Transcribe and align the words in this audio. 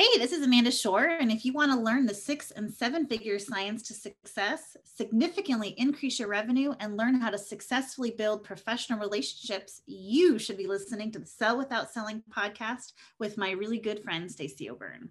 Hey, 0.00 0.16
this 0.16 0.30
is 0.30 0.44
Amanda 0.44 0.70
Shore. 0.70 1.06
And 1.06 1.32
if 1.32 1.44
you 1.44 1.52
want 1.52 1.72
to 1.72 1.80
learn 1.80 2.06
the 2.06 2.14
six 2.14 2.52
and 2.52 2.72
seven 2.72 3.04
figure 3.08 3.36
science 3.40 3.82
to 3.88 3.94
success, 3.94 4.76
significantly 4.84 5.74
increase 5.76 6.20
your 6.20 6.28
revenue, 6.28 6.72
and 6.78 6.96
learn 6.96 7.20
how 7.20 7.30
to 7.30 7.36
successfully 7.36 8.12
build 8.12 8.44
professional 8.44 9.00
relationships, 9.00 9.82
you 9.86 10.38
should 10.38 10.56
be 10.56 10.68
listening 10.68 11.10
to 11.10 11.18
the 11.18 11.26
Sell 11.26 11.58
Without 11.58 11.90
Selling 11.90 12.22
podcast 12.30 12.92
with 13.18 13.36
my 13.36 13.50
really 13.50 13.80
good 13.80 14.00
friend, 14.04 14.30
Stacey 14.30 14.70
O'Byrne. 14.70 15.08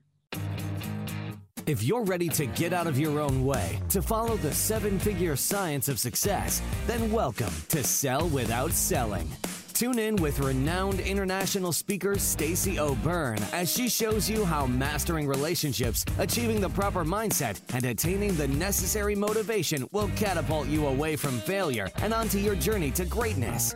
If 1.65 1.83
you're 1.83 2.05
ready 2.05 2.29
to 2.29 2.45
get 2.45 2.71
out 2.71 2.87
of 2.87 2.97
your 2.97 3.19
own 3.19 3.43
way 3.43 3.81
to 3.89 4.01
follow 4.01 4.37
the 4.37 4.53
seven 4.53 4.99
figure 4.99 5.35
science 5.35 5.89
of 5.89 5.99
success, 5.99 6.61
then 6.85 7.11
welcome 7.11 7.53
to 7.67 7.83
Sell 7.83 8.29
Without 8.29 8.71
Selling. 8.71 9.29
Tune 9.77 9.99
in 9.99 10.15
with 10.15 10.39
renowned 10.39 10.99
international 11.01 11.71
speaker 11.71 12.17
Stacey 12.17 12.79
O'Byrne 12.79 13.37
as 13.53 13.71
she 13.71 13.87
shows 13.87 14.27
you 14.27 14.43
how 14.43 14.65
mastering 14.65 15.27
relationships, 15.27 16.03
achieving 16.17 16.59
the 16.59 16.69
proper 16.69 17.05
mindset, 17.05 17.61
and 17.75 17.85
attaining 17.85 18.35
the 18.37 18.47
necessary 18.47 19.13
motivation 19.13 19.87
will 19.91 20.09
catapult 20.15 20.67
you 20.67 20.87
away 20.87 21.15
from 21.15 21.37
failure 21.41 21.91
and 21.97 22.11
onto 22.11 22.39
your 22.39 22.55
journey 22.55 22.89
to 22.89 23.05
greatness. 23.05 23.75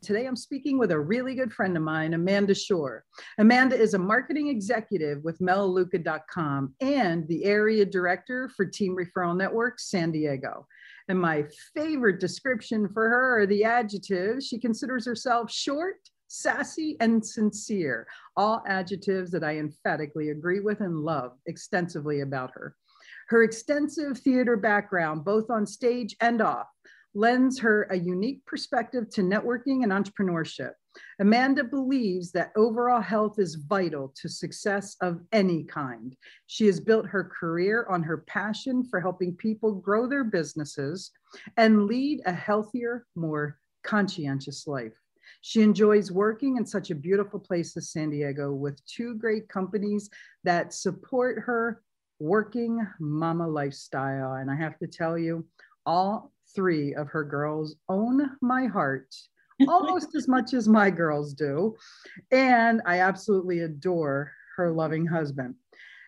Today, 0.00 0.26
I'm 0.26 0.36
speaking 0.36 0.78
with 0.78 0.92
a 0.92 0.98
really 0.98 1.34
good 1.34 1.52
friend 1.52 1.76
of 1.76 1.82
mine, 1.82 2.14
Amanda 2.14 2.54
Shore. 2.54 3.04
Amanda 3.38 3.76
is 3.76 3.94
a 3.94 3.98
marketing 3.98 4.48
executive 4.48 5.24
with 5.24 5.40
Melaleuca.com 5.40 6.74
and 6.80 7.26
the 7.26 7.44
area 7.44 7.84
director 7.84 8.48
for 8.56 8.64
Team 8.64 8.96
Referral 8.96 9.36
Network 9.36 9.80
San 9.80 10.12
Diego. 10.12 10.66
And 11.08 11.18
my 11.18 11.46
favorite 11.74 12.20
description 12.20 12.88
for 12.88 13.08
her 13.08 13.40
are 13.40 13.46
the 13.46 13.64
adjectives. 13.64 14.46
She 14.46 14.58
considers 14.60 15.04
herself 15.04 15.50
short, 15.50 15.96
sassy, 16.28 16.96
and 17.00 17.24
sincere, 17.24 18.06
all 18.36 18.62
adjectives 18.68 19.32
that 19.32 19.42
I 19.42 19.56
emphatically 19.56 20.30
agree 20.30 20.60
with 20.60 20.80
and 20.80 21.00
love 21.00 21.32
extensively 21.46 22.20
about 22.20 22.52
her. 22.54 22.76
Her 23.30 23.42
extensive 23.42 24.18
theater 24.18 24.56
background, 24.56 25.24
both 25.24 25.50
on 25.50 25.66
stage 25.66 26.14
and 26.20 26.40
off, 26.40 26.68
lends 27.14 27.58
her 27.58 27.84
a 27.90 27.96
unique 27.96 28.44
perspective 28.46 29.08
to 29.10 29.22
networking 29.22 29.82
and 29.82 29.92
entrepreneurship. 29.92 30.72
Amanda 31.20 31.64
believes 31.64 32.32
that 32.32 32.52
overall 32.56 33.00
health 33.00 33.38
is 33.38 33.54
vital 33.54 34.12
to 34.20 34.28
success 34.28 34.96
of 35.00 35.20
any 35.32 35.64
kind. 35.64 36.16
She 36.46 36.66
has 36.66 36.80
built 36.80 37.06
her 37.06 37.24
career 37.24 37.86
on 37.88 38.02
her 38.02 38.18
passion 38.26 38.84
for 38.84 39.00
helping 39.00 39.34
people 39.36 39.74
grow 39.74 40.08
their 40.08 40.24
businesses 40.24 41.10
and 41.56 41.86
lead 41.86 42.20
a 42.26 42.32
healthier, 42.32 43.06
more 43.14 43.58
conscientious 43.84 44.66
life. 44.66 44.98
She 45.40 45.62
enjoys 45.62 46.10
working 46.10 46.56
in 46.56 46.66
such 46.66 46.90
a 46.90 46.94
beautiful 46.94 47.38
place 47.38 47.76
as 47.76 47.92
San 47.92 48.10
Diego 48.10 48.52
with 48.52 48.84
two 48.86 49.14
great 49.14 49.48
companies 49.48 50.10
that 50.44 50.72
support 50.72 51.42
her 51.44 51.82
working 52.18 52.84
mama 52.98 53.46
lifestyle. 53.46 54.34
And 54.34 54.50
I 54.50 54.56
have 54.56 54.78
to 54.78 54.86
tell 54.86 55.16
you, 55.16 55.46
all 55.86 56.32
three 56.54 56.94
of 56.94 57.08
her 57.08 57.24
girls 57.24 57.76
own 57.88 58.30
my 58.40 58.66
heart 58.66 59.14
almost 59.68 60.14
as 60.14 60.28
much 60.28 60.54
as 60.54 60.68
my 60.68 60.90
girls 60.90 61.34
do. 61.34 61.74
And 62.30 62.80
I 62.86 63.00
absolutely 63.00 63.60
adore 63.60 64.32
her 64.56 64.70
loving 64.70 65.06
husband. 65.06 65.54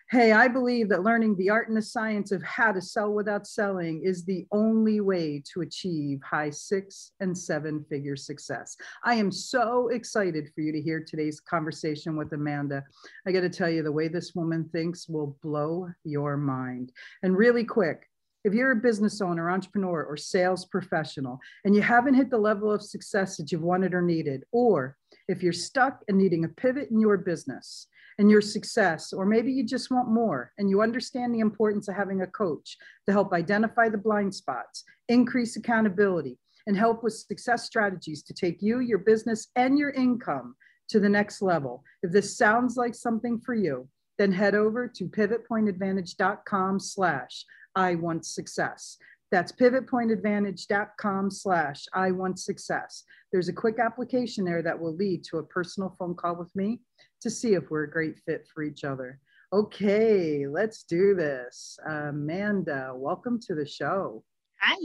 Hey, 0.09 0.33
I 0.33 0.49
believe 0.49 0.89
that 0.89 1.03
learning 1.03 1.37
the 1.37 1.49
art 1.49 1.69
and 1.69 1.77
the 1.77 1.81
science 1.81 2.33
of 2.33 2.43
how 2.43 2.73
to 2.73 2.81
sell 2.81 3.13
without 3.13 3.47
selling 3.47 4.01
is 4.03 4.25
the 4.25 4.45
only 4.51 4.99
way 4.99 5.41
to 5.53 5.61
achieve 5.61 6.19
high 6.21 6.49
six 6.49 7.13
and 7.21 7.37
seven 7.37 7.85
figure 7.89 8.17
success. 8.17 8.75
I 9.05 9.15
am 9.15 9.31
so 9.31 9.87
excited 9.87 10.49
for 10.53 10.59
you 10.59 10.73
to 10.73 10.81
hear 10.81 11.01
today's 11.01 11.39
conversation 11.39 12.17
with 12.17 12.33
Amanda. 12.33 12.83
I 13.25 13.31
got 13.31 13.39
to 13.41 13.49
tell 13.49 13.69
you, 13.69 13.83
the 13.83 13.91
way 13.93 14.09
this 14.09 14.35
woman 14.35 14.69
thinks 14.73 15.07
will 15.07 15.37
blow 15.41 15.87
your 16.03 16.35
mind. 16.35 16.91
And 17.23 17.37
really 17.37 17.63
quick, 17.63 18.10
if 18.43 18.53
you're 18.53 18.71
a 18.71 18.75
business 18.75 19.21
owner, 19.21 19.49
entrepreneur, 19.49 20.03
or 20.03 20.17
sales 20.17 20.65
professional, 20.65 21.39
and 21.65 21.75
you 21.75 21.81
haven't 21.81 22.15
hit 22.15 22.29
the 22.29 22.37
level 22.37 22.71
of 22.71 22.81
success 22.81 23.37
that 23.37 23.51
you've 23.51 23.61
wanted 23.61 23.93
or 23.93 24.01
needed, 24.01 24.43
or 24.51 24.97
if 25.27 25.43
you're 25.43 25.53
stuck 25.53 26.01
and 26.07 26.17
needing 26.17 26.45
a 26.45 26.49
pivot 26.49 26.89
in 26.91 26.99
your 26.99 27.17
business 27.17 27.87
and 28.17 28.29
your 28.29 28.41
success, 28.41 29.13
or 29.13 29.25
maybe 29.25 29.51
you 29.51 29.65
just 29.65 29.91
want 29.91 30.09
more 30.09 30.51
and 30.57 30.69
you 30.69 30.81
understand 30.81 31.33
the 31.33 31.39
importance 31.39 31.87
of 31.87 31.95
having 31.95 32.21
a 32.21 32.27
coach 32.27 32.77
to 33.05 33.11
help 33.11 33.33
identify 33.33 33.89
the 33.89 33.97
blind 33.97 34.33
spots, 34.33 34.83
increase 35.07 35.55
accountability, 35.55 36.37
and 36.67 36.77
help 36.77 37.03
with 37.03 37.13
success 37.13 37.65
strategies 37.65 38.21
to 38.23 38.33
take 38.33 38.61
you, 38.61 38.79
your 38.79 38.99
business, 38.99 39.47
and 39.55 39.77
your 39.77 39.91
income 39.91 40.55
to 40.89 40.99
the 40.99 41.09
next 41.09 41.41
level. 41.41 41.83
If 42.03 42.11
this 42.11 42.37
sounds 42.37 42.75
like 42.75 42.93
something 42.93 43.39
for 43.39 43.55
you, 43.55 43.87
then 44.17 44.31
head 44.31 44.53
over 44.53 44.87
to 44.87 45.05
pivotpointadvantage.com 45.05 46.79
slash 46.79 47.45
I 47.75 47.95
want 47.95 48.25
success. 48.25 48.97
That's 49.31 49.53
pivotpointadvantage.com 49.53 51.31
slash 51.31 51.85
I 51.93 52.11
want 52.11 52.37
success. 52.37 53.03
There's 53.31 53.47
a 53.47 53.53
quick 53.53 53.79
application 53.79 54.43
there 54.43 54.61
that 54.61 54.77
will 54.77 54.95
lead 54.95 55.23
to 55.25 55.37
a 55.37 55.43
personal 55.43 55.95
phone 55.97 56.15
call 56.15 56.35
with 56.35 56.53
me 56.55 56.81
to 57.21 57.29
see 57.29 57.53
if 57.53 57.69
we're 57.69 57.83
a 57.83 57.91
great 57.91 58.19
fit 58.25 58.45
for 58.53 58.61
each 58.61 58.83
other. 58.83 59.19
Okay, 59.53 60.47
let's 60.47 60.83
do 60.83 61.15
this. 61.15 61.79
Amanda, 61.87 62.91
welcome 62.93 63.39
to 63.47 63.55
the 63.55 63.65
show. 63.65 64.23
Hi. 64.61 64.75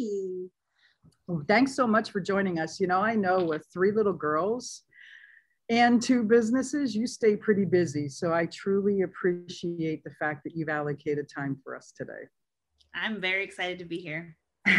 Well, 1.27 1.45
thanks 1.49 1.75
so 1.75 1.87
much 1.87 2.11
for 2.11 2.21
joining 2.21 2.61
us. 2.61 2.79
You 2.79 2.87
know, 2.87 3.01
I 3.01 3.17
know 3.17 3.43
with 3.45 3.67
three 3.73 3.91
little 3.91 4.13
girls 4.13 4.83
and 5.69 6.01
two 6.01 6.23
businesses, 6.23 6.95
you 6.95 7.09
stay 7.09 7.35
pretty 7.35 7.65
busy. 7.65 8.09
So 8.09 8.33
I 8.33 8.47
truly 8.47 9.03
appreciate 9.03 10.05
the 10.05 10.15
fact 10.21 10.45
that 10.45 10.57
you've 10.57 10.69
allocated 10.69 11.29
time 11.29 11.57
for 11.65 11.77
us 11.77 11.93
today. 11.97 12.29
I'm 12.97 13.21
very 13.21 13.45
excited 13.45 13.79
to 13.79 13.85
be 13.85 13.99
here. 13.99 14.37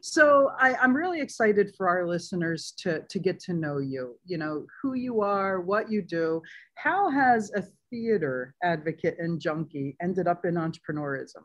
so 0.00 0.52
I, 0.58 0.82
am 0.82 0.96
really 0.96 1.20
excited 1.20 1.74
for 1.76 1.88
our 1.88 2.06
listeners 2.06 2.72
to, 2.78 3.00
to 3.02 3.18
get 3.18 3.38
to 3.40 3.52
know 3.52 3.78
you, 3.78 4.16
you 4.24 4.38
know, 4.38 4.66
who 4.80 4.94
you 4.94 5.20
are, 5.20 5.60
what 5.60 5.90
you 5.90 6.00
do. 6.00 6.40
How 6.76 7.10
has 7.10 7.50
a 7.54 7.64
theater 7.90 8.54
advocate 8.62 9.16
and 9.18 9.40
junkie 9.40 9.96
ended 10.00 10.26
up 10.26 10.44
in 10.44 10.54
entrepreneurism? 10.54 11.42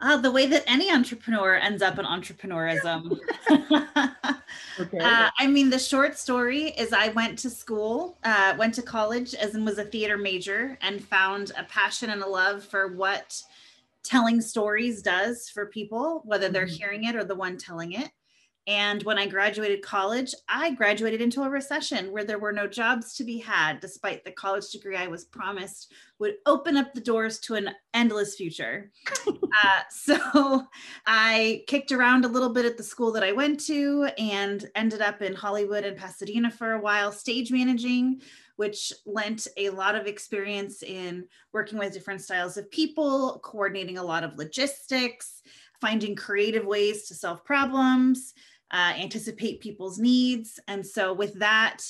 Uh, 0.00 0.16
the 0.16 0.30
way 0.30 0.46
that 0.46 0.62
any 0.68 0.92
entrepreneur 0.92 1.56
ends 1.56 1.82
up 1.82 1.98
in 1.98 2.04
entrepreneurism. 2.04 3.18
okay. 4.80 4.98
Uh, 4.98 5.28
I 5.38 5.46
mean, 5.48 5.70
the 5.70 5.78
short 5.78 6.16
story 6.16 6.68
is 6.68 6.92
I 6.92 7.08
went 7.08 7.36
to 7.40 7.50
school, 7.50 8.16
uh, 8.22 8.54
went 8.56 8.74
to 8.74 8.82
college 8.82 9.34
as 9.34 9.56
and 9.56 9.64
was 9.64 9.78
a 9.78 9.84
theater 9.84 10.16
major 10.16 10.78
and 10.82 11.02
found 11.02 11.50
a 11.56 11.64
passion 11.64 12.10
and 12.10 12.22
a 12.22 12.28
love 12.28 12.62
for 12.62 12.94
what 12.94 13.42
telling 14.08 14.40
stories 14.40 15.02
does 15.02 15.48
for 15.50 15.66
people, 15.66 16.22
whether 16.24 16.48
they're 16.48 16.66
mm-hmm. 16.66 16.74
hearing 16.74 17.04
it 17.04 17.14
or 17.14 17.24
the 17.24 17.34
one 17.34 17.56
telling 17.56 17.92
it. 17.92 18.10
And 18.66 19.02
when 19.04 19.16
I 19.16 19.26
graduated 19.26 19.80
college, 19.80 20.34
I 20.46 20.72
graduated 20.72 21.22
into 21.22 21.42
a 21.42 21.48
recession 21.48 22.12
where 22.12 22.24
there 22.24 22.38
were 22.38 22.52
no 22.52 22.66
jobs 22.66 23.14
to 23.14 23.24
be 23.24 23.38
had, 23.38 23.80
despite 23.80 24.24
the 24.24 24.30
college 24.30 24.68
degree 24.68 24.94
I 24.94 25.06
was 25.06 25.24
promised 25.24 25.90
would 26.18 26.34
open 26.44 26.76
up 26.76 26.92
the 26.92 27.00
doors 27.00 27.38
to 27.40 27.54
an 27.54 27.70
endless 27.94 28.34
future. 28.34 28.90
uh, 29.26 29.80
so 29.90 30.66
I 31.06 31.64
kicked 31.66 31.92
around 31.92 32.26
a 32.26 32.28
little 32.28 32.50
bit 32.50 32.66
at 32.66 32.76
the 32.76 32.82
school 32.82 33.10
that 33.12 33.24
I 33.24 33.32
went 33.32 33.58
to 33.60 34.10
and 34.18 34.68
ended 34.74 35.00
up 35.00 35.22
in 35.22 35.32
Hollywood 35.32 35.86
and 35.86 35.96
Pasadena 35.96 36.50
for 36.50 36.72
a 36.72 36.80
while, 36.80 37.10
stage 37.10 37.50
managing 37.50 38.20
which 38.58 38.92
lent 39.06 39.46
a 39.56 39.70
lot 39.70 39.94
of 39.94 40.08
experience 40.08 40.82
in 40.82 41.24
working 41.52 41.78
with 41.78 41.92
different 41.92 42.20
styles 42.20 42.56
of 42.56 42.68
people, 42.72 43.40
coordinating 43.44 43.98
a 43.98 44.02
lot 44.02 44.24
of 44.24 44.36
logistics, 44.36 45.42
finding 45.80 46.16
creative 46.16 46.66
ways 46.66 47.06
to 47.06 47.14
solve 47.14 47.44
problems, 47.44 48.34
uh, 48.72 48.94
anticipate 48.96 49.60
people's 49.60 50.00
needs. 50.00 50.58
And 50.66 50.84
so, 50.84 51.12
with 51.12 51.38
that 51.38 51.84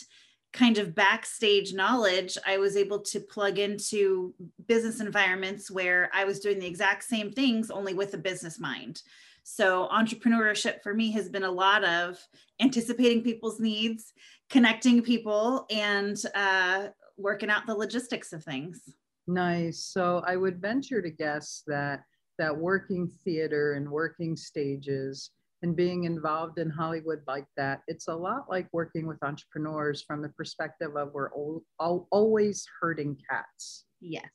kind 0.53 0.77
of 0.77 0.95
backstage 0.95 1.73
knowledge, 1.73 2.37
I 2.47 2.59
was 2.59 2.77
able 2.77 3.01
to 3.01 3.21
plug 3.21 3.59
into 3.59 4.35
business 4.67 5.01
environments 5.01 5.71
where 5.71 6.11
I 6.13 6.25
was 6.25 6.39
doing 6.39 6.59
the 6.59 6.67
exact 6.67 7.05
same 7.05 7.33
things, 7.33 7.71
only 7.71 7.95
with 7.95 8.13
a 8.13 8.19
business 8.19 8.61
mind. 8.61 9.01
So, 9.43 9.89
entrepreneurship 9.91 10.83
for 10.83 10.93
me 10.93 11.13
has 11.13 11.31
been 11.31 11.45
a 11.45 11.51
lot 11.51 11.83
of 11.83 12.19
anticipating 12.61 13.23
people's 13.23 13.59
needs, 13.59 14.13
connecting 14.51 15.03
people, 15.03 15.67
and 15.71 16.17
uh, 16.35 16.89
working 17.17 17.51
out 17.51 17.67
the 17.67 17.75
logistics 17.75 18.33
of 18.33 18.43
things. 18.45 18.83
Nice. 19.27 19.85
So, 19.85 20.23
I 20.27 20.37
would 20.37 20.61
venture 20.61 21.03
to 21.03 21.11
guess 21.11 21.63
that 21.67 22.03
that 22.39 22.57
working 22.57 23.11
theater 23.25 23.75
and 23.75 23.91
working 23.91 24.37
stages 24.37 25.31
and 25.63 25.75
being 25.75 26.05
involved 26.05 26.59
in 26.59 26.71
Hollywood 26.71 27.21
like 27.27 27.47
that, 27.57 27.83
it's 27.89 28.09
a 28.09 28.15
lot 28.15 28.49
like 28.49 28.69
working 28.73 29.07
with 29.07 29.23
entrepreneurs 29.23 30.03
from 30.03 30.23
the 30.23 30.29
perspective 30.31 30.97
of 30.97 31.13
we're 31.13 31.33
all, 31.33 31.63
all, 31.81 32.07
always 32.13 32.65
herding 32.81 33.17
cats. 33.29 33.85
Yes. 34.01 34.29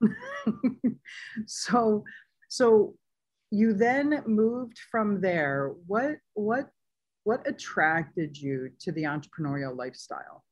so, 1.46 2.04
so 2.48 2.94
you 3.50 3.72
then 3.72 4.22
moved 4.26 4.78
from 4.90 5.20
there. 5.20 5.74
What 5.86 6.16
what 6.34 6.68
what 7.28 7.46
attracted 7.46 8.38
you 8.38 8.70
to 8.80 8.90
the 8.90 9.02
entrepreneurial 9.02 9.76
lifestyle? 9.76 10.44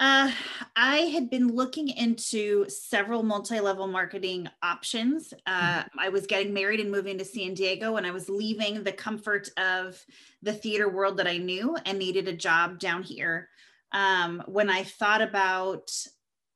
Uh, 0.00 0.32
I 0.74 0.96
had 0.96 1.30
been 1.30 1.46
looking 1.46 1.90
into 1.90 2.68
several 2.68 3.22
multi-level 3.22 3.86
marketing 3.86 4.48
options. 4.64 5.32
Uh, 5.46 5.78
mm-hmm. 5.78 6.00
I 6.00 6.08
was 6.08 6.26
getting 6.26 6.52
married 6.52 6.80
and 6.80 6.90
moving 6.90 7.18
to 7.18 7.24
San 7.24 7.54
Diego, 7.54 7.94
and 7.94 8.04
I 8.04 8.10
was 8.10 8.28
leaving 8.28 8.82
the 8.82 8.90
comfort 8.90 9.48
of 9.56 10.04
the 10.42 10.52
theater 10.52 10.88
world 10.88 11.18
that 11.18 11.28
I 11.28 11.36
knew 11.36 11.76
and 11.86 12.00
needed 12.00 12.26
a 12.26 12.32
job 12.32 12.80
down 12.80 13.04
here. 13.04 13.48
Um, 13.92 14.42
when 14.48 14.68
I 14.68 14.82
thought 14.82 15.22
about 15.22 15.88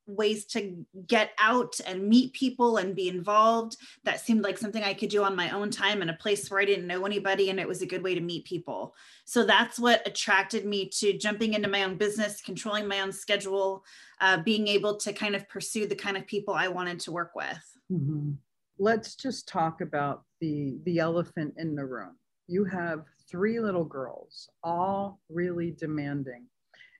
ways 0.07 0.45
to 0.45 0.85
get 1.05 1.31
out 1.39 1.79
and 1.85 2.07
meet 2.07 2.33
people 2.33 2.77
and 2.77 2.95
be 2.95 3.09
involved. 3.09 3.77
That 4.03 4.19
seemed 4.19 4.43
like 4.43 4.57
something 4.57 4.83
i 4.83 4.93
could 4.93 5.09
do 5.09 5.23
on 5.23 5.35
my 5.35 5.51
own 5.51 5.69
time 5.69 6.01
in 6.01 6.09
a 6.09 6.13
place 6.13 6.49
where 6.49 6.59
i 6.59 6.65
didn't 6.65 6.87
know 6.87 7.05
anybody 7.05 7.49
and 7.49 7.59
it 7.59 7.67
was 7.67 7.81
a 7.81 7.87
good 7.87 8.03
way 8.03 8.15
to 8.15 8.21
meet 8.21 8.45
people. 8.45 8.95
So 9.25 9.45
that's 9.45 9.77
what 9.77 10.07
attracted 10.07 10.65
me 10.65 10.89
to 10.99 11.17
jumping 11.17 11.53
into 11.53 11.67
my 11.67 11.83
own 11.83 11.97
business 11.97 12.41
controlling 12.41 12.87
my 12.87 13.01
own 13.01 13.11
schedule 13.11 13.83
uh, 14.21 14.41
being 14.41 14.67
able 14.67 14.97
to 14.97 15.13
kind 15.13 15.35
of 15.35 15.47
pursue 15.49 15.85
the 15.85 15.95
kind 15.95 16.17
of 16.17 16.25
people 16.25 16.53
i 16.53 16.67
wanted 16.67 16.99
to 17.01 17.11
work 17.11 17.31
with. 17.35 17.77
Mm-hmm. 17.91 18.31
let's 18.79 19.15
just 19.15 19.47
talk 19.47 19.81
about 19.81 20.23
the 20.41 20.77
the 20.85 20.99
elephant 20.99 21.53
in 21.57 21.75
the 21.75 21.85
room. 21.85 22.17
You 22.47 22.65
have 22.65 23.05
three 23.29 23.59
little 23.59 23.83
girls 23.83 24.49
all 24.63 25.19
really 25.29 25.71
demanding 25.71 26.45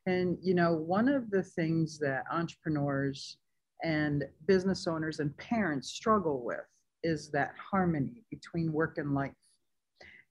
and, 0.07 0.38
you 0.42 0.54
know, 0.54 0.71
one 0.74 1.09
of 1.09 1.30
the 1.30 1.44
things 1.44 2.00
that 2.00 2.24
entrepreneurs 2.31 3.38
and 3.83 4.24
business 4.48 4.88
owners 4.88 5.19
and 5.19 5.36
parents 5.36 5.89
struggle 5.89 6.44
with 6.45 6.65
is 7.04 7.30
that 7.31 7.54
harmony 7.71 8.24
between 8.31 8.71
work 8.71 8.98
and 8.98 9.13
life. 9.13 9.33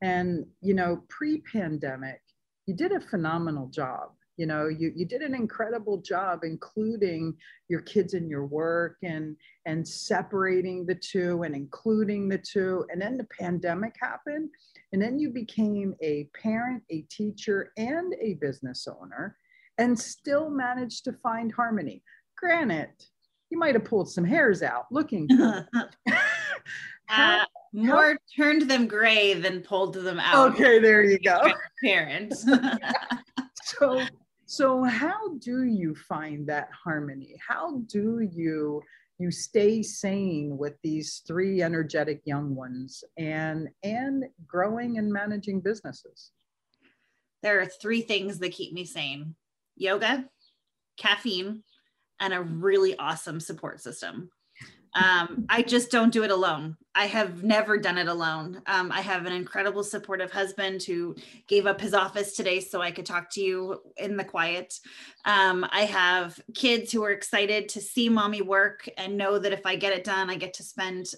And, 0.00 0.46
you 0.62 0.72
know, 0.72 1.02
pre 1.10 1.42
pandemic, 1.52 2.22
you 2.64 2.74
did 2.74 2.92
a 2.92 3.00
phenomenal 3.00 3.68
job. 3.68 4.12
You 4.38 4.46
know, 4.46 4.68
you, 4.68 4.92
you 4.96 5.04
did 5.04 5.20
an 5.20 5.34
incredible 5.34 5.98
job 5.98 6.40
including 6.42 7.34
your 7.68 7.80
kids 7.82 8.14
in 8.14 8.30
your 8.30 8.46
work 8.46 8.96
and 9.02 9.36
and 9.66 9.86
separating 9.86 10.86
the 10.86 10.94
two 10.94 11.42
and 11.42 11.54
including 11.54 12.30
the 12.30 12.38
two. 12.38 12.86
And 12.90 13.00
then 13.00 13.18
the 13.18 13.28
pandemic 13.38 13.94
happened. 14.00 14.48
And 14.92 15.02
then 15.02 15.18
you 15.18 15.30
became 15.30 15.94
a 16.00 16.28
parent, 16.40 16.82
a 16.90 17.02
teacher, 17.10 17.72
and 17.76 18.14
a 18.22 18.34
business 18.34 18.88
owner 18.88 19.36
and 19.78 19.98
still 19.98 20.50
managed 20.50 21.04
to 21.04 21.12
find 21.12 21.52
harmony. 21.52 22.02
Granted, 22.36 22.90
you 23.50 23.58
might 23.58 23.74
have 23.74 23.84
pulled 23.84 24.10
some 24.10 24.24
hairs 24.24 24.62
out 24.62 24.86
looking. 24.90 25.28
uh, 27.08 27.44
more 27.72 28.12
how, 28.12 28.16
turned 28.36 28.62
them 28.62 28.86
gray 28.86 29.34
than 29.34 29.60
pulled 29.60 29.94
them 29.94 30.18
out. 30.18 30.52
Okay, 30.52 30.78
there 30.78 31.04
you 31.04 31.18
go. 31.18 31.52
Parents. 31.82 32.46
so, 33.62 34.02
so 34.46 34.84
how 34.84 35.34
do 35.38 35.64
you 35.64 35.94
find 35.94 36.46
that 36.48 36.68
harmony? 36.72 37.36
How 37.46 37.82
do 37.86 38.20
you 38.32 38.82
you 39.18 39.30
stay 39.30 39.82
sane 39.82 40.58
with 40.58 40.74
these 40.82 41.22
three 41.26 41.62
energetic 41.62 42.20
young 42.26 42.54
ones 42.54 43.02
and 43.16 43.68
and 43.82 44.24
growing 44.46 44.98
and 44.98 45.12
managing 45.12 45.60
businesses? 45.60 46.32
There 47.42 47.60
are 47.60 47.66
three 47.66 48.02
things 48.02 48.38
that 48.40 48.52
keep 48.52 48.72
me 48.72 48.84
sane 48.84 49.34
yoga, 49.76 50.24
caffeine, 50.96 51.62
and 52.20 52.32
a 52.32 52.42
really 52.42 52.96
awesome 52.98 53.40
support 53.40 53.80
system. 53.80 54.30
Um, 54.96 55.44
I 55.50 55.60
just 55.60 55.90
don't 55.90 56.12
do 56.12 56.24
it 56.24 56.30
alone. 56.30 56.78
I 56.94 57.04
have 57.06 57.44
never 57.44 57.76
done 57.76 57.98
it 57.98 58.08
alone. 58.08 58.62
Um, 58.66 58.90
I 58.90 59.02
have 59.02 59.26
an 59.26 59.32
incredible 59.32 59.84
supportive 59.84 60.32
husband 60.32 60.82
who 60.82 61.14
gave 61.46 61.66
up 61.66 61.78
his 61.78 61.92
office 61.92 62.34
today 62.34 62.60
so 62.60 62.80
I 62.80 62.90
could 62.90 63.04
talk 63.04 63.28
to 63.32 63.42
you 63.42 63.82
in 63.98 64.16
the 64.16 64.24
quiet. 64.24 64.72
Um, 65.26 65.66
I 65.70 65.82
have 65.82 66.40
kids 66.54 66.90
who 66.90 67.04
are 67.04 67.10
excited 67.10 67.68
to 67.70 67.80
see 67.82 68.08
mommy 68.08 68.40
work 68.40 68.88
and 68.96 69.18
know 69.18 69.38
that 69.38 69.52
if 69.52 69.66
I 69.66 69.76
get 69.76 69.92
it 69.92 70.04
done, 70.04 70.30
I 70.30 70.36
get 70.36 70.54
to 70.54 70.62
spend 70.62 71.08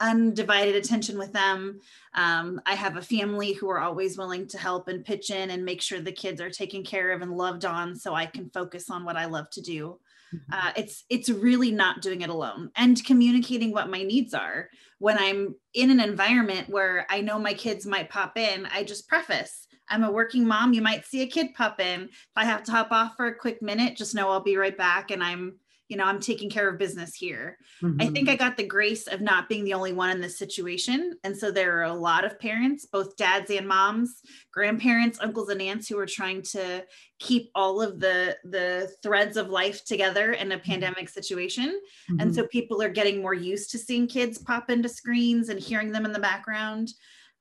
undivided 0.00 0.76
attention 0.76 1.18
with 1.18 1.32
them. 1.32 1.80
Um, 2.14 2.60
I 2.66 2.74
have 2.74 2.96
a 2.96 3.02
family 3.02 3.52
who 3.52 3.68
are 3.70 3.80
always 3.80 4.16
willing 4.16 4.46
to 4.48 4.58
help 4.58 4.88
and 4.88 5.04
pitch 5.04 5.30
in 5.30 5.50
and 5.50 5.64
make 5.64 5.82
sure 5.82 6.00
the 6.00 6.12
kids 6.12 6.40
are 6.40 6.50
taken 6.50 6.84
care 6.84 7.12
of 7.12 7.22
and 7.22 7.36
loved 7.36 7.64
on 7.64 7.96
so 7.96 8.14
I 8.14 8.26
can 8.26 8.50
focus 8.50 8.90
on 8.90 9.04
what 9.04 9.16
I 9.16 9.26
love 9.26 9.50
to 9.50 9.60
do. 9.60 9.98
Mm-hmm. 10.34 10.52
Uh, 10.52 10.72
it's 10.76 11.04
it's 11.08 11.30
really 11.30 11.70
not 11.70 12.02
doing 12.02 12.20
it 12.20 12.28
alone 12.28 12.70
and 12.76 13.02
communicating 13.04 13.72
what 13.72 13.88
my 13.88 14.02
needs 14.02 14.34
are 14.34 14.68
when 14.98 15.16
i'm 15.16 15.54
in 15.72 15.90
an 15.90 16.00
environment 16.00 16.68
where 16.68 17.06
i 17.08 17.22
know 17.22 17.38
my 17.38 17.54
kids 17.54 17.86
might 17.86 18.10
pop 18.10 18.36
in 18.36 18.66
i 18.66 18.84
just 18.84 19.08
preface 19.08 19.66
i'm 19.88 20.04
a 20.04 20.12
working 20.12 20.46
mom 20.46 20.74
you 20.74 20.82
might 20.82 21.06
see 21.06 21.22
a 21.22 21.26
kid 21.26 21.54
pop 21.54 21.80
in 21.80 22.02
if 22.02 22.28
i 22.36 22.44
have 22.44 22.62
to 22.64 22.72
hop 22.72 22.92
off 22.92 23.16
for 23.16 23.28
a 23.28 23.38
quick 23.38 23.62
minute 23.62 23.96
just 23.96 24.14
know 24.14 24.28
i'll 24.28 24.42
be 24.42 24.58
right 24.58 24.76
back 24.76 25.10
and 25.10 25.24
i'm 25.24 25.54
you 25.88 25.96
know 25.96 26.04
i'm 26.04 26.20
taking 26.20 26.48
care 26.48 26.68
of 26.68 26.78
business 26.78 27.14
here 27.14 27.58
mm-hmm. 27.82 28.00
i 28.00 28.06
think 28.06 28.28
i 28.28 28.36
got 28.36 28.56
the 28.56 28.66
grace 28.66 29.06
of 29.06 29.20
not 29.20 29.48
being 29.48 29.64
the 29.64 29.72
only 29.72 29.92
one 29.92 30.10
in 30.10 30.20
this 30.20 30.38
situation 30.38 31.14
and 31.24 31.36
so 31.36 31.50
there 31.50 31.78
are 31.78 31.84
a 31.84 31.94
lot 31.94 32.24
of 32.24 32.38
parents 32.38 32.86
both 32.86 33.16
dads 33.16 33.50
and 33.50 33.66
moms 33.66 34.22
grandparents 34.52 35.18
uncles 35.20 35.48
and 35.48 35.60
aunts 35.60 35.88
who 35.88 35.98
are 35.98 36.06
trying 36.06 36.42
to 36.42 36.84
keep 37.18 37.50
all 37.54 37.82
of 37.82 37.98
the 37.98 38.36
the 38.44 38.90
threads 39.02 39.36
of 39.36 39.48
life 39.48 39.84
together 39.84 40.32
in 40.32 40.52
a 40.52 40.56
mm-hmm. 40.56 40.70
pandemic 40.70 41.08
situation 41.08 41.80
mm-hmm. 42.10 42.20
and 42.20 42.34
so 42.34 42.46
people 42.46 42.80
are 42.82 42.88
getting 42.88 43.20
more 43.20 43.34
used 43.34 43.70
to 43.70 43.78
seeing 43.78 44.06
kids 44.06 44.38
pop 44.38 44.70
into 44.70 44.88
screens 44.88 45.48
and 45.48 45.58
hearing 45.58 45.90
them 45.90 46.04
in 46.04 46.12
the 46.12 46.18
background 46.18 46.92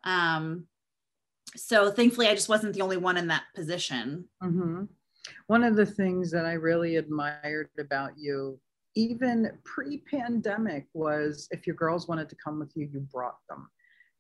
um, 0.03 0.65
so 1.55 1.91
thankfully 1.91 2.27
i 2.27 2.33
just 2.33 2.49
wasn't 2.49 2.73
the 2.73 2.81
only 2.81 2.97
one 2.97 3.17
in 3.17 3.27
that 3.27 3.43
position 3.55 4.25
mm-hmm 4.41 4.85
one 5.47 5.63
of 5.63 5.75
the 5.75 5.85
things 5.85 6.31
that 6.31 6.45
I 6.45 6.53
really 6.53 6.97
admired 6.97 7.69
about 7.79 8.11
you, 8.17 8.59
even 8.95 9.51
pre 9.63 9.99
pandemic, 10.09 10.85
was 10.93 11.47
if 11.51 11.67
your 11.67 11.75
girls 11.75 12.07
wanted 12.07 12.29
to 12.29 12.35
come 12.43 12.59
with 12.59 12.71
you, 12.75 12.89
you 12.91 12.99
brought 13.11 13.37
them. 13.49 13.69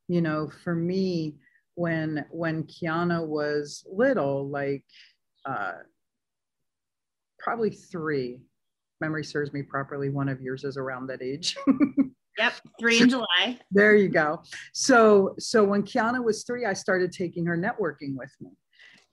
You 0.07 0.21
know, 0.21 0.49
for 0.63 0.75
me, 0.75 1.35
when 1.75 2.25
when 2.31 2.63
Kiana 2.63 3.25
was 3.25 3.85
little, 3.91 4.47
like 4.49 4.83
uh, 5.45 5.73
probably 7.39 7.71
three, 7.71 8.41
memory 9.01 9.23
serves 9.23 9.53
me 9.53 9.63
properly, 9.63 10.09
one 10.09 10.29
of 10.29 10.41
yours 10.41 10.63
is 10.63 10.77
around 10.77 11.07
that 11.07 11.21
age. 11.21 11.57
Yep, 12.37 12.53
three 12.79 13.01
in 13.01 13.09
July. 13.09 13.57
There 13.71 13.95
you 13.95 14.09
go. 14.09 14.43
So, 14.71 15.33
so 15.39 15.63
when 15.63 15.81
Kiana 15.81 16.23
was 16.23 16.43
three, 16.43 16.65
I 16.65 16.73
started 16.73 17.11
taking 17.11 17.47
her 17.47 17.57
networking 17.57 18.15
with 18.15 18.31
me 18.39 18.51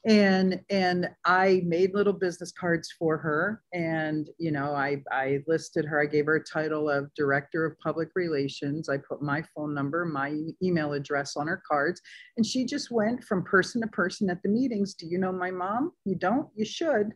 and 0.06 0.60
and 0.70 1.08
i 1.24 1.62
made 1.64 1.94
little 1.94 2.12
business 2.12 2.52
cards 2.52 2.92
for 2.98 3.16
her 3.16 3.62
and 3.72 4.28
you 4.38 4.50
know 4.50 4.74
i 4.74 5.02
i 5.10 5.38
listed 5.46 5.84
her 5.84 6.02
i 6.02 6.06
gave 6.06 6.26
her 6.26 6.36
a 6.36 6.44
title 6.44 6.90
of 6.90 7.10
director 7.14 7.64
of 7.64 7.78
public 7.78 8.08
relations. 8.14 8.88
I 8.88 8.98
put 8.98 9.22
my 9.22 9.42
phone 9.54 9.74
number 9.74 10.04
my 10.04 10.36
email 10.62 10.92
address 10.92 11.36
on 11.36 11.46
her 11.46 11.62
cards 11.66 12.00
and 12.36 12.44
she 12.44 12.64
just 12.64 12.90
went 12.90 13.24
from 13.24 13.44
person 13.44 13.80
to 13.80 13.86
person 13.88 14.30
at 14.30 14.42
the 14.42 14.48
meetings. 14.48 14.94
Do 14.94 15.06
you 15.06 15.18
know 15.18 15.32
my 15.32 15.50
mom? 15.50 15.92
You 16.04 16.16
don't? 16.16 16.48
You 16.54 16.64
should 16.64 17.12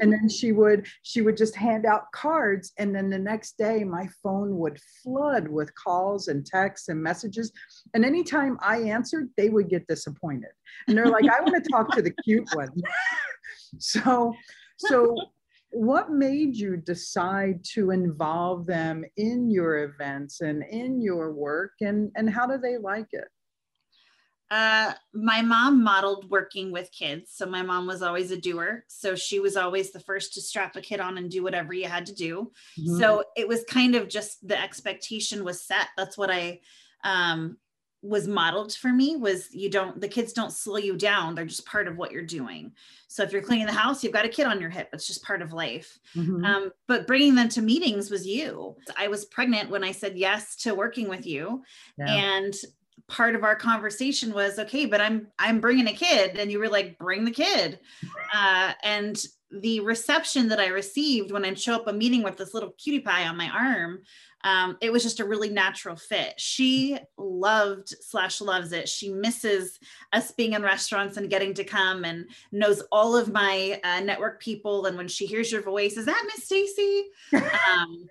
and 0.00 0.12
then 0.12 0.28
she 0.38 0.52
would 0.52 0.86
she 1.02 1.22
would 1.22 1.36
just 1.36 1.56
hand 1.56 1.86
out 1.86 2.10
cards. 2.12 2.72
And 2.78 2.94
then 2.94 3.10
the 3.10 3.18
next 3.18 3.58
day 3.58 3.84
my 3.84 4.08
phone 4.22 4.58
would 4.58 4.78
flood 5.02 5.48
with 5.48 5.74
calls 5.74 6.28
and 6.28 6.44
texts 6.44 6.88
and 6.88 7.02
messages. 7.02 7.52
And 7.94 8.04
anytime 8.04 8.58
i 8.60 8.78
answered 8.78 9.28
they 9.36 9.48
would 9.48 9.68
get 9.68 9.86
disappointed. 9.86 10.50
And 10.88 10.96
they're 10.96 11.06
like 11.06 11.24
i 11.24 11.40
want 11.40 11.62
to 11.62 11.70
talk 11.70 11.90
to 11.92 12.02
the 12.02 12.14
cute 12.24 12.48
one. 12.54 12.70
So 13.78 14.32
so 14.78 15.16
what 15.70 16.10
made 16.10 16.56
you 16.56 16.76
decide 16.76 17.64
to 17.74 17.90
involve 17.90 18.64
them 18.66 19.04
in 19.16 19.50
your 19.50 19.84
events 19.84 20.40
and 20.40 20.62
in 20.62 21.02
your 21.02 21.32
work? 21.32 21.72
And 21.80 22.10
and 22.14 22.30
how 22.30 22.46
do 22.46 22.58
they 22.58 22.78
like 22.78 23.08
it 23.10 23.28
uh, 24.50 24.92
my 25.12 25.42
mom 25.42 25.82
modeled 25.82 26.30
working 26.30 26.70
with 26.70 26.92
kids. 26.92 27.32
So 27.34 27.46
my 27.46 27.62
mom 27.62 27.86
was 27.86 28.02
always 28.02 28.30
a 28.30 28.40
doer. 28.40 28.84
So 28.86 29.16
she 29.16 29.40
was 29.40 29.56
always 29.56 29.90
the 29.90 30.00
first 30.00 30.34
to 30.34 30.40
strap 30.40 30.76
a 30.76 30.80
kid 30.80 31.00
on 31.00 31.18
and 31.18 31.30
do 31.30 31.42
whatever 31.42 31.72
you 31.72 31.86
had 31.86 32.06
to 32.06 32.14
do. 32.14 32.52
Mm-hmm. 32.78 32.98
So 32.98 33.24
it 33.36 33.48
was 33.48 33.64
kind 33.64 33.96
of 33.96 34.08
just 34.08 34.46
the 34.46 34.60
expectation 34.60 35.44
was 35.44 35.62
set. 35.62 35.88
That's 35.96 36.16
what 36.16 36.30
I 36.30 36.60
um, 37.02 37.56
was 38.02 38.28
modeled 38.28 38.72
for 38.74 38.92
me 38.92 39.16
was 39.16 39.52
you 39.52 39.68
don't 39.68 40.00
the 40.00 40.08
kids 40.08 40.32
don't 40.32 40.52
slow 40.52 40.76
you 40.76 40.96
down 40.96 41.34
they're 41.34 41.44
just 41.44 41.66
part 41.66 41.88
of 41.88 41.96
what 41.96 42.12
you're 42.12 42.22
doing 42.22 42.70
so 43.08 43.22
if 43.22 43.32
you're 43.32 43.42
cleaning 43.42 43.66
the 43.66 43.72
house 43.72 44.04
you've 44.04 44.12
got 44.12 44.24
a 44.24 44.28
kid 44.28 44.46
on 44.46 44.60
your 44.60 44.70
hip 44.70 44.88
it's 44.92 45.06
just 45.06 45.24
part 45.24 45.42
of 45.42 45.52
life 45.52 45.98
mm-hmm. 46.14 46.44
um, 46.44 46.70
but 46.86 47.06
bringing 47.06 47.34
them 47.34 47.48
to 47.48 47.62
meetings 47.62 48.10
was 48.10 48.26
you 48.26 48.76
i 48.96 49.08
was 49.08 49.24
pregnant 49.26 49.70
when 49.70 49.82
i 49.82 49.90
said 49.90 50.16
yes 50.16 50.56
to 50.56 50.74
working 50.74 51.08
with 51.08 51.26
you 51.26 51.62
yeah. 51.98 52.14
and 52.14 52.54
part 53.08 53.34
of 53.34 53.44
our 53.44 53.54
conversation 53.54 54.32
was 54.32 54.58
okay 54.58 54.84
but 54.84 55.00
i'm 55.00 55.28
i'm 55.38 55.60
bringing 55.60 55.86
a 55.88 55.92
kid. 55.92 56.38
And 56.38 56.50
you 56.50 56.58
were 56.58 56.68
like 56.68 56.98
bring 56.98 57.24
the 57.24 57.30
kid. 57.30 57.78
Uh, 58.34 58.72
and 58.82 59.16
the 59.50 59.80
reception 59.80 60.48
that 60.48 60.58
i 60.58 60.66
received 60.66 61.30
when 61.30 61.44
i 61.44 61.54
show 61.54 61.74
up 61.74 61.86
a 61.86 61.92
meeting 61.92 62.22
with 62.22 62.36
this 62.36 62.52
little 62.52 62.74
cutie 62.78 63.00
pie 63.00 63.28
on 63.28 63.36
my 63.36 63.48
arm 63.48 64.00
um, 64.46 64.76
it 64.80 64.92
was 64.92 65.02
just 65.02 65.18
a 65.18 65.24
really 65.24 65.48
natural 65.48 65.96
fit. 65.96 66.34
She 66.36 66.96
loved 67.18 67.88
slash 67.88 68.40
loves 68.40 68.70
it. 68.70 68.88
She 68.88 69.10
misses 69.10 69.80
us 70.12 70.30
being 70.30 70.52
in 70.52 70.62
restaurants 70.62 71.16
and 71.16 71.28
getting 71.28 71.52
to 71.54 71.64
come 71.64 72.04
and 72.04 72.26
knows 72.52 72.80
all 72.92 73.16
of 73.16 73.32
my 73.32 73.80
uh, 73.82 73.98
network 74.00 74.40
people. 74.40 74.86
And 74.86 74.96
when 74.96 75.08
she 75.08 75.26
hears 75.26 75.50
your 75.50 75.62
voice 75.62 75.96
is 75.96 76.06
that 76.06 76.22
miss 76.26 76.44
stacy? 76.44 77.06
Um, 77.66 78.06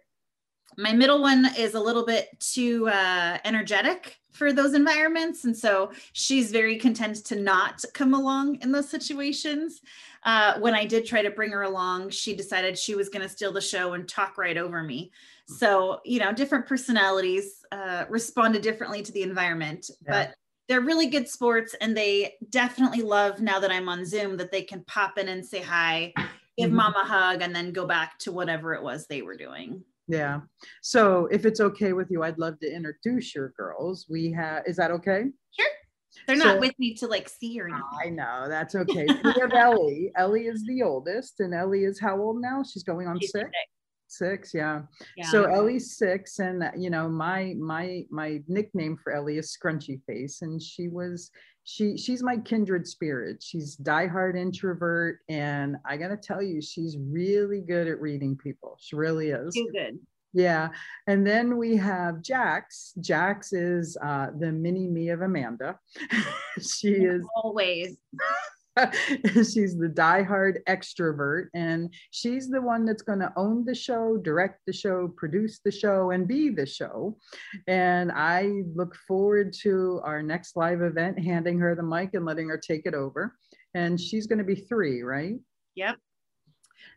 my 0.78 0.94
middle 0.94 1.22
one 1.22 1.48
is 1.58 1.74
a 1.74 1.80
little 1.80 2.06
bit 2.06 2.28
too 2.40 2.88
uh, 2.90 3.38
energetic 3.46 4.18
for 4.32 4.52
those 4.52 4.74
environments. 4.74 5.46
And 5.46 5.56
so 5.56 5.92
she's 6.14 6.52
very 6.52 6.78
content 6.78 7.26
to 7.26 7.36
not 7.36 7.84
come 7.94 8.14
along 8.14 8.62
in 8.62 8.72
those 8.72 8.90
situations. 8.90 9.82
Uh, 10.24 10.60
when 10.60 10.74
I 10.74 10.86
did 10.86 11.06
try 11.06 11.22
to 11.22 11.30
bring 11.30 11.52
her 11.52 11.62
along, 11.62 12.10
she 12.10 12.36
decided 12.36 12.78
she 12.78 12.96
was 12.96 13.10
going 13.10 13.22
to 13.22 13.30
steal 13.30 13.54
the 13.54 13.62
show 13.62 13.94
and 13.94 14.08
talk 14.08 14.38
right 14.38 14.58
over 14.58 14.84
me. 14.84 15.12
So, 15.48 16.02
you 16.04 16.20
know, 16.20 16.34
different 16.34 16.66
personalities 16.66 17.64
uh, 17.72 18.06
responded 18.10 18.64
differently 18.64 19.04
to 19.04 19.12
the 19.12 19.22
environment, 19.22 19.90
yeah. 20.02 20.12
but 20.12 20.36
they're 20.68 20.82
really 20.82 21.08
good 21.08 21.30
sports 21.30 21.76
and 21.80 21.96
they 21.96 22.34
definitely 22.50 23.04
love 23.04 23.40
now 23.40 23.60
that 23.60 23.72
I'm 23.72 23.88
on 23.88 24.06
Zoom 24.06 24.38
that 24.38 24.52
they 24.52 24.64
can 24.64 24.84
pop 24.86 25.20
in 25.20 25.30
and 25.30 25.46
say 25.46 25.62
hi, 25.62 26.14
give 26.58 26.70
mm-hmm. 26.70 26.76
mom 26.76 26.96
a 26.96 27.06
hug, 27.06 27.44
and 27.44 27.56
then 27.56 27.72
go 27.72 27.86
back 27.86 28.18
to 28.20 28.32
whatever 28.32 28.74
it 28.74 28.82
was 28.82 29.06
they 29.06 29.22
were 29.22 29.38
doing. 29.38 29.84
Yeah. 30.08 30.42
So 30.82 31.28
if 31.32 31.46
it's 31.46 31.60
okay 31.60 31.94
with 31.94 32.12
you, 32.12 32.24
I'd 32.24 32.38
love 32.38 32.60
to 32.60 32.72
introduce 32.72 33.34
your 33.34 33.54
girls. 33.58 34.06
We 34.10 34.32
have, 34.32 34.64
is 34.68 34.78
that 34.78 34.92
okay? 34.92 35.26
Sure. 35.58 35.68
They're 36.28 36.38
not 36.38 36.60
with 36.60 36.78
me 36.80 36.94
to 36.96 37.08
like 37.08 37.30
see 37.30 37.60
or 37.60 37.68
anything. 37.68 37.84
I 38.04 38.10
know 38.10 38.46
that's 38.48 38.76
okay. 38.76 39.06
we 39.24 39.34
have 39.40 39.54
Ellie. 39.54 40.12
Ellie 40.18 40.48
is 40.48 40.64
the 40.66 40.82
oldest, 40.82 41.40
and 41.40 41.54
Ellie 41.54 41.84
is 41.84 42.00
how 42.00 42.20
old 42.20 42.42
now? 42.42 42.64
She's 42.64 42.84
going 42.84 43.08
on 43.08 43.20
She's 43.20 43.32
six. 43.32 43.44
six. 43.44 43.54
Six, 44.08 44.54
yeah. 44.54 44.84
yeah. 45.18 45.28
So 45.30 45.44
Ellie's 45.44 45.98
six, 45.98 46.40
and 46.40 46.64
you 46.78 46.90
know 46.90 47.10
my 47.10 47.56
my 47.60 48.06
my 48.10 48.42
nickname 48.48 48.98
for 49.04 49.14
Ellie 49.14 49.38
is 49.38 49.56
Scrunchy 49.56 50.02
Face, 50.06 50.42
and 50.42 50.62
she 50.62 50.88
was 50.88 51.32
she 51.66 51.98
she's 51.98 52.22
my 52.22 52.38
kindred 52.38 52.88
spirit. 52.88 53.42
She's 53.44 53.76
diehard 53.76 54.38
introvert, 54.38 55.20
and 55.28 55.78
I 55.84 55.98
gotta 55.98 56.16
tell 56.16 56.42
you, 56.42 56.62
she's 56.62 56.96
really 56.98 57.60
good 57.60 57.88
at 57.88 58.00
reading 58.00 58.38
people. 58.38 58.78
She 58.80 58.96
really 58.96 59.32
is. 59.32 59.54
Too 59.56 59.70
good. 59.74 60.00
Yeah, 60.32 60.70
and 61.08 61.26
then 61.26 61.58
we 61.58 61.76
have 61.78 62.22
Jax. 62.22 62.94
Jax 63.00 63.52
is 63.52 63.98
uh, 64.04 64.28
the 64.38 64.52
mini 64.52 64.88
me 64.88 65.10
of 65.10 65.22
Amanda. 65.22 65.80
she 66.62 66.90
is 66.90 67.26
always. 67.36 67.98
she's 69.34 69.78
the 69.78 69.92
diehard 69.94 70.58
extrovert, 70.68 71.48
and 71.54 71.94
she's 72.12 72.50
the 72.50 72.62
one 72.62 72.86
that's 72.86 73.02
going 73.02 73.20
to 73.20 73.32
own 73.36 73.66
the 73.66 73.76
show, 73.76 74.18
direct 74.18 74.62
the 74.68 74.74
show, 74.74 75.08
produce 75.16 75.60
the 75.64 75.72
show, 75.72 76.12
and 76.12 76.28
be 76.28 76.50
the 76.50 76.66
show. 76.66 77.18
And 77.68 78.12
I 78.12 78.64
look 78.76 78.96
forward 79.08 79.54
to 79.62 80.02
our 80.04 80.22
next 80.22 80.56
live 80.56 80.82
event, 80.82 81.20
handing 81.20 81.60
her 81.60 81.76
the 81.76 81.84
mic 81.84 82.14
and 82.14 82.26
letting 82.26 82.50
her 82.50 82.58
take 82.58 82.86
it 82.86 82.94
over. 82.94 83.36
And 83.74 84.00
she's 84.00 84.28
going 84.28 84.40
to 84.40 84.46
be 84.46 84.56
three, 84.56 85.02
right? 85.02 85.36
Yep. 85.76 85.98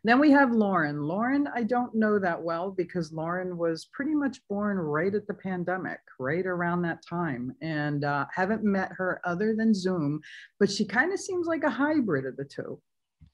Then 0.03 0.19
we 0.19 0.31
have 0.31 0.51
Lauren. 0.51 1.03
Lauren, 1.03 1.47
I 1.53 1.63
don't 1.63 1.93
know 1.93 2.19
that 2.19 2.41
well 2.41 2.71
because 2.71 3.11
Lauren 3.11 3.57
was 3.57 3.89
pretty 3.91 4.15
much 4.15 4.39
born 4.49 4.77
right 4.77 5.13
at 5.13 5.27
the 5.27 5.33
pandemic, 5.33 5.99
right 6.19 6.45
around 6.45 6.81
that 6.83 7.05
time, 7.05 7.53
and 7.61 8.05
uh, 8.05 8.25
haven't 8.33 8.63
met 8.63 8.91
her 8.93 9.19
other 9.25 9.55
than 9.55 9.73
Zoom, 9.73 10.21
but 10.59 10.71
she 10.71 10.85
kind 10.85 11.11
of 11.11 11.19
seems 11.19 11.47
like 11.47 11.63
a 11.63 11.69
hybrid 11.69 12.25
of 12.25 12.37
the 12.37 12.45
two. 12.45 12.79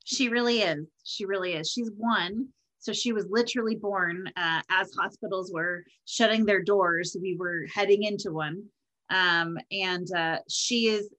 She 0.06 0.30
really 0.30 0.62
is. 0.62 0.88
She 1.04 1.26
really 1.26 1.54
is. 1.54 1.70
She's 1.70 1.92
one. 1.98 2.48
So 2.80 2.94
she 2.94 3.14
was 3.14 3.26
literally 3.30 3.76
born 3.76 4.30
uh, 4.36 4.62
as 4.70 4.92
hospitals 4.94 5.52
were 5.52 5.84
shutting 6.06 6.46
their 6.46 6.64
doors. 6.64 7.16
We 7.20 7.36
were 7.36 7.66
heading 7.74 8.04
into 8.04 8.32
one. 8.32 8.64
Um, 9.10 9.58
and 9.72 10.08
uh, 10.16 10.40
she 10.50 10.88
is 10.88 11.10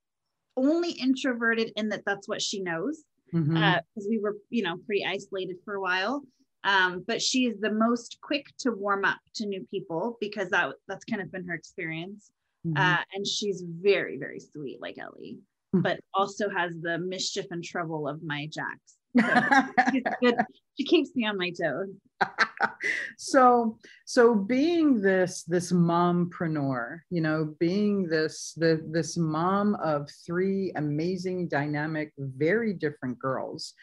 only 0.57 0.93
introverted 0.93 1.73
in 1.77 1.89
that 1.91 2.05
that's 2.07 2.29
what 2.29 2.43
she 2.43 2.61
knows 2.61 3.05
because 3.33 3.49
mm-hmm. 3.49 3.57
uh, 3.57 3.81
we 4.09 4.19
were, 4.19 4.37
you 4.51 4.63
know, 4.63 4.77
pretty 4.87 5.05
isolated 5.05 5.57
for 5.65 5.75
a 5.75 5.81
while. 5.81 6.23
Um, 6.65 7.05
but 7.07 7.23
she 7.23 7.47
is 7.47 7.61
the 7.61 7.71
most 7.71 8.19
quick 8.23 8.47
to 8.61 8.73
warm 8.73 9.05
up 9.05 9.19
to 9.37 9.47
new 9.47 9.65
people 9.71 10.17
because 10.21 10.51
that 10.51 10.75
that's 10.89 11.05
kind 11.05 11.23
of 11.23 11.31
been 11.31 11.47
her 11.47 11.55
experience. 11.55 12.31
Mm-hmm. 12.67 12.77
Uh, 12.77 13.03
and 13.15 13.27
she's 13.27 13.63
very, 13.65 14.19
very 14.19 14.41
sweet, 14.41 14.81
like 14.81 14.99
Ellie, 14.99 15.39
mm-hmm. 15.75 15.83
but 15.83 16.01
also 16.13 16.51
has 16.51 16.73
the 16.81 16.99
mischief 16.99 17.47
and 17.51 17.63
trouble 17.63 18.09
of 18.09 18.23
my 18.25 18.49
Jax. 18.53 18.96
She 20.79 20.85
keeps 20.85 21.17
me 21.17 21.27
on 21.27 21.39
my 21.39 21.51
toes. 21.51 21.89
so 23.19 23.79
so 24.05 24.35
being 24.35 25.01
this 25.01 25.43
this 25.45 25.73
mompreneur 25.73 27.01
you 27.11 27.21
know 27.21 27.55
being 27.61 28.07
this 28.09 28.55
the 28.57 28.83
this 28.91 29.17
mom 29.17 29.75
of 29.77 30.09
three 30.25 30.73
amazing 30.77 31.49
dynamic 31.49 32.13
very 32.19 32.73
different 32.73 33.19
girls 33.19 33.75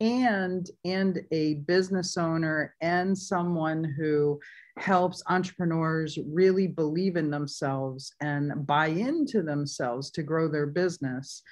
and 0.00 0.70
and 0.84 1.20
a 1.32 1.54
business 1.54 2.16
owner 2.16 2.74
and 2.80 3.16
someone 3.16 3.84
who 3.84 4.40
helps 4.78 5.22
entrepreneurs 5.28 6.18
really 6.26 6.66
believe 6.66 7.16
in 7.16 7.30
themselves 7.30 8.14
and 8.20 8.66
buy 8.66 8.86
into 8.86 9.42
themselves 9.42 10.10
to 10.10 10.22
grow 10.22 10.48
their 10.48 10.66
business 10.66 11.42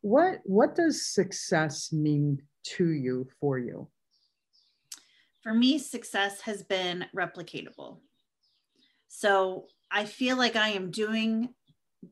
what 0.00 0.40
what 0.44 0.74
does 0.74 1.06
success 1.06 1.92
mean 1.92 2.38
to 2.64 2.88
you 2.88 3.26
for 3.40 3.58
you 3.58 3.88
for 5.44 5.52
me, 5.52 5.78
success 5.78 6.40
has 6.40 6.62
been 6.62 7.04
replicatable. 7.14 7.98
So 9.08 9.66
I 9.90 10.06
feel 10.06 10.38
like 10.38 10.56
I 10.56 10.70
am 10.70 10.90
doing 10.90 11.50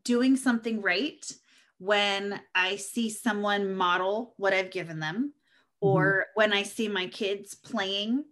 doing 0.04 0.36
something 0.36 0.80
right 0.80 1.30
when 1.78 2.40
I 2.54 2.76
see 2.76 3.10
someone 3.10 3.74
model 3.74 4.34
what 4.36 4.52
I've 4.52 4.70
given 4.70 5.00
them, 5.00 5.32
or 5.80 6.04
mm-hmm. 6.04 6.30
when 6.34 6.52
I 6.52 6.62
see 6.62 6.88
my 6.88 7.06
kids 7.06 7.54
playing 7.54 8.24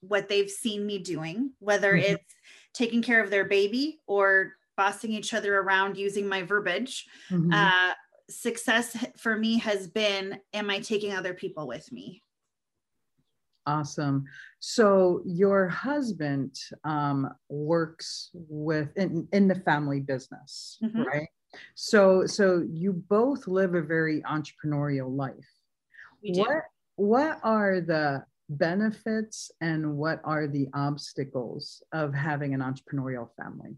what 0.00 0.28
they've 0.28 0.50
seen 0.50 0.84
me 0.84 0.98
doing, 0.98 1.52
whether 1.60 1.94
mm-hmm. 1.94 2.14
it's 2.14 2.34
taking 2.74 3.00
care 3.00 3.22
of 3.22 3.30
their 3.30 3.44
baby 3.44 4.00
or 4.08 4.54
bossing 4.76 5.12
each 5.12 5.34
other 5.34 5.56
around 5.56 5.96
using 5.96 6.28
my 6.28 6.42
verbiage. 6.42 7.06
Mm-hmm. 7.30 7.52
Uh, 7.52 7.92
success 8.30 8.96
for 9.16 9.36
me 9.36 9.58
has 9.58 9.86
been 9.86 10.38
Am 10.52 10.70
I 10.70 10.80
taking 10.80 11.14
other 11.14 11.34
people 11.34 11.66
with 11.66 11.90
me? 11.92 12.22
Awesome. 13.66 14.24
So 14.60 15.20
your 15.26 15.68
husband 15.68 16.58
um, 16.84 17.28
works 17.50 18.30
with 18.32 18.96
in, 18.96 19.28
in 19.32 19.46
the 19.46 19.56
family 19.56 20.00
business, 20.00 20.78
mm-hmm. 20.82 21.02
right? 21.02 21.28
So 21.74 22.26
so 22.26 22.64
you 22.70 22.92
both 22.92 23.46
live 23.46 23.74
a 23.74 23.82
very 23.82 24.22
entrepreneurial 24.22 25.14
life. 25.14 25.34
We 26.22 26.32
do. 26.32 26.40
What 26.40 26.62
what 26.96 27.40
are 27.42 27.80
the 27.80 28.24
benefits 28.48 29.50
and 29.60 29.96
what 29.96 30.20
are 30.24 30.46
the 30.46 30.68
obstacles 30.72 31.82
of 31.92 32.14
having 32.14 32.54
an 32.54 32.60
entrepreneurial 32.60 33.28
family? 33.36 33.76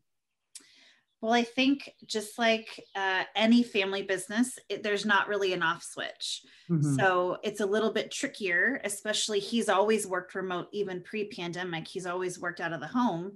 Well, 1.20 1.32
I 1.32 1.42
think 1.42 1.90
just 2.06 2.38
like 2.38 2.82
uh, 2.96 3.24
any 3.36 3.62
family 3.62 4.02
business, 4.02 4.58
it, 4.68 4.82
there's 4.82 5.04
not 5.04 5.28
really 5.28 5.52
an 5.52 5.62
off 5.62 5.82
switch. 5.82 6.42
Mm-hmm. 6.70 6.94
So 6.96 7.38
it's 7.42 7.60
a 7.60 7.66
little 7.66 7.92
bit 7.92 8.10
trickier, 8.10 8.80
especially 8.84 9.38
he's 9.38 9.68
always 9.68 10.06
worked 10.06 10.34
remote, 10.34 10.68
even 10.72 11.02
pre 11.02 11.26
pandemic. 11.28 11.86
He's 11.86 12.06
always 12.06 12.40
worked 12.40 12.60
out 12.60 12.72
of 12.72 12.80
the 12.80 12.86
home. 12.86 13.32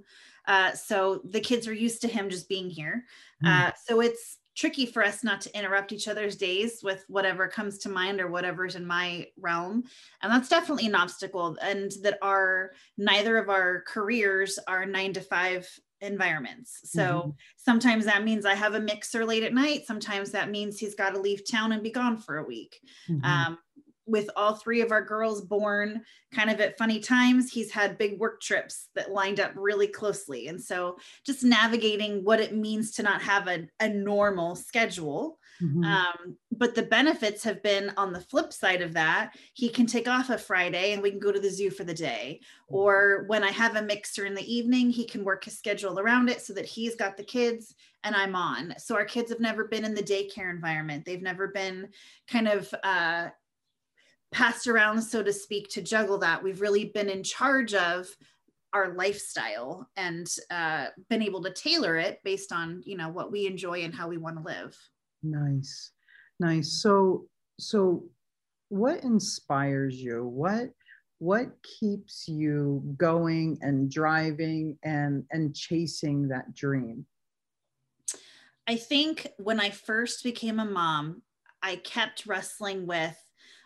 Uh, 0.47 0.73
so 0.73 1.21
the 1.25 1.39
kids 1.39 1.67
are 1.67 1.73
used 1.73 2.01
to 2.01 2.07
him 2.07 2.29
just 2.29 2.49
being 2.49 2.69
here. 2.69 3.05
Mm-hmm. 3.43 3.67
Uh, 3.67 3.71
so 3.87 4.01
it's 4.01 4.39
tricky 4.55 4.85
for 4.85 5.03
us 5.03 5.23
not 5.23 5.41
to 5.41 5.57
interrupt 5.57 5.91
each 5.91 6.07
other's 6.07 6.35
days 6.35 6.79
with 6.81 7.03
whatever 7.07 7.47
comes 7.47 7.77
to 7.77 7.89
mind 7.89 8.21
or 8.21 8.27
whatever's 8.27 8.75
in 8.75 8.87
my 8.87 9.27
realm 9.37 9.83
and 10.21 10.31
that's 10.31 10.47
definitely 10.47 10.85
an 10.85 10.95
obstacle 10.95 11.57
and 11.61 11.91
that 12.01 12.17
our 12.21 12.71
neither 12.97 13.37
of 13.37 13.49
our 13.49 13.83
careers 13.85 14.57
are 14.67 14.85
nine 14.85 15.11
to 15.11 15.19
five 15.19 15.67
environments. 16.05 16.81
So 16.85 17.01
mm-hmm. 17.01 17.29
sometimes 17.57 18.05
that 18.05 18.23
means 18.23 18.45
I 18.45 18.53
have 18.53 18.75
a 18.75 18.79
mixer 18.79 19.25
late 19.25 19.43
at 19.43 19.53
night. 19.53 19.85
Sometimes 19.85 20.31
that 20.31 20.49
means 20.49 20.79
he's 20.79 20.95
got 20.95 21.13
to 21.13 21.19
leave 21.19 21.49
town 21.49 21.71
and 21.71 21.83
be 21.83 21.91
gone 21.91 22.17
for 22.17 22.37
a 22.37 22.45
week. 22.45 22.79
Mm-hmm. 23.09 23.25
Um, 23.25 23.57
with 24.07 24.29
all 24.35 24.55
three 24.55 24.81
of 24.81 24.91
our 24.91 25.03
girls 25.03 25.41
born 25.41 26.03
kind 26.31 26.49
of 26.49 26.59
at 26.59 26.77
funny 26.77 26.99
times, 26.99 27.51
he's 27.51 27.71
had 27.71 27.97
big 27.97 28.19
work 28.19 28.39
trips 28.39 28.89
that 28.95 29.11
lined 29.11 29.39
up 29.39 29.51
really 29.55 29.87
closely. 29.87 30.47
And 30.47 30.61
so 30.61 30.97
just 31.25 31.43
navigating 31.43 32.23
what 32.23 32.39
it 32.39 32.55
means 32.55 32.91
to 32.91 33.03
not 33.03 33.21
have 33.23 33.47
a, 33.47 33.67
a 33.79 33.89
normal 33.89 34.55
schedule. 34.55 35.39
Mm-hmm. 35.61 35.83
Um, 35.83 36.37
but 36.57 36.75
the 36.75 36.83
benefits 36.83 37.43
have 37.43 37.61
been 37.63 37.91
on 37.97 38.13
the 38.13 38.19
flip 38.19 38.53
side 38.53 38.81
of 38.81 38.93
that 38.93 39.35
he 39.53 39.69
can 39.69 39.85
take 39.85 40.07
off 40.07 40.29
a 40.29 40.37
friday 40.37 40.93
and 40.93 41.01
we 41.01 41.09
can 41.09 41.19
go 41.19 41.31
to 41.31 41.39
the 41.39 41.49
zoo 41.49 41.69
for 41.69 41.83
the 41.83 41.93
day. 41.93 42.39
Or 42.67 43.25
when 43.27 43.43
i 43.43 43.51
have 43.51 43.75
a 43.75 43.81
mixer 43.81 44.25
in 44.25 44.33
the 44.33 44.53
evening 44.53 44.89
he 44.89 45.05
can 45.05 45.23
work 45.23 45.43
his 45.43 45.57
schedule 45.57 45.99
around 45.99 46.29
it 46.29 46.41
so 46.41 46.53
that 46.53 46.65
he's 46.65 46.95
got 46.95 47.17
the 47.17 47.23
kids 47.23 47.75
and 48.03 48.15
i'm 48.15 48.35
on. 48.35 48.73
So 48.77 48.95
our 48.95 49.05
kids 49.05 49.31
have 49.31 49.39
never 49.39 49.65
been 49.65 49.85
in 49.85 49.93
the 49.93 50.03
daycare 50.03 50.49
environment. 50.49 51.05
They've 51.05 51.21
never 51.21 51.47
been 51.47 51.89
kind 52.27 52.47
of 52.47 52.73
uh, 52.83 53.29
passed 54.31 54.67
around 54.67 55.01
so 55.01 55.23
to 55.23 55.33
speak 55.33 55.69
to 55.69 55.81
juggle 55.81 56.17
that. 56.19 56.43
We've 56.43 56.61
really 56.61 56.85
been 56.85 57.09
in 57.09 57.23
charge 57.23 57.73
of 57.73 58.07
our 58.73 58.93
lifestyle 58.93 59.89
and 59.95 60.27
uh, 60.51 60.87
been 61.09 61.21
able 61.21 61.41
to 61.43 61.53
tailor 61.53 61.95
it 61.95 62.19
based 62.23 62.51
on 62.51 62.83
you 62.85 62.97
know 62.97 63.09
what 63.09 63.31
we 63.31 63.47
enjoy 63.47 63.83
and 63.83 63.93
how 63.93 64.07
we 64.07 64.17
want 64.17 64.37
to 64.37 64.43
live. 64.43 64.77
Nice 65.23 65.91
nice. 66.39 66.81
So 66.81 67.27
so 67.59 68.03
what 68.69 69.03
inspires 69.03 69.95
you? 69.95 70.25
What 70.25 70.69
what 71.19 71.47
keeps 71.79 72.27
you 72.27 72.83
going 72.97 73.57
and 73.61 73.89
driving 73.89 74.77
and 74.83 75.23
and 75.31 75.55
chasing 75.55 76.27
that 76.29 76.53
dream? 76.53 77.05
I 78.67 78.75
think 78.77 79.27
when 79.37 79.59
i 79.59 79.69
first 79.69 80.23
became 80.23 80.59
a 80.59 80.65
mom 80.65 81.21
i 81.61 81.75
kept 81.77 82.25
wrestling 82.25 82.87
with 82.87 83.17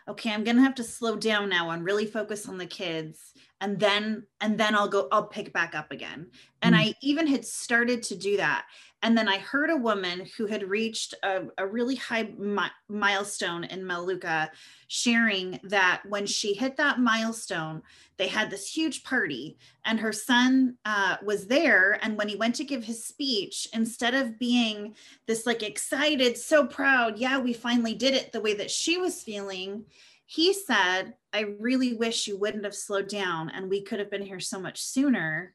okay 0.08 0.32
i'm 0.32 0.44
gonna 0.44 0.62
have 0.62 0.74
to 0.74 0.84
slow 0.84 1.16
down 1.16 1.48
now 1.48 1.70
and 1.70 1.84
really 1.84 2.06
focus 2.06 2.48
on 2.48 2.58
the 2.58 2.66
kids 2.66 3.32
and 3.60 3.78
then 3.78 4.26
and 4.40 4.58
then 4.58 4.74
i'll 4.74 4.88
go 4.88 5.08
i'll 5.12 5.26
pick 5.26 5.52
back 5.52 5.74
up 5.74 5.90
again. 5.90 6.30
And 6.62 6.74
mm. 6.74 6.78
i 6.78 6.94
even 7.02 7.26
had 7.26 7.44
started 7.44 8.02
to 8.04 8.16
do 8.16 8.36
that 8.36 8.66
and 9.02 9.16
then 9.16 9.28
i 9.28 9.38
heard 9.38 9.70
a 9.70 9.76
woman 9.76 10.26
who 10.36 10.46
had 10.46 10.68
reached 10.68 11.14
a, 11.22 11.42
a 11.58 11.66
really 11.66 11.96
high 11.96 12.28
mi- 12.38 12.62
milestone 12.88 13.64
in 13.64 13.86
Melaleuca 13.86 14.50
sharing 14.88 15.58
that 15.64 16.02
when 16.08 16.26
she 16.26 16.54
hit 16.54 16.76
that 16.76 17.00
milestone 17.00 17.82
they 18.16 18.28
had 18.28 18.50
this 18.50 18.66
huge 18.72 19.02
party 19.04 19.56
and 19.84 19.98
her 19.98 20.12
son 20.12 20.76
uh, 20.84 21.16
was 21.24 21.46
there 21.46 21.98
and 22.02 22.16
when 22.16 22.28
he 22.28 22.36
went 22.36 22.54
to 22.54 22.64
give 22.64 22.84
his 22.84 23.04
speech 23.04 23.68
instead 23.72 24.14
of 24.14 24.38
being 24.38 24.94
this 25.26 25.46
like 25.46 25.62
excited 25.62 26.36
so 26.36 26.66
proud 26.66 27.18
yeah 27.18 27.38
we 27.38 27.52
finally 27.52 27.94
did 27.94 28.14
it 28.14 28.32
the 28.32 28.40
way 28.40 28.54
that 28.54 28.70
she 28.70 28.98
was 28.98 29.22
feeling 29.22 29.84
he 30.30 30.52
said, 30.52 31.14
I 31.32 31.40
really 31.58 31.94
wish 31.94 32.28
you 32.28 32.38
wouldn't 32.38 32.62
have 32.62 32.74
slowed 32.76 33.08
down 33.08 33.50
and 33.50 33.68
we 33.68 33.82
could 33.82 33.98
have 33.98 34.12
been 34.12 34.22
here 34.22 34.38
so 34.38 34.60
much 34.60 34.80
sooner. 34.80 35.54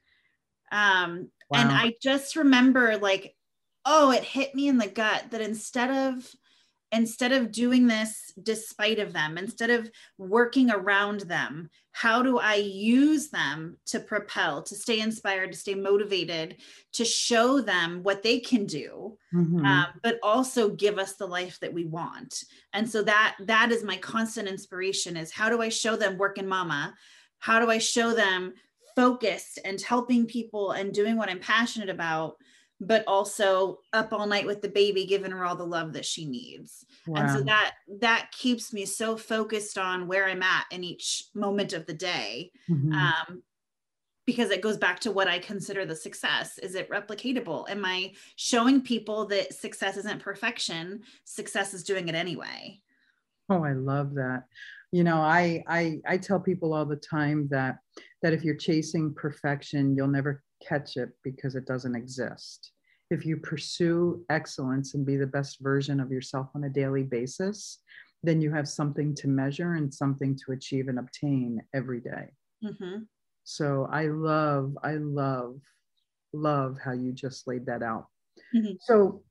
Um, 0.75 1.29
wow. 1.49 1.59
And 1.59 1.71
I 1.71 1.93
just 2.01 2.35
remember, 2.35 2.97
like, 2.97 3.33
oh, 3.85 4.11
it 4.11 4.23
hit 4.23 4.53
me 4.53 4.67
in 4.67 4.77
the 4.77 4.87
gut 4.87 5.31
that 5.31 5.41
instead 5.41 5.89
of 5.89 6.29
instead 6.91 7.31
of 7.31 7.51
doing 7.51 7.87
this 7.87 8.31
despite 8.41 8.99
of 8.99 9.11
them 9.11 9.37
instead 9.37 9.69
of 9.69 9.89
working 10.17 10.69
around 10.69 11.21
them 11.21 11.67
how 11.91 12.21
do 12.21 12.37
i 12.37 12.55
use 12.55 13.29
them 13.29 13.75
to 13.87 13.99
propel 13.99 14.61
to 14.61 14.75
stay 14.75 14.99
inspired 14.99 15.51
to 15.51 15.57
stay 15.57 15.73
motivated 15.73 16.57
to 16.93 17.03
show 17.03 17.59
them 17.59 18.03
what 18.03 18.21
they 18.21 18.39
can 18.39 18.65
do 18.65 19.17
mm-hmm. 19.33 19.65
um, 19.65 19.87
but 20.03 20.19
also 20.21 20.69
give 20.69 20.99
us 20.99 21.13
the 21.13 21.25
life 21.25 21.59
that 21.59 21.73
we 21.73 21.85
want 21.85 22.43
and 22.73 22.87
so 22.87 23.01
that 23.01 23.35
that 23.41 23.71
is 23.71 23.83
my 23.83 23.97
constant 23.97 24.47
inspiration 24.47 25.17
is 25.17 25.31
how 25.31 25.49
do 25.49 25.61
i 25.61 25.69
show 25.69 25.95
them 25.95 26.17
working 26.17 26.47
mama 26.47 26.93
how 27.39 27.59
do 27.59 27.69
i 27.69 27.79
show 27.79 28.13
them 28.13 28.53
focused 28.95 29.59
and 29.65 29.81
helping 29.81 30.25
people 30.25 30.71
and 30.71 30.93
doing 30.93 31.17
what 31.17 31.29
i'm 31.29 31.39
passionate 31.39 31.89
about 31.89 32.35
but 32.81 33.03
also 33.07 33.79
up 33.93 34.11
all 34.11 34.27
night 34.27 34.45
with 34.45 34.61
the 34.61 34.69
baby 34.69 35.05
giving 35.05 35.31
her 35.31 35.45
all 35.45 35.55
the 35.55 35.65
love 35.65 35.93
that 35.93 36.05
she 36.05 36.25
needs. 36.25 36.85
Wow. 37.07 37.21
and 37.21 37.31
so 37.31 37.41
that 37.41 37.73
that 37.99 38.31
keeps 38.31 38.73
me 38.73 38.85
so 38.85 39.15
focused 39.15 39.77
on 39.77 40.07
where 40.07 40.25
i'm 40.25 40.43
at 40.43 40.65
in 40.71 40.83
each 40.83 41.25
moment 41.33 41.73
of 41.73 41.85
the 41.85 41.93
day 41.93 42.51
mm-hmm. 42.69 42.91
um, 42.93 43.43
because 44.25 44.49
it 44.49 44.61
goes 44.61 44.77
back 44.77 44.99
to 45.01 45.11
what 45.11 45.27
i 45.27 45.39
consider 45.39 45.85
the 45.85 45.95
success. 45.95 46.57
Is 46.57 46.75
it 46.75 46.89
replicatable? 46.89 47.69
Am 47.69 47.85
i 47.85 48.13
showing 48.35 48.81
people 48.81 49.25
that 49.27 49.53
success 49.53 49.97
isn't 49.97 50.21
perfection? 50.21 51.01
Success 51.23 51.73
is 51.73 51.83
doing 51.83 52.09
it 52.09 52.15
anyway. 52.15 52.81
Oh 53.49 53.63
i 53.63 53.73
love 53.73 54.15
that. 54.15 54.45
You 54.91 55.03
know 55.03 55.17
i 55.17 55.63
i 55.67 56.01
i 56.07 56.17
tell 56.17 56.39
people 56.39 56.73
all 56.73 56.85
the 56.85 56.95
time 56.95 57.47
that 57.51 57.77
that 58.25 58.33
if 58.33 58.43
you're 58.43 58.55
chasing 58.55 59.13
perfection 59.13 59.95
you'll 59.95 60.07
never 60.07 60.41
catch 60.67 60.97
it 60.97 61.09
because 61.23 61.53
it 61.53 61.67
doesn't 61.67 61.95
exist. 61.95 62.71
If 63.11 63.23
you 63.23 63.37
pursue 63.37 64.25
excellence 64.31 64.95
and 64.95 65.05
be 65.05 65.15
the 65.15 65.27
best 65.27 65.59
version 65.61 65.99
of 65.99 66.11
yourself 66.11 66.47
on 66.55 66.63
a 66.63 66.69
daily 66.69 67.03
basis, 67.03 67.81
then 68.23 68.41
you 68.41 68.51
have 68.51 68.67
something 68.67 69.13
to 69.17 69.27
measure 69.27 69.73
and 69.73 69.93
something 69.93 70.35
to 70.43 70.53
achieve 70.53 70.87
and 70.87 70.97
obtain 70.97 71.61
every 71.75 71.99
day. 71.99 72.31
Mm-hmm. 72.63 73.03
So 73.43 73.87
I 73.91 74.07
love, 74.07 74.75
I 74.83 74.93
love, 74.93 75.59
love 76.33 76.79
how 76.83 76.93
you 76.93 77.11
just 77.13 77.47
laid 77.47 77.67
that 77.67 77.83
out. 77.83 78.07
Mm-hmm. 78.55 78.77
So, 78.79 79.21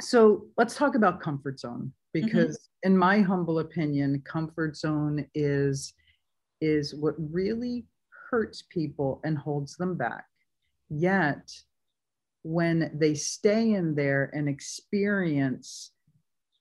so 0.00 0.46
let's 0.56 0.74
talk 0.74 0.94
about 0.94 1.20
comfort 1.20 1.60
zone 1.60 1.92
because, 2.14 2.56
mm-hmm. 2.56 2.92
in 2.92 2.96
my 2.96 3.20
humble 3.20 3.58
opinion, 3.58 4.22
comfort 4.24 4.74
zone 4.74 5.26
is 5.34 5.92
is 6.62 6.94
what 6.94 7.16
really 7.18 7.84
hurts 8.32 8.62
people 8.70 9.20
and 9.24 9.38
holds 9.38 9.76
them 9.76 9.96
back. 9.96 10.24
Yet, 10.88 11.52
when 12.42 12.90
they 12.94 13.14
stay 13.14 13.74
in 13.74 13.94
there 13.94 14.30
and 14.34 14.48
experience 14.48 15.92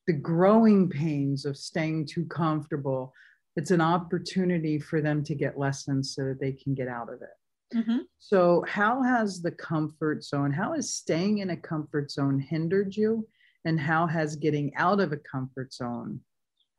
the 0.06 0.14
growing 0.14 0.90
pains 0.90 1.46
of 1.46 1.58
staying 1.58 2.08
too 2.08 2.26
comfortable, 2.26 3.14
it's 3.56 3.72
an 3.72 3.82
opportunity 3.82 4.80
for 4.80 5.02
them 5.02 5.24
to 5.24 5.34
get 5.34 5.58
lessons 5.58 6.14
so 6.14 6.26
that 6.26 6.40
they 6.40 6.52
can 6.52 6.76
get 6.76 6.88
out 6.88 7.10
of 7.10 7.22
it. 7.22 7.78
Mm-hmm. 7.78 8.00
So, 8.20 8.66
how 8.68 9.02
has 9.02 9.42
the 9.42 9.52
comfort 9.52 10.24
zone, 10.24 10.52
how 10.52 10.74
has 10.74 10.94
staying 10.94 11.40
in 11.40 11.52
a 11.52 11.58
comfort 11.58 12.12
zone 12.12 12.40
hindered 12.40 12.96
you? 12.96 13.28
And 13.64 13.80
how 13.80 14.08
has 14.08 14.36
getting 14.36 14.74
out 14.76 15.00
of 15.00 15.12
a 15.12 15.18
comfort 15.18 15.72
zone 15.72 16.22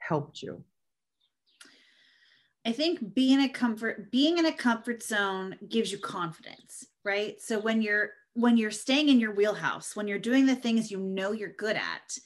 helped 0.01 0.43
you? 0.43 0.65
I 2.65 2.73
think 2.73 3.15
being 3.15 3.41
a 3.41 3.49
comfort 3.49 4.11
being 4.11 4.39
in 4.39 4.47
a 4.47 4.53
comfort 4.53 5.03
zone 5.03 5.57
gives 5.69 5.91
you 5.91 5.99
confidence, 5.99 6.87
right? 7.05 7.41
So 7.41 7.59
when 7.59 7.83
you're 7.83 8.11
when 8.35 8.57
you're 8.57 8.71
staying 8.71 9.09
in 9.09 9.21
your 9.21 9.35
wheelhouse, 9.35 9.95
when 9.97 10.09
you're 10.09 10.19
doing 10.19 10.47
the 10.47 10.55
things 10.55 10.91
you 10.91 10.99
know 10.99 11.33
you're 11.33 11.53
good 11.53 11.77
at, 11.77 12.17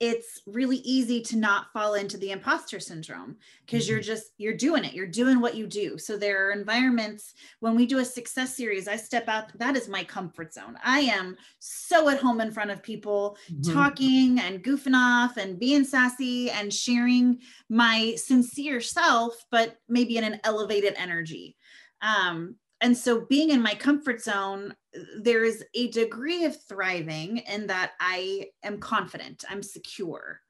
it's 0.00 0.40
really 0.46 0.78
easy 0.78 1.20
to 1.22 1.36
not 1.36 1.72
fall 1.72 1.94
into 1.94 2.18
the 2.18 2.32
imposter 2.32 2.80
syndrome 2.80 3.36
because 3.64 3.84
mm-hmm. 3.84 3.92
you're 3.92 4.00
just 4.00 4.32
you're 4.38 4.56
doing 4.56 4.84
it 4.84 4.92
you're 4.92 5.06
doing 5.06 5.40
what 5.40 5.54
you 5.54 5.66
do 5.66 5.96
so 5.96 6.16
there 6.16 6.48
are 6.48 6.52
environments 6.52 7.34
when 7.60 7.76
we 7.76 7.86
do 7.86 7.98
a 7.98 8.04
success 8.04 8.56
series 8.56 8.88
i 8.88 8.96
step 8.96 9.28
out 9.28 9.56
that 9.58 9.76
is 9.76 9.88
my 9.88 10.02
comfort 10.02 10.52
zone 10.52 10.76
i 10.84 11.00
am 11.00 11.36
so 11.60 12.08
at 12.08 12.20
home 12.20 12.40
in 12.40 12.50
front 12.50 12.70
of 12.70 12.82
people 12.82 13.36
mm-hmm. 13.50 13.72
talking 13.72 14.40
and 14.40 14.64
goofing 14.64 14.96
off 14.96 15.36
and 15.36 15.60
being 15.60 15.84
sassy 15.84 16.50
and 16.50 16.72
sharing 16.72 17.38
my 17.68 18.14
sincere 18.16 18.80
self 18.80 19.44
but 19.50 19.76
maybe 19.88 20.16
in 20.16 20.24
an 20.24 20.40
elevated 20.44 20.94
energy 20.96 21.56
um, 22.02 22.56
and 22.80 22.96
so 22.96 23.24
being 23.30 23.50
in 23.50 23.62
my 23.62 23.74
comfort 23.74 24.20
zone 24.20 24.74
there 25.20 25.44
is 25.44 25.64
a 25.74 25.88
degree 25.88 26.44
of 26.44 26.62
thriving 26.64 27.38
in 27.38 27.66
that 27.66 27.92
i 28.00 28.46
am 28.62 28.78
confident 28.78 29.44
i'm 29.48 29.62
secure 29.62 30.40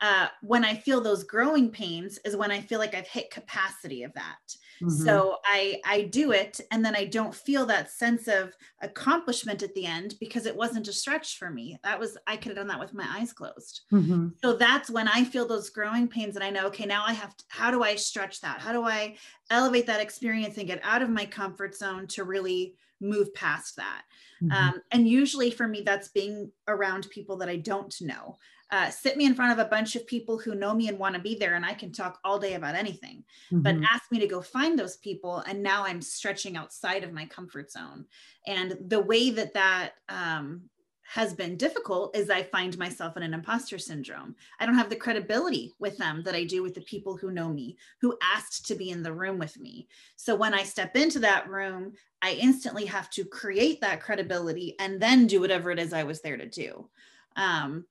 uh, 0.00 0.28
when 0.42 0.64
i 0.64 0.74
feel 0.74 1.00
those 1.00 1.24
growing 1.24 1.70
pains 1.70 2.18
is 2.24 2.36
when 2.36 2.50
i 2.50 2.60
feel 2.60 2.78
like 2.78 2.94
i've 2.94 3.08
hit 3.08 3.30
capacity 3.30 4.02
of 4.02 4.12
that 4.14 4.38
Mm-hmm. 4.82 5.04
So 5.04 5.36
I 5.44 5.80
I 5.84 6.02
do 6.02 6.32
it 6.32 6.60
and 6.70 6.84
then 6.84 6.96
I 6.96 7.04
don't 7.04 7.34
feel 7.34 7.66
that 7.66 7.90
sense 7.90 8.28
of 8.28 8.54
accomplishment 8.80 9.62
at 9.62 9.74
the 9.74 9.86
end 9.86 10.14
because 10.20 10.46
it 10.46 10.56
wasn't 10.56 10.88
a 10.88 10.92
stretch 10.92 11.38
for 11.38 11.50
me. 11.50 11.78
That 11.84 11.98
was 12.00 12.16
I 12.26 12.36
could 12.36 12.48
have 12.48 12.56
done 12.56 12.68
that 12.68 12.80
with 12.80 12.94
my 12.94 13.06
eyes 13.06 13.32
closed. 13.32 13.82
Mm-hmm. 13.92 14.28
So 14.42 14.56
that's 14.56 14.90
when 14.90 15.08
I 15.08 15.24
feel 15.24 15.46
those 15.46 15.70
growing 15.70 16.08
pains 16.08 16.36
and 16.36 16.44
I 16.44 16.50
know 16.50 16.66
okay, 16.68 16.86
now 16.86 17.04
I 17.06 17.12
have 17.12 17.36
to, 17.36 17.44
how 17.48 17.70
do 17.70 17.82
I 17.82 17.96
stretch 17.96 18.40
that? 18.40 18.60
How 18.60 18.72
do 18.72 18.84
I 18.84 19.16
elevate 19.50 19.86
that 19.86 20.00
experience 20.00 20.56
and 20.56 20.66
get 20.66 20.80
out 20.82 21.02
of 21.02 21.10
my 21.10 21.26
comfort 21.26 21.74
zone 21.74 22.06
to 22.08 22.24
really 22.24 22.74
move 23.00 23.32
past 23.34 23.76
that? 23.76 24.02
Mm-hmm. 24.42 24.52
Um, 24.52 24.82
and 24.90 25.08
usually 25.08 25.50
for 25.50 25.66
me, 25.66 25.82
that's 25.82 26.08
being 26.08 26.50
around 26.68 27.08
people 27.10 27.36
that 27.38 27.48
I 27.48 27.56
don't 27.56 27.94
know 28.00 28.38
uh, 28.72 28.88
sit 28.88 29.16
me 29.16 29.26
in 29.26 29.34
front 29.34 29.52
of 29.52 29.58
a 29.64 29.68
bunch 29.68 29.96
of 29.96 30.06
people 30.06 30.38
who 30.38 30.54
know 30.54 30.74
me 30.74 30.88
and 30.88 30.98
want 30.98 31.14
to 31.14 31.20
be 31.20 31.34
there 31.34 31.54
and 31.54 31.64
i 31.64 31.74
can 31.74 31.92
talk 31.92 32.18
all 32.24 32.38
day 32.38 32.54
about 32.54 32.74
anything 32.74 33.24
mm-hmm. 33.52 33.60
but 33.62 33.76
ask 33.90 34.10
me 34.10 34.18
to 34.18 34.26
go 34.26 34.40
find 34.40 34.78
those 34.78 34.96
people 34.98 35.38
and 35.46 35.62
now 35.62 35.84
i'm 35.84 36.00
stretching 36.00 36.56
outside 36.56 37.04
of 37.04 37.12
my 37.12 37.26
comfort 37.26 37.70
zone 37.70 38.04
and 38.46 38.76
the 38.86 39.00
way 39.00 39.30
that 39.30 39.54
that 39.54 39.92
um, 40.08 40.62
has 41.12 41.34
been 41.34 41.56
difficult 41.56 42.16
is 42.16 42.30
I 42.30 42.44
find 42.44 42.78
myself 42.78 43.16
in 43.16 43.24
an 43.24 43.34
imposter 43.34 43.78
syndrome. 43.78 44.36
I 44.60 44.64
don't 44.64 44.76
have 44.76 44.90
the 44.90 44.94
credibility 44.94 45.74
with 45.80 45.96
them 45.96 46.22
that 46.24 46.36
I 46.36 46.44
do 46.44 46.62
with 46.62 46.72
the 46.72 46.82
people 46.82 47.16
who 47.16 47.32
know 47.32 47.48
me, 47.48 47.76
who 48.00 48.16
asked 48.22 48.68
to 48.68 48.76
be 48.76 48.90
in 48.90 49.02
the 49.02 49.12
room 49.12 49.36
with 49.36 49.58
me. 49.58 49.88
So 50.14 50.36
when 50.36 50.54
I 50.54 50.62
step 50.62 50.96
into 50.96 51.18
that 51.18 51.50
room, 51.50 51.94
I 52.22 52.34
instantly 52.34 52.86
have 52.86 53.10
to 53.10 53.24
create 53.24 53.80
that 53.80 54.00
credibility 54.00 54.76
and 54.78 55.02
then 55.02 55.26
do 55.26 55.40
whatever 55.40 55.72
it 55.72 55.80
is 55.80 55.92
I 55.92 56.04
was 56.04 56.20
there 56.20 56.36
to 56.36 56.48
do. 56.48 56.88
Um, 57.34 57.86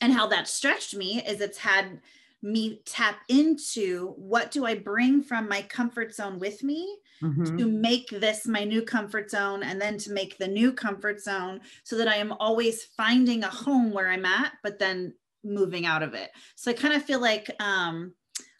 and 0.00 0.12
how 0.12 0.28
that 0.28 0.46
stretched 0.46 0.94
me 0.94 1.24
is 1.26 1.40
it's 1.40 1.58
had 1.58 2.00
me 2.44 2.82
tap 2.84 3.20
into 3.28 4.08
what 4.16 4.50
do 4.50 4.66
I 4.66 4.74
bring 4.74 5.22
from 5.22 5.48
my 5.48 5.62
comfort 5.62 6.14
zone 6.14 6.38
with 6.38 6.62
me 6.62 6.98
mm-hmm. 7.22 7.56
to 7.56 7.66
make 7.66 8.10
this 8.10 8.46
my 8.46 8.64
new 8.64 8.82
comfort 8.82 9.30
zone 9.30 9.62
and 9.62 9.80
then 9.80 9.96
to 9.98 10.12
make 10.12 10.36
the 10.36 10.46
new 10.46 10.72
comfort 10.72 11.20
zone 11.20 11.60
so 11.82 11.96
that 11.96 12.06
I 12.06 12.16
am 12.16 12.32
always 12.32 12.84
finding 12.84 13.44
a 13.44 13.48
home 13.48 13.92
where 13.92 14.10
I'm 14.10 14.26
at, 14.26 14.52
but 14.62 14.78
then 14.78 15.14
moving 15.42 15.86
out 15.86 16.02
of 16.02 16.14
it. 16.14 16.30
So 16.54 16.70
I 16.70 16.74
kind 16.74 16.94
of 16.94 17.02
feel 17.02 17.20
like 17.20 17.50
um 17.60 18.12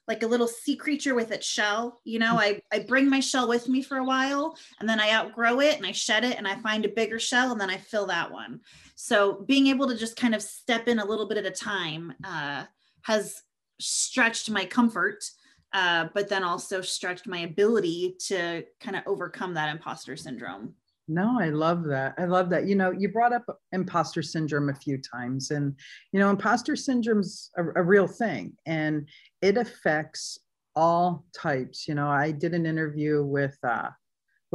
like 0.06 0.22
a 0.22 0.26
little 0.26 0.48
sea 0.48 0.76
creature 0.76 1.14
with 1.14 1.30
its 1.30 1.46
shell. 1.46 2.00
You 2.04 2.18
know, 2.18 2.38
I, 2.38 2.60
I 2.70 2.80
bring 2.80 3.08
my 3.08 3.20
shell 3.20 3.48
with 3.48 3.68
me 3.68 3.82
for 3.82 3.96
a 3.96 4.04
while 4.04 4.54
and 4.78 4.86
then 4.88 5.00
I 5.00 5.12
outgrow 5.12 5.60
it 5.60 5.76
and 5.78 5.86
I 5.86 5.92
shed 5.92 6.24
it 6.24 6.36
and 6.36 6.46
I 6.46 6.56
find 6.56 6.84
a 6.84 6.90
bigger 6.90 7.18
shell 7.18 7.52
and 7.52 7.60
then 7.60 7.70
I 7.70 7.78
fill 7.78 8.06
that 8.08 8.30
one. 8.30 8.60
So 8.96 9.44
being 9.46 9.68
able 9.68 9.88
to 9.88 9.96
just 9.96 10.16
kind 10.16 10.34
of 10.34 10.42
step 10.42 10.88
in 10.88 10.98
a 10.98 11.04
little 11.04 11.26
bit 11.26 11.38
at 11.38 11.46
a 11.46 11.50
time 11.50 12.12
uh, 12.22 12.64
has 13.02 13.42
stretched 13.84 14.50
my 14.50 14.64
comfort, 14.64 15.24
uh, 15.72 16.08
but 16.14 16.28
then 16.28 16.42
also 16.42 16.80
stretched 16.80 17.26
my 17.26 17.40
ability 17.40 18.16
to 18.26 18.64
kind 18.80 18.96
of 18.96 19.02
overcome 19.06 19.54
that 19.54 19.70
imposter 19.70 20.16
syndrome. 20.16 20.74
No, 21.06 21.38
I 21.38 21.50
love 21.50 21.84
that. 21.84 22.14
I 22.16 22.24
love 22.24 22.48
that. 22.50 22.66
You 22.66 22.76
know, 22.76 22.90
you 22.90 23.10
brought 23.10 23.34
up 23.34 23.44
imposter 23.72 24.22
syndrome 24.22 24.70
a 24.70 24.74
few 24.74 24.98
times, 24.98 25.50
and 25.50 25.74
you 26.12 26.20
know, 26.20 26.30
imposter 26.30 26.76
syndrome's 26.76 27.50
a, 27.58 27.80
a 27.80 27.82
real 27.82 28.06
thing, 28.06 28.56
and 28.64 29.06
it 29.42 29.58
affects 29.58 30.38
all 30.74 31.26
types. 31.36 31.86
You 31.86 31.94
know, 31.94 32.08
I 32.08 32.30
did 32.30 32.54
an 32.54 32.64
interview 32.64 33.22
with 33.22 33.56
uh, 33.62 33.90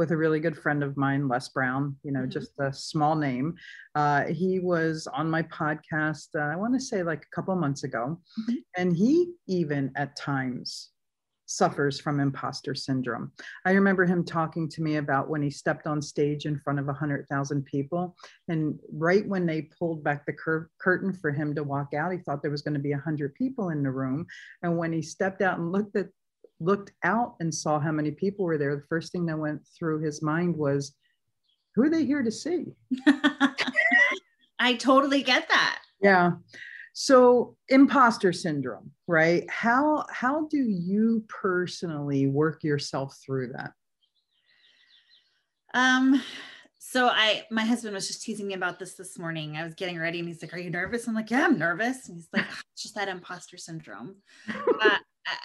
with 0.00 0.12
a 0.12 0.16
really 0.16 0.40
good 0.40 0.56
friend 0.56 0.82
of 0.82 0.96
mine, 0.96 1.28
Les 1.28 1.50
Brown. 1.50 1.94
You 2.02 2.12
know, 2.12 2.20
mm-hmm. 2.20 2.30
just 2.30 2.52
a 2.58 2.72
small 2.72 3.14
name. 3.14 3.54
Uh, 3.94 4.24
he 4.24 4.58
was 4.58 5.06
on 5.12 5.28
my 5.28 5.42
podcast. 5.42 6.28
Uh, 6.34 6.38
I 6.38 6.56
want 6.56 6.72
to 6.72 6.80
say 6.80 7.02
like 7.02 7.22
a 7.22 7.34
couple 7.36 7.54
months 7.54 7.84
ago, 7.84 8.18
mm-hmm. 8.40 8.54
and 8.78 8.96
he 8.96 9.34
even 9.46 9.92
at 9.96 10.16
times 10.16 10.92
suffers 11.44 12.00
from 12.00 12.18
imposter 12.18 12.74
syndrome. 12.74 13.30
I 13.66 13.72
remember 13.72 14.06
him 14.06 14.24
talking 14.24 14.70
to 14.70 14.82
me 14.82 14.96
about 14.96 15.28
when 15.28 15.42
he 15.42 15.50
stepped 15.50 15.86
on 15.86 16.00
stage 16.00 16.46
in 16.46 16.56
front 16.56 16.78
of 16.78 16.86
100,000 16.86 17.64
people. 17.64 18.16
And 18.48 18.78
right 18.92 19.26
when 19.26 19.46
they 19.46 19.68
pulled 19.78 20.04
back 20.04 20.24
the 20.24 20.32
cur- 20.32 20.70
curtain 20.80 21.12
for 21.12 21.32
him 21.32 21.54
to 21.56 21.64
walk 21.64 21.92
out, 21.92 22.12
he 22.12 22.18
thought 22.18 22.40
there 22.40 22.52
was 22.52 22.62
going 22.62 22.74
to 22.74 22.80
be 22.80 22.92
100 22.92 23.34
people 23.34 23.70
in 23.70 23.82
the 23.82 23.90
room. 23.90 24.26
And 24.62 24.78
when 24.78 24.92
he 24.92 25.02
stepped 25.02 25.42
out 25.42 25.58
and 25.58 25.72
looked 25.72 25.96
at 25.96 26.06
looked 26.60 26.92
out 27.02 27.36
and 27.40 27.54
saw 27.54 27.80
how 27.80 27.92
many 27.92 28.10
people 28.10 28.44
were 28.44 28.58
there, 28.58 28.76
the 28.76 28.86
first 28.88 29.12
thing 29.12 29.26
that 29.26 29.38
went 29.38 29.62
through 29.78 30.00
his 30.00 30.22
mind 30.22 30.56
was, 30.56 30.94
who 31.74 31.82
are 31.82 31.90
they 31.90 32.04
here 32.04 32.22
to 32.22 32.30
see? 32.30 32.66
I 34.58 34.74
totally 34.74 35.22
get 35.22 35.48
that. 35.48 35.80
Yeah. 36.02 36.32
So 36.92 37.56
imposter 37.68 38.32
syndrome 38.32 38.92
right? 39.10 39.50
How 39.50 40.06
how 40.10 40.46
do 40.46 40.58
you 40.58 41.24
personally 41.28 42.28
work 42.28 42.62
yourself 42.62 43.18
through 43.24 43.52
that? 43.54 43.72
Um 45.74 46.22
so 46.78 47.08
i 47.08 47.44
my 47.50 47.64
husband 47.64 47.94
was 47.94 48.06
just 48.06 48.22
teasing 48.22 48.46
me 48.46 48.54
about 48.54 48.78
this 48.78 48.94
this 48.94 49.18
morning. 49.18 49.56
I 49.56 49.64
was 49.64 49.74
getting 49.74 49.98
ready 49.98 50.20
and 50.20 50.28
he's 50.28 50.40
like 50.40 50.54
are 50.54 50.58
you 50.58 50.70
nervous? 50.70 51.08
I'm 51.08 51.14
like 51.14 51.30
yeah 51.30 51.44
i'm 51.44 51.58
nervous. 51.58 52.08
And 52.08 52.16
he's 52.16 52.28
like 52.32 52.46
it's 52.72 52.82
just 52.82 52.94
that 52.94 53.08
imposter 53.08 53.58
syndrome. 53.58 54.16
Uh, 54.82 54.96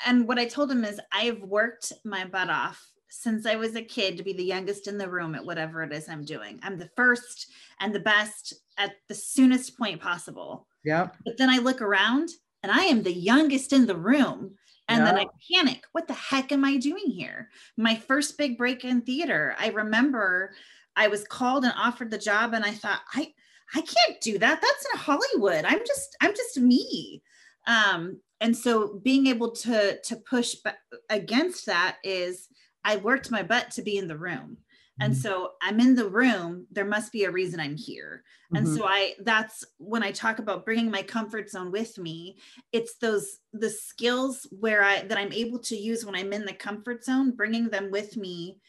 and 0.05 0.27
what 0.27 0.39
i 0.39 0.45
told 0.45 0.71
him 0.71 0.83
is 0.83 0.99
i've 1.11 1.41
worked 1.41 1.93
my 2.03 2.25
butt 2.25 2.49
off 2.49 2.85
since 3.15 3.45
I 3.45 3.55
was 3.55 3.75
a 3.75 3.81
kid 3.81 4.17
to 4.17 4.23
be 4.23 4.33
the 4.33 4.43
youngest 4.43 4.87
in 4.87 4.97
the 4.97 5.09
room 5.09 5.35
at 5.35 5.45
whatever 5.45 5.81
it 5.83 5.93
is 5.93 6.09
I'm 6.09 6.25
doing. 6.25 6.59
I'm 6.61 6.77
the 6.77 6.89
first 6.97 7.47
and 7.79 7.95
the 7.95 7.99
best 7.99 8.53
at 8.77 8.95
the 9.07 9.15
soonest 9.15 9.77
point 9.77 10.01
possible. 10.01 10.67
Yeah. 10.83 11.09
But 11.23 11.37
then 11.37 11.49
I 11.49 11.59
look 11.59 11.81
around 11.81 12.29
and 12.61 12.71
I 12.71 12.83
am 12.85 13.03
the 13.03 13.13
youngest 13.13 13.73
in 13.73 13.85
the 13.85 13.95
room. 13.95 14.55
And 14.87 15.05
then 15.05 15.17
I 15.17 15.25
panic. 15.51 15.83
What 15.93 16.07
the 16.07 16.13
heck 16.13 16.51
am 16.51 16.63
I 16.63 16.77
doing 16.77 17.05
here? 17.07 17.49
My 17.75 17.95
first 17.95 18.37
big 18.37 18.55
break 18.55 18.85
in 18.85 19.01
theater, 19.01 19.55
I 19.59 19.69
remember 19.69 20.53
I 20.95 21.07
was 21.07 21.25
called 21.25 21.63
and 21.63 21.73
offered 21.75 22.11
the 22.11 22.19
job 22.19 22.53
and 22.53 22.63
I 22.63 22.71
thought, 22.71 22.99
I 23.13 23.33
I 23.73 23.81
can't 23.81 24.21
do 24.21 24.37
that. 24.37 24.61
That's 24.61 24.85
in 24.93 24.99
Hollywood. 24.99 25.65
I'm 25.65 25.79
just 25.79 26.15
I'm 26.21 26.35
just 26.35 26.59
me. 26.59 27.23
Um, 27.67 28.19
and 28.41 28.55
so 28.55 28.99
being 29.03 29.27
able 29.27 29.51
to 29.51 29.99
to 30.01 30.15
push 30.17 30.55
against 31.09 31.65
that 31.65 31.97
is 32.03 32.47
I 32.83 32.97
worked 32.97 33.31
my 33.31 33.43
butt 33.43 33.71
to 33.71 33.81
be 33.81 33.97
in 33.97 34.07
the 34.07 34.17
room. 34.17 34.57
And 34.99 35.13
mm-hmm. 35.13 35.21
so 35.21 35.51
I'm 35.61 35.79
in 35.81 35.95
the 35.95 36.07
room, 36.07 36.67
there 36.71 36.85
must 36.85 37.11
be 37.11 37.25
a 37.25 37.31
reason 37.31 37.59
I'm 37.59 37.75
here. 37.75 38.23
And 38.53 38.65
mm-hmm. 38.65 38.77
so 38.77 38.85
I 38.85 39.15
that's 39.23 39.65
when 39.77 40.03
I 40.03 40.11
talk 40.11 40.39
about 40.39 40.63
bringing 40.63 40.89
my 40.89 41.01
comfort 41.01 41.49
zone 41.49 41.71
with 41.71 41.97
me, 41.97 42.37
it's 42.71 42.97
those 42.97 43.39
the 43.51 43.69
skills 43.69 44.47
where 44.51 44.83
I 44.83 45.01
that 45.01 45.17
I'm 45.17 45.33
able 45.33 45.59
to 45.59 45.75
use 45.75 46.05
when 46.05 46.15
I'm 46.15 46.31
in 46.31 46.45
the 46.45 46.53
comfort 46.53 47.03
zone, 47.03 47.31
bringing 47.31 47.69
them 47.69 47.91
with 47.91 48.15
me 48.15 48.59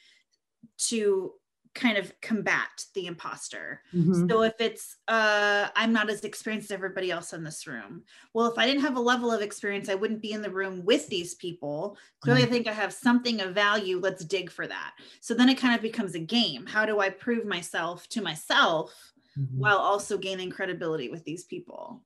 to 0.88 1.32
kind 1.76 1.96
of 1.96 2.12
combat 2.20 2.84
the 2.94 3.06
imposter. 3.06 3.82
Mm-hmm. 3.94 4.28
So 4.28 4.42
if 4.42 4.54
it's 4.58 4.96
uh 5.06 5.68
I'm 5.76 5.92
not 5.92 6.10
as 6.10 6.24
experienced 6.24 6.70
as 6.70 6.74
everybody 6.74 7.10
else 7.10 7.32
in 7.32 7.44
this 7.44 7.66
room. 7.66 8.02
Well, 8.34 8.50
if 8.50 8.58
I 8.58 8.66
didn't 8.66 8.82
have 8.82 8.96
a 8.96 9.00
level 9.00 9.30
of 9.30 9.42
experience, 9.42 9.88
I 9.88 9.94
wouldn't 9.94 10.22
be 10.22 10.32
in 10.32 10.42
the 10.42 10.50
room 10.50 10.84
with 10.84 11.06
these 11.08 11.34
people. 11.34 11.96
Clearly 12.20 12.42
mm-hmm. 12.42 12.50
I 12.50 12.52
think 12.52 12.66
I 12.66 12.72
have 12.72 12.92
something 12.92 13.40
of 13.40 13.54
value. 13.54 14.00
Let's 14.00 14.24
dig 14.24 14.50
for 14.50 14.66
that. 14.66 14.94
So 15.20 15.34
then 15.34 15.48
it 15.48 15.58
kind 15.58 15.74
of 15.74 15.82
becomes 15.82 16.14
a 16.14 16.20
game. 16.20 16.66
How 16.66 16.86
do 16.86 16.98
I 16.98 17.10
prove 17.10 17.44
myself 17.44 18.08
to 18.08 18.22
myself 18.22 19.12
mm-hmm. 19.38 19.58
while 19.58 19.78
also 19.78 20.18
gaining 20.18 20.50
credibility 20.50 21.10
with 21.10 21.24
these 21.24 21.44
people? 21.44 22.02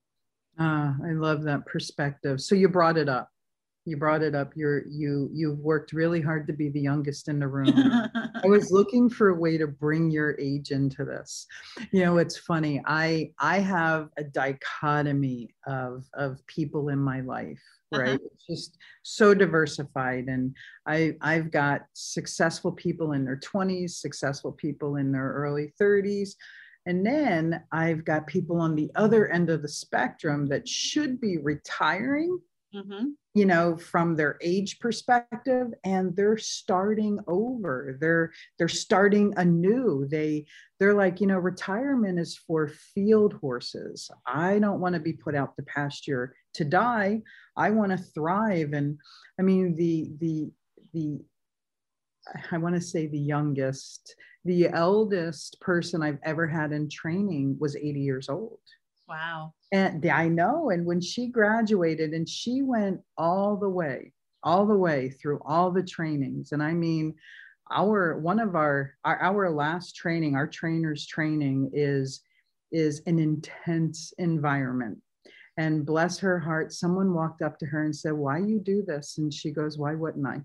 Ah, 0.59 0.96
I 1.02 1.12
love 1.12 1.44
that 1.44 1.64
perspective. 1.64 2.40
So 2.40 2.54
you 2.54 2.68
brought 2.68 2.98
it 2.98 3.09
up 3.09 3.30
you 3.85 3.97
brought 3.97 4.23
it 4.23 4.35
up 4.35 4.53
you're 4.55 4.87
you 4.88 5.29
you've 5.33 5.59
worked 5.59 5.93
really 5.93 6.21
hard 6.21 6.47
to 6.47 6.53
be 6.53 6.69
the 6.69 6.81
youngest 6.81 7.29
in 7.29 7.38
the 7.38 7.49
room 7.49 7.73
i 7.75 8.47
was 8.47 8.71
looking 8.71 9.09
for 9.09 9.31
a 9.31 9.38
way 9.38 9.57
to 9.57 9.66
bring 9.66 10.11
your 10.11 10.37
age 10.38 10.71
into 10.71 11.05
this 11.05 11.47
you 11.90 12.05
know 12.05 12.19
it's 12.19 12.37
funny 12.37 12.83
i 12.87 13.31
i 13.38 13.59
have 13.59 14.09
a 14.16 14.25
dichotomy 14.25 15.55
of 15.66 16.05
of 16.14 16.45
people 16.47 16.88
in 16.90 16.99
my 16.99 17.21
life 17.21 17.62
uh-huh. 17.93 18.03
right 18.03 18.11
uh-huh. 18.11 18.29
it's 18.33 18.47
just 18.47 18.79
so 19.03 19.35
diversified 19.35 20.27
and 20.27 20.55
i 20.87 21.14
i've 21.23 21.51
got 21.51 21.83
successful 21.95 22.73
people 22.73 23.12
in 23.12 23.25
their 23.25 23.40
20s 23.40 23.93
successful 23.93 24.53
people 24.53 24.97
in 24.97 25.11
their 25.11 25.33
early 25.33 25.73
30s 25.81 26.35
and 26.87 27.05
then 27.05 27.62
I've 27.73 28.07
got 28.07 28.27
people 28.27 28.59
on 28.59 28.75
the 28.75 28.90
other 28.95 29.29
end 29.29 29.51
of 29.51 29.61
the 29.61 29.69
spectrum 29.69 30.47
that 30.47 30.66
should 30.66 31.21
be 31.21 31.37
retiring 31.37 32.40
mm-hmm. 32.75 33.11
You 33.35 33.47
know 33.47 33.77
from 33.77 34.16
their 34.16 34.37
age 34.43 34.81
perspective 34.81 35.69
and 35.85 36.16
they're 36.16 36.38
starting 36.38 37.19
over. 37.29 37.97
They're 38.01 38.33
they're 38.59 38.69
starting 38.69 39.35
anew. 39.37 40.07
They 40.11 40.47
they're 40.79 40.95
like 40.95 41.21
you 41.21 41.27
know 41.27 41.38
retirement 41.38 42.19
is 42.19 42.37
for 42.37 42.69
field 42.69 43.35
horses. 43.35 44.11
I 44.27 44.59
don't 44.59 44.81
want 44.81 44.95
to 44.95 45.01
be 45.01 45.12
put 45.12 45.35
out 45.35 45.57
to 45.57 45.62
pasture 45.62 46.35
to 46.55 46.64
die. 46.64 47.23
I 47.57 47.71
want 47.71 47.93
to 47.93 47.99
thrive. 47.99 48.73
And 48.73 48.99
i 49.38 49.43
mean 49.43 49.75
the 49.77 50.11
the 50.19 50.51
the 50.93 51.21
I 52.51 52.59
want 52.59 52.75
to 52.75 52.81
say 52.81 53.07
the 53.07 53.19
youngest, 53.19 54.14
the 54.45 54.69
eldest 54.69 55.61
person 55.61 56.03
I've 56.03 56.19
ever 56.23 56.47
had 56.47 56.73
in 56.73 56.88
training 56.88 57.57
was 57.59 57.77
80 57.77 58.01
years 58.01 58.29
old. 58.29 58.61
Wow. 59.09 59.55
And 59.72 60.04
I 60.06 60.28
know. 60.28 60.70
And 60.70 60.85
when 60.85 61.00
she 61.00 61.28
graduated 61.28 62.12
and 62.12 62.28
she 62.28 62.62
went 62.62 63.00
all 63.16 63.56
the 63.56 63.68
way, 63.68 64.12
all 64.42 64.66
the 64.66 64.76
way 64.76 65.11
through 65.11 65.40
all 65.44 65.70
the 65.70 65.83
trainings. 65.83 66.52
And 66.52 66.62
I 66.62 66.72
mean, 66.72 67.14
our 67.70 68.18
one 68.18 68.40
of 68.40 68.56
our, 68.56 68.94
our 69.04 69.18
our 69.20 69.50
last 69.50 69.94
training, 69.94 70.35
our 70.35 70.48
trainers 70.48 71.06
training 71.06 71.70
is 71.72 72.22
is 72.72 73.02
an 73.06 73.18
intense 73.18 74.12
environment. 74.18 74.98
And 75.56 75.85
bless 75.85 76.18
her 76.18 76.38
heart, 76.38 76.72
someone 76.72 77.12
walked 77.12 77.42
up 77.42 77.59
to 77.59 77.66
her 77.66 77.85
and 77.85 77.94
said, 77.94 78.12
Why 78.12 78.38
you 78.38 78.61
do 78.61 78.83
this? 78.87 79.18
And 79.18 79.33
she 79.33 79.50
goes, 79.50 79.78
Why 79.78 79.94
wouldn't 79.94 80.26
I? 80.26 80.40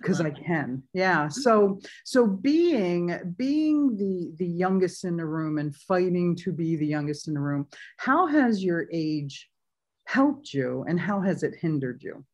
Because 0.00 0.20
I 0.20 0.30
can. 0.30 0.82
Yeah. 0.92 1.26
Mm-hmm. 1.26 1.40
So 1.40 1.80
so 2.04 2.26
being 2.26 3.18
being 3.36 3.96
the 3.96 4.32
the 4.36 4.46
youngest 4.46 5.04
in 5.04 5.16
the 5.16 5.26
room 5.26 5.58
and 5.58 5.74
fighting 5.74 6.36
to 6.36 6.52
be 6.52 6.76
the 6.76 6.86
youngest 6.86 7.28
in 7.28 7.34
the 7.34 7.40
room, 7.40 7.66
how 7.96 8.26
has 8.26 8.64
your 8.64 8.86
age 8.92 9.48
helped 10.06 10.52
you 10.52 10.84
and 10.88 10.98
how 10.98 11.20
has 11.20 11.42
it 11.42 11.54
hindered 11.60 12.02
you? 12.02 12.24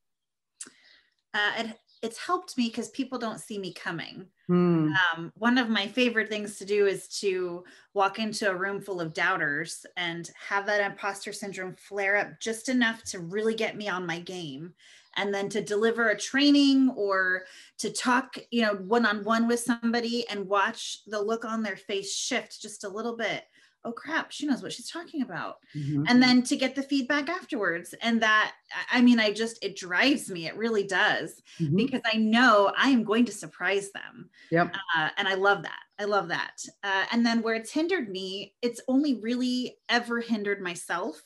Uh, 1.35 1.53
it, 1.59 1.79
it's 2.03 2.19
helped 2.19 2.57
me 2.57 2.69
because 2.69 2.89
people 2.91 3.19
don't 3.19 3.41
see 3.41 3.59
me 3.59 3.73
coming. 3.73 4.27
Mm. 4.49 4.93
Um, 5.15 5.33
one 5.37 5.59
of 5.59 5.69
my 5.69 5.87
favorite 5.87 6.29
things 6.29 6.57
to 6.59 6.65
do 6.65 6.87
is 6.87 7.09
to 7.21 7.65
walk 7.95 8.19
into 8.19 8.51
a 8.51 8.55
room 8.55 8.81
full 8.81 9.01
of 9.01 9.13
doubters 9.13 9.85
and 9.97 10.31
have 10.49 10.67
that 10.67 10.81
imposter 10.81 11.33
syndrome 11.33 11.75
flare 11.75 12.17
up 12.17 12.41
just 12.41 12.69
enough 12.69 13.03
to 13.05 13.19
really 13.19 13.55
get 13.55 13.77
me 13.77 13.89
on 13.89 14.07
my 14.07 14.21
game 14.21 14.73
and 15.17 15.33
then 15.33 15.49
to 15.49 15.61
deliver 15.61 16.09
a 16.09 16.19
training 16.19 16.91
or 16.97 17.45
to 17.79 17.91
talk 17.91 18.37
you 18.51 18.63
know 18.63 18.75
one 18.75 19.07
on 19.07 19.25
one 19.25 19.47
with 19.49 19.61
somebody 19.61 20.27
and 20.29 20.49
watch 20.49 21.01
the 21.07 21.21
look 21.21 21.45
on 21.45 21.63
their 21.63 21.77
face 21.77 22.15
shift 22.15 22.61
just 22.61 22.85
a 22.85 22.89
little 22.89 23.17
bit 23.17 23.45
oh 23.87 23.93
crap, 23.93 24.33
she 24.33 24.47
knows 24.47 24.63
what 24.63 24.73
she's 24.73 24.91
talking 24.91 25.23
about. 25.23 25.59
Mm-hmm. 25.75 26.05
And 26.09 26.21
then 26.21 26.43
to 26.43 26.57
get 26.57 26.75
the 26.75 26.83
feedback 26.83 27.29
afterwards. 27.29 27.95
And 28.03 28.21
that, 28.21 28.53
I 28.91 29.01
mean, 29.01 29.21
I 29.21 29.33
just, 29.33 29.65
it 29.65 29.77
drives 29.77 30.29
me. 30.29 30.47
It 30.47 30.57
really 30.57 30.85
does 30.85 31.41
mm-hmm. 31.61 31.77
because 31.77 32.03
I 32.13 32.17
know 32.19 32.73
I 32.77 32.91
am 32.91 33.05
going 33.05 33.25
to 33.27 33.33
surprise 33.33 33.91
them. 33.93 34.29
Yep. 34.51 34.75
Uh, 34.97 35.09
and 35.17 35.29
I 35.29 35.35
love 35.35 35.63
that. 35.63 35.79
I 35.99 36.05
love 36.05 36.29
that. 36.29 36.57
Uh, 36.83 37.05
and 37.13 37.25
then 37.25 37.43
where 37.43 37.55
it's 37.55 37.71
hindered 37.71 38.11
me, 38.11 38.55
it's 38.61 38.81
only 38.89 39.21
really 39.21 39.79
ever 39.89 40.21
hindered 40.21 40.61
myself. 40.61 41.23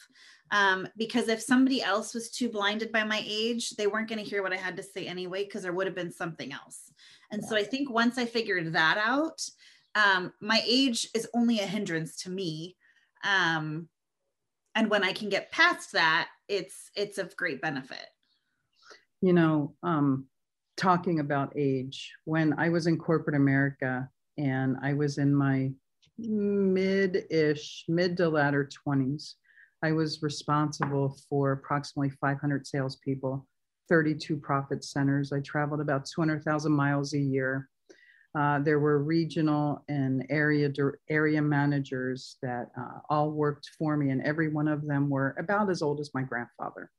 Um, 0.52 0.88
because 0.96 1.28
if 1.28 1.40
somebody 1.40 1.82
else 1.82 2.12
was 2.12 2.30
too 2.30 2.48
blinded 2.48 2.90
by 2.90 3.04
my 3.04 3.22
age, 3.24 3.70
they 3.70 3.86
weren't 3.86 4.08
going 4.08 4.22
to 4.22 4.28
hear 4.28 4.42
what 4.42 4.52
I 4.52 4.56
had 4.56 4.76
to 4.78 4.82
say 4.82 5.06
anyway, 5.06 5.44
because 5.44 5.62
there 5.62 5.72
would 5.72 5.86
have 5.86 5.94
been 5.94 6.12
something 6.12 6.52
else. 6.52 6.92
And 7.30 7.42
yeah. 7.42 7.48
so 7.48 7.56
I 7.56 7.62
think 7.62 7.90
once 7.90 8.18
I 8.18 8.26
figured 8.26 8.72
that 8.72 8.98
out, 8.98 9.40
um, 9.94 10.32
my 10.40 10.60
age 10.66 11.08
is 11.14 11.28
only 11.34 11.60
a 11.60 11.66
hindrance 11.66 12.16
to 12.22 12.30
me. 12.30 12.76
Um, 13.24 13.88
and 14.74 14.90
when 14.90 15.04
I 15.04 15.12
can 15.12 15.28
get 15.28 15.52
past 15.52 15.92
that, 15.92 16.28
it's 16.48 16.90
it's 16.94 17.18
of 17.18 17.36
great 17.36 17.60
benefit. 17.60 18.06
You 19.20 19.32
know, 19.32 19.74
um, 19.82 20.26
talking 20.76 21.20
about 21.20 21.52
age, 21.56 22.12
when 22.24 22.54
I 22.58 22.68
was 22.70 22.86
in 22.86 22.98
corporate 22.98 23.36
America 23.36 24.08
and 24.38 24.76
I 24.82 24.94
was 24.94 25.18
in 25.18 25.34
my 25.34 25.72
mid-ish, 26.18 27.84
mid 27.88 28.16
to 28.16 28.28
latter 28.28 28.68
20s, 28.86 29.34
I 29.82 29.92
was 29.92 30.22
responsible 30.22 31.16
for 31.28 31.52
approximately 31.52 32.10
500 32.20 32.66
salespeople, 32.66 33.46
32 33.88 34.36
profit 34.36 34.84
centers. 34.84 35.32
I 35.32 35.40
traveled 35.40 35.80
about 35.80 36.06
200,000 36.06 36.70
miles 36.70 37.14
a 37.14 37.18
year. 37.18 37.68
Uh, 38.38 38.60
there 38.60 38.78
were 38.78 39.02
regional 39.02 39.84
and 39.88 40.24
area 40.30 40.70
area 41.08 41.42
managers 41.42 42.36
that 42.42 42.68
uh, 42.78 43.00
all 43.08 43.32
worked 43.32 43.70
for 43.76 43.96
me, 43.96 44.10
and 44.10 44.22
every 44.22 44.48
one 44.48 44.68
of 44.68 44.86
them 44.86 45.10
were 45.10 45.34
about 45.38 45.68
as 45.68 45.82
old 45.82 45.98
as 45.98 46.14
my 46.14 46.22
grandfather. 46.22 46.90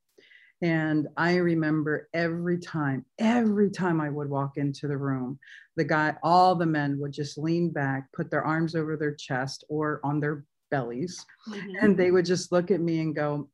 And 0.62 1.08
I 1.17 1.38
remember 1.38 2.10
every 2.13 2.60
time, 2.60 3.06
every 3.17 3.72
time 3.72 4.02
I 4.02 4.10
would 4.10 4.30
walk 4.30 4.58
into 4.58 4.88
the 4.88 4.98
room, 4.98 5.39
the 5.76 5.84
guy, 5.84 6.15
all 6.22 6.56
the 6.56 6.65
men 6.65 7.00
would 7.00 7.13
just 7.13 7.38
lean 7.38 7.72
back, 7.72 8.12
put 8.13 8.30
their 8.30 8.44
arms 8.44 8.76
over 8.76 8.96
their 8.96 9.15
chest 9.15 9.63
or 9.70 10.02
on 10.04 10.20
their 10.20 10.44
bellies, 10.71 11.25
mm-hmm. 11.47 11.75
and 11.81 11.97
they 11.97 12.10
would 12.12 12.25
just 12.25 12.51
look 12.51 12.71
at 12.71 12.81
me 12.81 13.01
and 13.01 13.15
go, 13.15 13.49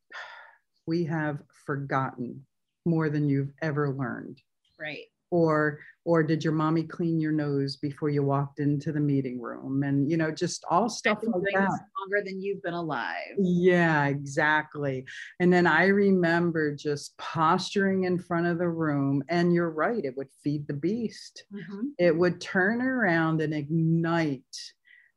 "We 0.85 1.03
have 1.05 1.41
forgotten 1.65 2.45
more 2.85 3.09
than 3.09 3.27
you've 3.27 3.51
ever 3.61 3.93
learned." 3.93 4.41
Right. 4.79 5.05
Or 5.29 5.79
or 6.05 6.23
did 6.23 6.41
your 6.41 6.53
mommy 6.53 6.83
clean 6.83 7.19
your 7.19 7.33
nose 7.33 7.75
before 7.75 8.07
you 8.07 8.23
walked 8.23 8.61
into 8.61 8.93
the 8.93 8.99
meeting 8.99 9.41
room? 9.41 9.83
And 9.83 10.09
you 10.09 10.15
know 10.15 10.31
just 10.31 10.63
all 10.69 10.87
stuff 10.87 11.19
like 11.21 11.53
that. 11.53 11.69
longer 11.99 12.23
than 12.25 12.41
you've 12.41 12.63
been 12.63 12.73
alive. 12.73 13.35
Yeah 13.37 14.05
exactly. 14.05 15.05
And 15.41 15.51
then 15.51 15.67
i 15.67 15.87
remember 15.87 16.73
just 16.73 17.17
posturing 17.17 18.05
in 18.05 18.19
front 18.19 18.47
of 18.47 18.57
the 18.57 18.69
room 18.69 19.21
and 19.27 19.53
you're 19.53 19.69
right 19.69 20.05
it 20.05 20.15
would 20.15 20.29
feed 20.43 20.65
the 20.67 20.73
beast. 20.73 21.43
Mm-hmm. 21.53 21.87
it 21.99 22.15
would 22.15 22.39
turn 22.39 22.81
around 22.81 23.41
and 23.41 23.53
ignite 23.53 24.55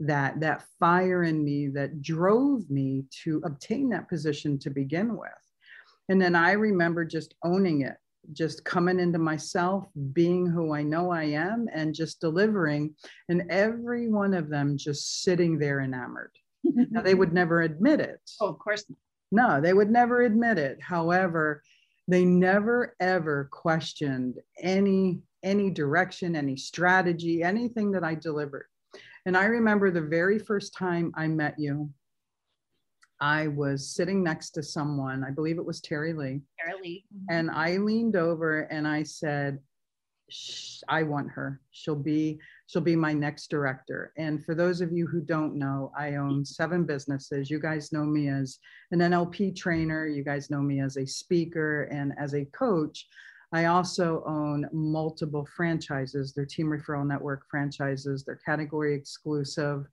that 0.00 0.40
that 0.40 0.64
fire 0.78 1.22
in 1.22 1.44
me 1.44 1.68
that 1.68 2.02
drove 2.02 2.68
me 2.70 3.04
to 3.24 3.40
obtain 3.44 3.88
that 3.90 4.08
position 4.08 4.58
to 4.58 4.70
begin 4.70 5.16
with 5.16 5.30
and 6.08 6.20
then 6.20 6.34
i 6.34 6.52
remember 6.52 7.04
just 7.04 7.34
owning 7.44 7.82
it 7.82 7.96
just 8.32 8.64
coming 8.64 9.00
into 9.00 9.18
myself, 9.18 9.86
being 10.12 10.46
who 10.46 10.74
I 10.74 10.82
know 10.82 11.10
I 11.10 11.24
am, 11.24 11.68
and 11.72 11.94
just 11.94 12.20
delivering. 12.20 12.94
And 13.28 13.50
every 13.50 14.08
one 14.08 14.34
of 14.34 14.48
them 14.48 14.76
just 14.76 15.22
sitting 15.22 15.58
there 15.58 15.80
enamored. 15.80 16.32
now, 16.64 17.02
they 17.02 17.14
would 17.14 17.32
never 17.32 17.62
admit 17.62 18.00
it. 18.00 18.20
Oh, 18.40 18.48
of 18.48 18.58
course 18.58 18.84
not. 18.88 18.98
No, 19.32 19.60
they 19.60 19.72
would 19.72 19.90
never 19.90 20.22
admit 20.22 20.58
it. 20.58 20.78
However, 20.82 21.62
they 22.08 22.24
never 22.24 22.96
ever 22.98 23.48
questioned 23.52 24.40
any 24.58 25.20
any 25.42 25.70
direction, 25.70 26.36
any 26.36 26.56
strategy, 26.56 27.42
anything 27.42 27.92
that 27.92 28.04
I 28.04 28.14
delivered. 28.14 28.66
And 29.26 29.36
I 29.36 29.44
remember 29.44 29.90
the 29.90 30.00
very 30.00 30.38
first 30.38 30.74
time 30.76 31.12
I 31.16 31.28
met 31.28 31.54
you, 31.58 31.90
I 33.20 33.48
was 33.48 33.94
sitting 33.94 34.22
next 34.22 34.50
to 34.52 34.62
someone, 34.62 35.24
I 35.24 35.30
believe 35.30 35.58
it 35.58 35.64
was 35.64 35.80
Terry 35.80 36.14
Lee. 36.14 36.40
Terry 36.58 36.80
Lee. 36.82 37.04
Mm-hmm. 37.14 37.36
And 37.36 37.50
I 37.50 37.76
leaned 37.76 38.16
over 38.16 38.62
and 38.62 38.88
I 38.88 39.02
said, 39.02 39.58
I 40.88 41.02
want 41.02 41.30
her. 41.30 41.60
She'll 41.72 41.96
be 41.96 42.40
she'll 42.66 42.82
be 42.82 42.96
my 42.96 43.12
next 43.12 43.48
director. 43.50 44.12
And 44.16 44.44
for 44.44 44.54
those 44.54 44.80
of 44.80 44.92
you 44.92 45.06
who 45.06 45.20
don't 45.20 45.56
know, 45.56 45.92
I 45.98 46.14
own 46.14 46.44
seven 46.44 46.84
businesses. 46.84 47.50
You 47.50 47.58
guys 47.58 47.92
know 47.92 48.04
me 48.04 48.28
as 48.28 48.58
an 48.92 49.00
NLP 49.00 49.56
trainer, 49.56 50.06
you 50.06 50.22
guys 50.22 50.50
know 50.50 50.60
me 50.60 50.80
as 50.80 50.96
a 50.96 51.06
speaker 51.06 51.84
and 51.84 52.12
as 52.18 52.34
a 52.34 52.44
coach. 52.46 53.08
I 53.52 53.64
also 53.64 54.22
own 54.26 54.68
multiple 54.72 55.46
franchises. 55.56 56.32
They're 56.32 56.46
team 56.46 56.66
referral 56.66 57.06
network 57.06 57.44
franchises. 57.50 58.24
They're 58.24 58.40
category 58.46 58.94
exclusive 58.94 59.86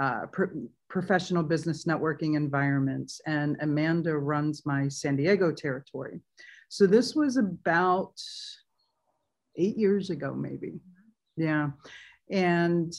uh, 0.00 0.26
pro- 0.32 0.68
professional 0.88 1.42
business 1.42 1.84
networking 1.84 2.36
environments, 2.36 3.20
and 3.26 3.56
Amanda 3.60 4.16
runs 4.16 4.64
my 4.66 4.88
San 4.88 5.16
Diego 5.16 5.52
territory. 5.52 6.20
So 6.68 6.86
this 6.86 7.14
was 7.14 7.36
about 7.36 8.12
eight 9.56 9.76
years 9.76 10.10
ago, 10.10 10.34
maybe. 10.34 10.80
Yeah. 11.36 11.70
And 12.30 12.94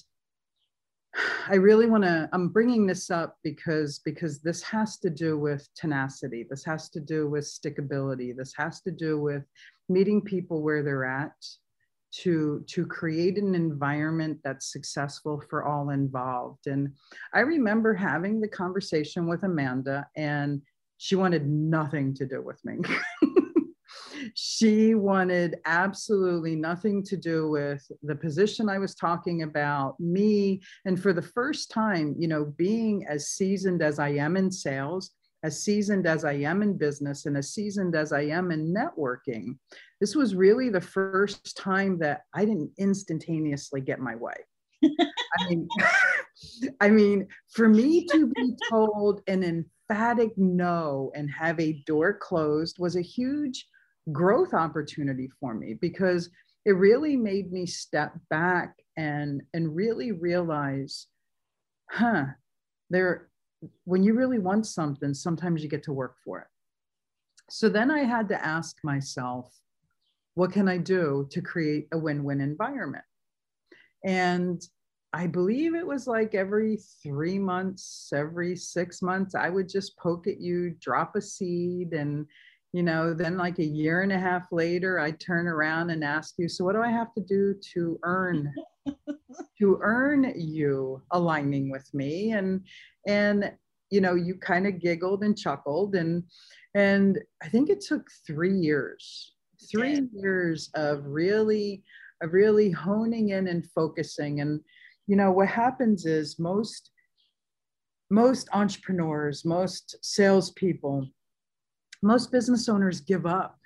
I 1.50 1.56
really 1.56 1.88
want 1.88 2.04
to 2.04 2.30
I'm 2.32 2.50
bringing 2.50 2.86
this 2.86 3.12
up 3.12 3.38
because 3.43 4.00
because 4.00 4.39
this 4.39 4.62
has 4.63 4.97
to 5.00 5.10
do 5.10 5.38
with 5.38 5.67
tenacity. 5.76 6.45
This 6.50 6.63
has 6.63 6.89
to 6.91 7.00
do 7.00 7.30
with 7.30 7.43
stickability. 7.43 8.36
This 8.36 8.54
has 8.56 8.82
to 8.82 8.91
do 8.91 9.19
with 9.19 9.43
meeting 9.89 10.21
people 10.21 10.62
where 10.62 10.84
they're 10.84 11.06
at 11.06 11.34
to 12.12 12.63
to 12.67 12.86
create 12.86 13.38
an 13.38 13.56
environment 13.56 14.39
that's 14.43 14.71
successful 14.71 15.41
for 15.50 15.63
all 15.63 15.91
involved 15.91 16.67
and 16.67 16.91
i 17.34 17.39
remember 17.39 17.93
having 17.93 18.41
the 18.41 18.47
conversation 18.47 19.28
with 19.28 19.43
amanda 19.43 20.06
and 20.17 20.62
she 20.97 21.15
wanted 21.15 21.47
nothing 21.47 22.13
to 22.13 22.26
do 22.26 22.41
with 22.41 22.60
me 22.65 22.78
she 24.36 24.96
wanted 24.96 25.60
absolutely 25.65 26.56
nothing 26.56 27.04
to 27.04 27.17
do 27.17 27.50
with 27.50 27.89
the 28.04 28.15
position 28.15 28.70
i 28.70 28.78
was 28.78 28.96
talking 28.96 29.44
about 29.44 30.00
me 30.00 30.62
and 30.86 31.02
for 31.02 31.13
the 31.13 31.22
first 31.22 31.72
time 31.72 32.15
you 32.17 32.28
know 32.28 32.46
being 32.58 33.06
as 33.08 33.30
seasoned 33.30 33.82
as 33.82 34.00
i 34.00 34.10
am 34.10 34.38
in 34.38 34.52
sales 34.52 35.12
as 35.44 35.63
seasoned 35.63 36.06
as 36.06 36.24
I 36.24 36.34
am 36.34 36.62
in 36.62 36.78
business 36.78 37.26
and 37.26 37.36
as 37.36 37.54
seasoned 37.54 37.96
as 37.96 38.13
I 38.13 38.22
am 38.22 38.52
in 38.52 38.74
networking, 38.74 39.58
this 40.00 40.15
was 40.15 40.36
really 40.36 40.70
the 40.70 40.82
first 40.82 41.58
time 41.58 41.98
that 42.00 42.22
I 42.34 42.46
didn't 42.46 42.72
instantaneously 42.78 43.82
get 43.82 44.00
my 44.00 44.15
way. 44.15 44.36
I 44.84 45.50
mean, 45.50 45.67
I 46.82 46.89
mean, 46.89 47.28
for 47.50 47.67
me 47.67 48.06
to 48.08 48.28
be 48.28 48.56
told 48.70 49.22
an 49.28 49.44
emphatic 49.44 50.32
no 50.38 51.12
and 51.15 51.30
have 51.32 51.60
a 51.60 51.82
door 51.86 52.13
closed 52.13 52.78
was 52.80 52.96
a 52.96 53.02
huge 53.02 53.67
growth 54.11 54.53
opportunity 54.53 55.29
for 55.39 55.53
me 55.53 55.73
because 55.73 56.29
it 56.65 56.71
really 56.71 57.15
made 57.15 57.51
me 57.51 57.65
step 57.65 58.13
back 58.29 58.75
and 58.97 59.41
and 59.53 59.75
really 59.75 60.11
realize, 60.11 61.07
huh, 61.89 62.25
there 62.89 63.29
when 63.85 64.03
you 64.03 64.13
really 64.13 64.39
want 64.39 64.65
something, 64.65 65.13
sometimes 65.13 65.61
you 65.61 65.69
get 65.69 65.83
to 65.83 65.93
work 65.93 66.15
for 66.25 66.39
it. 66.39 66.47
So 67.49 67.69
then 67.69 67.91
I 67.91 68.03
had 68.03 68.27
to 68.29 68.45
ask 68.45 68.77
myself, 68.83 69.53
what 70.35 70.51
can 70.51 70.67
I 70.67 70.77
do 70.77 71.27
to 71.31 71.41
create 71.41 71.87
a 71.91 71.97
win 71.97 72.23
win 72.23 72.41
environment? 72.41 73.03
And 74.03 74.61
I 75.13 75.27
believe 75.27 75.75
it 75.75 75.85
was 75.85 76.07
like 76.07 76.33
every 76.35 76.79
three 77.03 77.37
months, 77.37 78.11
every 78.15 78.55
six 78.55 79.01
months, 79.01 79.35
I 79.35 79.49
would 79.49 79.67
just 79.67 79.97
poke 79.97 80.25
at 80.27 80.39
you, 80.39 80.75
drop 80.79 81.15
a 81.15 81.21
seed. 81.21 81.93
And, 81.93 82.25
you 82.73 82.84
know, 82.84 83.13
then 83.13 83.38
like 83.38 83.60
a 83.60 83.65
year 83.65 84.01
and 84.01 84.12
a 84.12 84.19
half 84.19 84.43
later, 84.51 84.99
I 84.99 85.12
turn 85.12 85.47
around 85.47 85.89
and 85.89 86.03
ask 86.03 86.36
you, 86.38 86.47
so 86.47 86.63
what 86.63 86.73
do 86.73 86.81
I 86.81 86.89
have 86.89 87.13
to 87.15 87.21
do 87.21 87.55
to 87.73 87.99
earn 88.03 88.53
to 89.60 89.79
earn 89.81 90.34
you 90.36 91.01
aligning 91.12 91.69
with 91.69 91.88
me 91.93 92.31
and 92.31 92.65
and 93.07 93.51
you 93.89 94.01
know 94.01 94.15
you 94.15 94.36
kind 94.36 94.65
of 94.65 94.79
giggled 94.79 95.23
and 95.23 95.38
chuckled 95.38 95.95
and 95.95 96.23
and 96.73 97.19
i 97.43 97.47
think 97.47 97.69
it 97.69 97.81
took 97.81 98.07
three 98.25 98.57
years 98.57 99.34
three 99.69 99.95
yeah. 99.95 100.01
years 100.13 100.69
of 100.73 101.05
really 101.05 101.84
of 102.21 102.34
really 102.34 102.71
honing 102.71 103.29
in 103.29 103.47
and 103.47 103.69
focusing 103.71 104.41
and 104.41 104.60
you 105.07 105.15
know 105.15 105.31
what 105.31 105.47
happens 105.47 106.05
is 106.05 106.39
most 106.39 106.91
most 108.10 108.49
entrepreneurs 108.53 109.45
most 109.45 109.95
salespeople 110.01 111.07
most 112.01 112.31
business 112.31 112.67
owners 112.67 113.01
give 113.01 113.25
up 113.25 113.57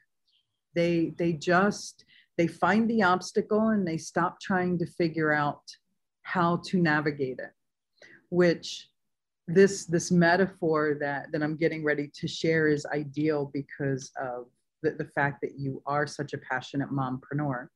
they 0.75 1.13
they 1.17 1.33
just 1.33 2.05
they 2.37 2.47
find 2.47 2.89
the 2.89 3.01
obstacle 3.01 3.69
and 3.69 3.87
they 3.87 3.97
stop 3.97 4.39
trying 4.41 4.77
to 4.77 4.85
figure 4.85 5.31
out 5.31 5.61
how 6.23 6.57
to 6.65 6.81
navigate 6.81 7.39
it, 7.39 7.51
which 8.29 8.89
this 9.47 9.85
this 9.85 10.11
metaphor 10.11 10.97
that 10.99 11.31
that 11.31 11.41
I'm 11.41 11.55
getting 11.55 11.83
ready 11.83 12.11
to 12.13 12.27
share 12.27 12.67
is 12.67 12.85
ideal 12.87 13.51
because 13.53 14.11
of 14.19 14.47
the, 14.83 14.91
the 14.91 15.09
fact 15.15 15.39
that 15.41 15.57
you 15.57 15.81
are 15.85 16.05
such 16.05 16.33
a 16.33 16.37
passionate 16.39 16.89
mompreneur. 16.89 17.67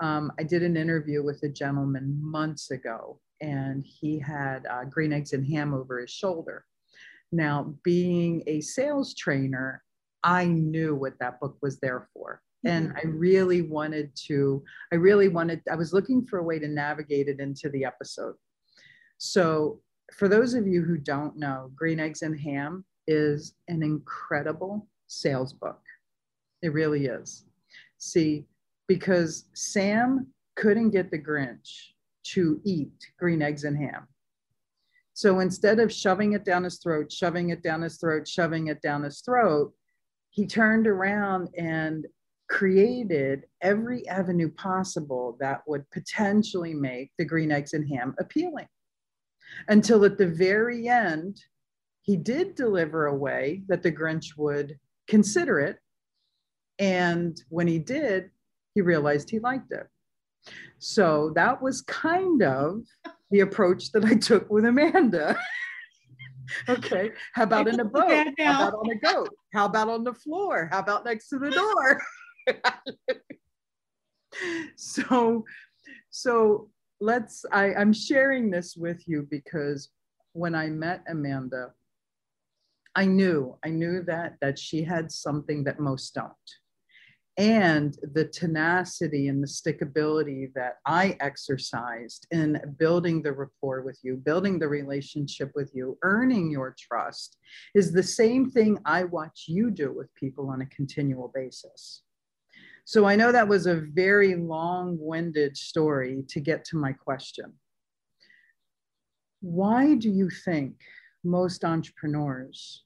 Um, 0.00 0.30
I 0.38 0.44
did 0.44 0.62
an 0.62 0.76
interview 0.76 1.24
with 1.24 1.42
a 1.42 1.48
gentleman 1.48 2.18
months 2.20 2.70
ago, 2.70 3.20
and 3.40 3.84
he 3.84 4.18
had 4.18 4.66
uh, 4.66 4.84
green 4.84 5.12
eggs 5.12 5.32
and 5.32 5.46
ham 5.46 5.74
over 5.74 6.00
his 6.00 6.10
shoulder. 6.10 6.64
Now, 7.32 7.74
being 7.82 8.42
a 8.46 8.60
sales 8.60 9.14
trainer, 9.14 9.82
I 10.24 10.46
knew 10.46 10.94
what 10.94 11.18
that 11.20 11.40
book 11.40 11.56
was 11.62 11.78
there 11.80 12.08
for. 12.12 12.42
And 12.64 12.88
mm-hmm. 12.88 12.98
I 12.98 13.10
really 13.10 13.62
wanted 13.62 14.10
to, 14.26 14.62
I 14.92 14.96
really 14.96 15.28
wanted, 15.28 15.60
I 15.70 15.76
was 15.76 15.92
looking 15.92 16.26
for 16.26 16.38
a 16.38 16.42
way 16.42 16.58
to 16.58 16.66
navigate 16.66 17.28
it 17.28 17.38
into 17.38 17.68
the 17.68 17.84
episode. 17.84 18.34
So, 19.18 19.80
for 20.14 20.26
those 20.26 20.54
of 20.54 20.66
you 20.66 20.82
who 20.82 20.96
don't 20.96 21.36
know, 21.36 21.70
Green 21.76 22.00
Eggs 22.00 22.22
and 22.22 22.38
Ham 22.40 22.84
is 23.06 23.54
an 23.68 23.82
incredible 23.82 24.88
sales 25.06 25.52
book. 25.52 25.80
It 26.62 26.72
really 26.72 27.06
is. 27.06 27.44
See, 27.98 28.46
because 28.86 29.44
Sam 29.54 30.26
couldn't 30.56 30.90
get 30.90 31.10
the 31.10 31.18
Grinch 31.18 31.92
to 32.24 32.60
eat 32.64 32.92
green 33.18 33.42
eggs 33.42 33.64
and 33.64 33.76
ham. 33.76 34.06
So 35.18 35.40
instead 35.40 35.80
of 35.80 35.92
shoving 35.92 36.34
it 36.34 36.44
down 36.44 36.62
his 36.62 36.78
throat, 36.78 37.10
shoving 37.10 37.48
it 37.48 37.60
down 37.60 37.82
his 37.82 37.96
throat, 37.96 38.28
shoving 38.28 38.68
it 38.68 38.80
down 38.82 39.02
his 39.02 39.20
throat, 39.20 39.74
he 40.30 40.46
turned 40.46 40.86
around 40.86 41.48
and 41.58 42.06
created 42.48 43.42
every 43.60 44.06
avenue 44.06 44.48
possible 44.48 45.36
that 45.40 45.62
would 45.66 45.90
potentially 45.90 46.72
make 46.72 47.10
the 47.18 47.24
green 47.24 47.50
eggs 47.50 47.72
and 47.72 47.88
ham 47.88 48.14
appealing. 48.20 48.68
Until 49.66 50.04
at 50.04 50.18
the 50.18 50.28
very 50.28 50.86
end, 50.86 51.40
he 52.02 52.16
did 52.16 52.54
deliver 52.54 53.06
a 53.06 53.16
way 53.16 53.64
that 53.66 53.82
the 53.82 53.90
Grinch 53.90 54.36
would 54.36 54.78
consider 55.08 55.58
it. 55.58 55.78
And 56.78 57.36
when 57.48 57.66
he 57.66 57.80
did, 57.80 58.30
he 58.76 58.82
realized 58.82 59.30
he 59.30 59.40
liked 59.40 59.72
it. 59.72 59.88
So 60.78 61.32
that 61.34 61.60
was 61.60 61.82
kind 61.82 62.40
of 62.40 62.84
the 63.30 63.40
approach 63.40 63.92
that 63.92 64.04
I 64.04 64.14
took 64.14 64.50
with 64.50 64.64
Amanda. 64.64 65.38
okay. 66.68 67.10
How 67.34 67.44
about 67.44 67.68
in 67.68 67.80
a 67.80 67.84
boat? 67.84 68.26
How 68.38 68.68
about 68.68 68.74
on 68.74 68.90
a 68.90 68.96
goat? 68.96 69.30
How 69.52 69.66
about 69.66 69.88
on 69.88 70.04
the 70.04 70.14
floor? 70.14 70.68
How 70.72 70.80
about 70.80 71.04
next 71.04 71.28
to 71.28 71.38
the 71.38 71.50
door? 71.50 72.00
so, 74.76 75.44
so 76.10 76.70
let's, 77.00 77.44
I, 77.52 77.74
I'm 77.74 77.92
sharing 77.92 78.50
this 78.50 78.76
with 78.76 79.06
you 79.06 79.26
because 79.30 79.90
when 80.32 80.54
I 80.54 80.68
met 80.68 81.04
Amanda, 81.08 81.72
I 82.94 83.04
knew, 83.04 83.56
I 83.64 83.68
knew 83.68 84.02
that 84.04 84.36
that 84.40 84.58
she 84.58 84.82
had 84.82 85.12
something 85.12 85.62
that 85.64 85.78
most 85.78 86.14
don't 86.14 86.32
and 87.38 87.96
the 88.14 88.24
tenacity 88.24 89.28
and 89.28 89.40
the 89.40 89.46
stickability 89.46 90.52
that 90.54 90.78
I 90.84 91.16
exercised 91.20 92.26
in 92.32 92.60
building 92.80 93.22
the 93.22 93.32
rapport 93.32 93.82
with 93.82 94.00
you, 94.02 94.16
building 94.16 94.58
the 94.58 94.66
relationship 94.66 95.52
with 95.54 95.70
you, 95.72 95.96
earning 96.02 96.50
your 96.50 96.74
trust 96.76 97.38
is 97.76 97.92
the 97.92 98.02
same 98.02 98.50
thing 98.50 98.76
I 98.84 99.04
watch 99.04 99.44
you 99.46 99.70
do 99.70 99.92
with 99.92 100.12
people 100.16 100.50
on 100.50 100.62
a 100.62 100.66
continual 100.66 101.30
basis. 101.32 102.02
So 102.84 103.04
I 103.04 103.14
know 103.14 103.30
that 103.30 103.46
was 103.46 103.66
a 103.66 103.84
very 103.92 104.34
long 104.34 104.98
winded 105.00 105.56
story 105.56 106.24
to 106.30 106.40
get 106.40 106.64
to 106.64 106.76
my 106.76 106.92
question. 106.92 107.52
Why 109.40 109.94
do 109.94 110.10
you 110.10 110.28
think 110.28 110.74
most 111.22 111.64
entrepreneurs 111.64 112.82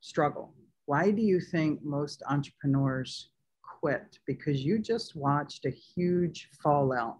struggle? 0.00 0.54
Why 0.86 1.10
do 1.10 1.20
you 1.20 1.40
think 1.40 1.84
most 1.84 2.22
entrepreneurs 2.26 3.28
quit 3.82 4.18
because 4.26 4.62
you 4.62 4.78
just 4.78 5.16
watched 5.16 5.66
a 5.66 5.70
huge 5.70 6.48
fallout 6.62 7.18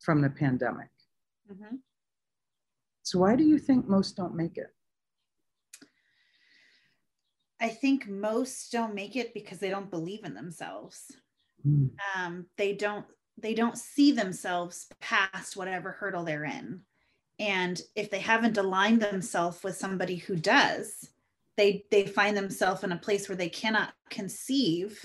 from 0.00 0.22
the 0.22 0.30
pandemic. 0.30 0.90
Mm-hmm. 1.50 1.76
So, 3.02 3.18
why 3.18 3.36
do 3.36 3.44
you 3.44 3.58
think 3.58 3.88
most 3.88 4.16
don't 4.16 4.36
make 4.36 4.56
it? 4.56 4.68
I 7.60 7.68
think 7.68 8.08
most 8.08 8.70
don't 8.72 8.94
make 8.94 9.16
it 9.16 9.34
because 9.34 9.58
they 9.58 9.70
don't 9.70 9.90
believe 9.90 10.24
in 10.24 10.34
themselves. 10.34 11.10
Mm. 11.66 11.90
Um, 12.16 12.46
they 12.56 12.74
don't 12.74 13.06
they 13.36 13.54
don't 13.54 13.76
see 13.76 14.12
themselves 14.12 14.86
past 15.00 15.56
whatever 15.56 15.92
hurdle 15.92 16.24
they're 16.24 16.44
in. 16.44 16.82
And 17.40 17.80
if 17.96 18.10
they 18.10 18.20
haven't 18.20 18.58
aligned 18.58 19.02
themselves 19.02 19.62
with 19.64 19.76
somebody 19.76 20.16
who 20.16 20.36
does, 20.36 21.10
they 21.56 21.84
they 21.90 22.06
find 22.06 22.36
themselves 22.36 22.84
in 22.84 22.92
a 22.92 22.96
place 22.96 23.28
where 23.28 23.36
they 23.36 23.48
cannot 23.48 23.92
conceive 24.08 25.04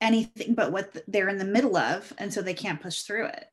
anything 0.00 0.54
but 0.54 0.72
what 0.72 0.96
they're 1.08 1.28
in 1.28 1.38
the 1.38 1.44
middle 1.44 1.76
of 1.76 2.12
and 2.18 2.32
so 2.32 2.40
they 2.40 2.54
can't 2.54 2.80
push 2.80 3.02
through 3.02 3.26
it 3.26 3.46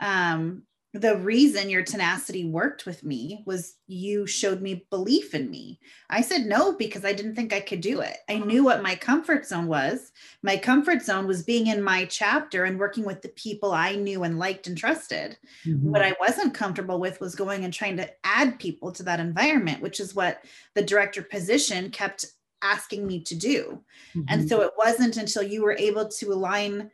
um, 0.00 0.62
the 0.94 1.16
reason 1.16 1.70
your 1.70 1.82
tenacity 1.82 2.44
worked 2.44 2.84
with 2.84 3.02
me 3.02 3.42
was 3.46 3.76
you 3.86 4.26
showed 4.26 4.60
me 4.60 4.86
belief 4.90 5.34
in 5.34 5.50
me. 5.50 5.80
I 6.10 6.20
said 6.20 6.44
no 6.44 6.76
because 6.76 7.02
I 7.02 7.14
didn't 7.14 7.34
think 7.34 7.54
I 7.54 7.60
could 7.60 7.80
do 7.80 8.00
it. 8.00 8.18
I 8.28 8.36
knew 8.36 8.62
what 8.62 8.82
my 8.82 8.94
comfort 8.94 9.46
zone 9.46 9.68
was. 9.68 10.12
My 10.42 10.58
comfort 10.58 11.00
zone 11.00 11.26
was 11.26 11.44
being 11.44 11.68
in 11.68 11.82
my 11.82 12.04
chapter 12.04 12.64
and 12.64 12.78
working 12.78 13.06
with 13.06 13.22
the 13.22 13.30
people 13.30 13.72
I 13.72 13.94
knew 13.96 14.24
and 14.24 14.38
liked 14.38 14.66
and 14.66 14.76
trusted. 14.76 15.38
Mm-hmm. 15.66 15.90
What 15.90 16.02
I 16.02 16.14
wasn't 16.20 16.52
comfortable 16.52 17.00
with 17.00 17.20
was 17.20 17.34
going 17.34 17.64
and 17.64 17.72
trying 17.72 17.96
to 17.96 18.10
add 18.22 18.58
people 18.58 18.92
to 18.92 19.02
that 19.04 19.20
environment, 19.20 19.80
which 19.80 19.98
is 19.98 20.14
what 20.14 20.44
the 20.74 20.82
director 20.82 21.22
position 21.22 21.90
kept 21.90 22.26
asking 22.62 23.06
me 23.06 23.20
to 23.20 23.34
do. 23.34 23.82
Mm-hmm. 24.14 24.26
And 24.28 24.48
so 24.48 24.62
it 24.62 24.72
wasn't 24.76 25.16
until 25.16 25.42
you 25.42 25.62
were 25.62 25.76
able 25.78 26.08
to 26.08 26.32
align 26.32 26.90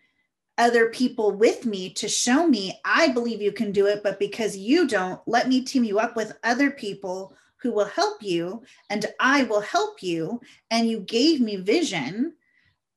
other 0.59 0.90
people 0.90 1.31
with 1.31 1.64
me 1.64 1.90
to 1.90 2.09
show 2.09 2.46
me, 2.46 2.81
I 2.85 3.09
believe 3.09 3.40
you 3.40 3.52
can 3.52 3.70
do 3.70 3.87
it, 3.87 4.02
but 4.02 4.18
because 4.18 4.57
you 4.57 4.88
don't, 4.88 5.20
let 5.26 5.48
me 5.48 5.62
team 5.62 5.85
you 5.85 6.00
up 6.00 6.16
with 6.16 6.37
other 6.42 6.70
people 6.70 7.33
who 7.59 7.72
will 7.72 7.87
help 7.87 8.22
you 8.22 8.62
and 8.90 9.07
I 9.20 9.44
will 9.44 9.61
help 9.61 10.02
you. 10.02 10.40
And 10.70 10.88
you 10.88 11.00
gave 11.00 11.40
me 11.40 11.57
vision. 11.57 12.35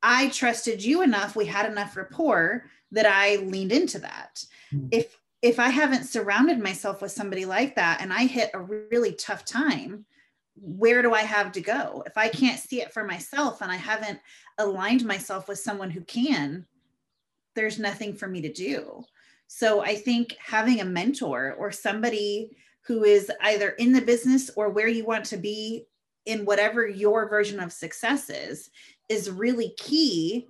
I 0.01 0.29
trusted 0.29 0.84
you 0.84 1.03
enough, 1.03 1.36
we 1.36 1.45
had 1.45 1.69
enough 1.69 1.95
rapport 1.95 2.65
that 2.91 3.05
I 3.05 3.38
leaned 3.38 3.71
into 3.71 3.99
that. 3.99 4.43
Mm-hmm. 4.73 4.88
If 4.91 5.17
if 5.41 5.60
I 5.60 5.69
haven't 5.69 6.05
surrounded 6.05 6.60
myself 6.60 7.01
with 7.01 7.12
somebody 7.12 7.45
like 7.45 7.75
that 7.75 7.99
and 8.01 8.13
I 8.13 8.25
hit 8.25 8.51
a 8.53 8.62
really 8.62 9.13
tough 9.13 9.43
time, 9.43 10.05
where 10.62 11.02
do 11.02 11.13
I 11.13 11.21
have 11.21 11.52
to 11.54 11.62
go? 11.62 12.04
If 12.06 12.17
I 12.17 12.30
can't 12.30 12.60
see 12.60 12.82
it 12.82 12.93
for 12.93 13.04
myself 13.04 13.62
and 13.62 13.71
I 13.71 13.78
haven't 13.78 14.19
aligned 14.60 15.04
myself 15.04 15.47
with 15.47 15.60
someone 15.60 15.89
who 15.89 16.02
can, 16.02 16.65
there's 17.56 17.80
nothing 17.80 18.13
for 18.13 18.28
me 18.28 18.41
to 18.41 18.54
do. 18.54 19.04
So 19.47 19.82
I 19.82 19.95
think 19.95 20.38
having 20.39 20.80
a 20.80 20.86
mentor 20.86 21.56
or 21.58 21.71
somebody 21.71 22.56
who 22.86 23.04
is 23.04 23.32
either 23.41 23.71
in 23.71 23.91
the 23.91 24.02
business 24.02 24.52
or 24.56 24.69
where 24.69 24.88
you 24.88 25.04
want 25.04 25.26
to 25.26 25.38
be 25.38 25.86
in 26.26 26.45
whatever 26.45 26.88
your 26.88 27.28
version 27.28 27.60
of 27.60 27.74
success 27.74 28.30
is, 28.30 28.69
is 29.10 29.32
really 29.32 29.74
key 29.78 30.47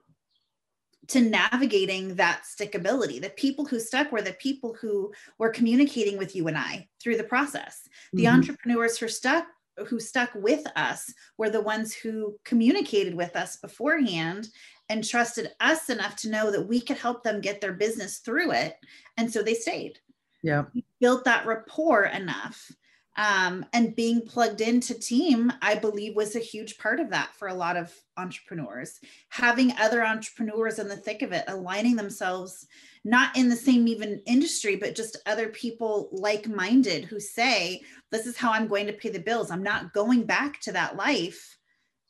to 1.08 1.22
navigating 1.22 2.16
that 2.16 2.44
stickability. 2.44 3.22
The 3.22 3.32
people 3.32 3.66
who 3.66 3.80
stuck 3.80 4.12
were 4.12 4.22
the 4.22 4.34
people 4.34 4.76
who 4.80 5.12
were 5.40 5.50
communicating 5.50 6.18
with 6.18 6.36
you 6.36 6.48
and 6.48 6.58
I 6.58 6.88
through 7.02 7.18
the 7.18 7.24
process. 7.24 7.88
The 8.14 8.26
mm-hmm. 8.26 8.36
entrepreneurs 8.36 8.98
who 8.98 9.08
stuck 9.08 9.46
who 9.86 10.00
stuck 10.00 10.32
with 10.36 10.66
us 10.76 11.14
were 11.38 11.50
the 11.50 11.62
ones 11.62 11.94
who 11.94 12.38
communicated 12.44 13.16
with 13.16 13.36
us 13.36 13.58
beforehand 13.58 14.48
and 14.90 15.08
trusted 15.08 15.52
us 15.60 15.90
enough 15.90 16.16
to 16.18 16.30
know 16.30 16.52
that 16.52 16.68
we 16.68 16.82
could 16.82 16.98
help 16.98 17.24
them 17.24 17.42
get 17.42 17.62
their 17.62 17.74
business 17.74 18.20
through 18.20 18.52
it. 18.52 18.76
And 19.18 19.32
so 19.32 19.42
they 19.42 19.54
stayed. 19.54 20.00
Yeah. 20.44 20.66
We 20.74 20.84
built 21.00 21.24
that 21.26 21.46
rapport 21.46 22.06
enough 22.06 22.72
um, 23.18 23.66
and 23.74 23.96
being 23.96 24.22
plugged 24.22 24.62
into 24.62 24.94
team 24.94 25.52
i 25.62 25.76
believe 25.76 26.16
was 26.16 26.36
a 26.36 26.40
huge 26.40 26.78
part 26.78 27.00
of 27.00 27.10
that 27.10 27.34
for 27.36 27.48
a 27.48 27.54
lot 27.54 27.78
of 27.78 27.94
entrepreneurs. 28.22 29.00
Having 29.30 29.74
other 29.80 30.06
entrepreneurs 30.06 30.80
in 30.80 30.88
the 30.88 30.96
thick 30.96 31.22
of 31.22 31.32
it 31.32 31.44
aligning 31.48 31.96
themselves 31.96 32.68
not 33.04 33.36
in 33.36 33.50
the 33.50 33.56
same 33.56 33.88
even 33.88 34.22
industry 34.26 34.76
but 34.76 34.96
just 34.96 35.18
other 35.26 35.50
people 35.50 36.10
like-minded 36.12 37.04
who 37.06 37.20
say 37.20 37.82
this 38.12 38.28
is 38.28 38.38
how 38.38 38.52
i'm 38.52 38.68
going 38.68 38.88
to 38.88 38.94
pay 38.94 39.10
the 39.10 39.20
bills. 39.20 39.52
I'm 39.52 39.64
not 39.64 39.94
going 39.94 40.24
back 40.24 40.60
to 40.62 40.72
that 40.74 40.96
life 40.96 41.58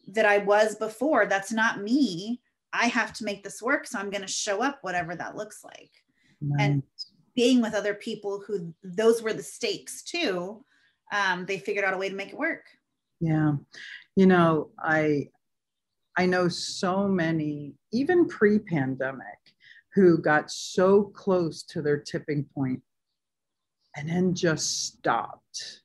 that 0.08 0.26
i 0.26 0.40
was 0.40 0.76
before. 0.76 1.26
That's 1.26 1.52
not 1.52 1.82
me. 1.82 2.42
I 2.74 2.88
have 2.88 3.14
to 3.14 3.26
make 3.26 3.44
this 3.44 3.62
work 3.62 3.88
so 3.88 4.00
i'm 4.00 4.10
going 4.10 4.22
to 4.22 4.28
show 4.28 4.62
up 4.62 4.80
whatever 4.82 5.16
that 5.16 5.36
looks 5.36 5.64
like. 5.64 5.92
Nice. 6.42 6.60
and 6.60 6.84
being 7.36 7.62
with 7.62 7.76
other 7.76 7.94
people 7.94 8.44
who 8.46 8.74
those 8.84 9.22
were 9.22 9.34
the 9.34 9.44
stakes 9.44 10.02
too 10.04 10.66
um, 11.12 11.46
they 11.46 11.58
figured 11.58 11.86
out 11.86 11.94
a 11.94 11.98
way 11.98 12.10
to 12.10 12.16
make 12.16 12.30
it 12.30 12.38
work. 12.38 12.66
Yeah. 13.20 13.54
You 14.16 14.26
know, 14.26 14.70
I 14.80 15.30
I 16.18 16.26
know 16.26 16.50
so 16.50 17.08
many, 17.08 17.76
even 17.94 18.28
pre-pandemic, 18.28 19.42
who 19.94 20.18
got 20.18 20.52
so 20.52 21.04
close 21.04 21.64
to 21.64 21.82
their 21.82 21.98
tipping 21.98 22.46
point 22.56 22.82
and 23.96 24.10
then 24.10 24.34
just 24.34 24.86
stopped 24.86 25.82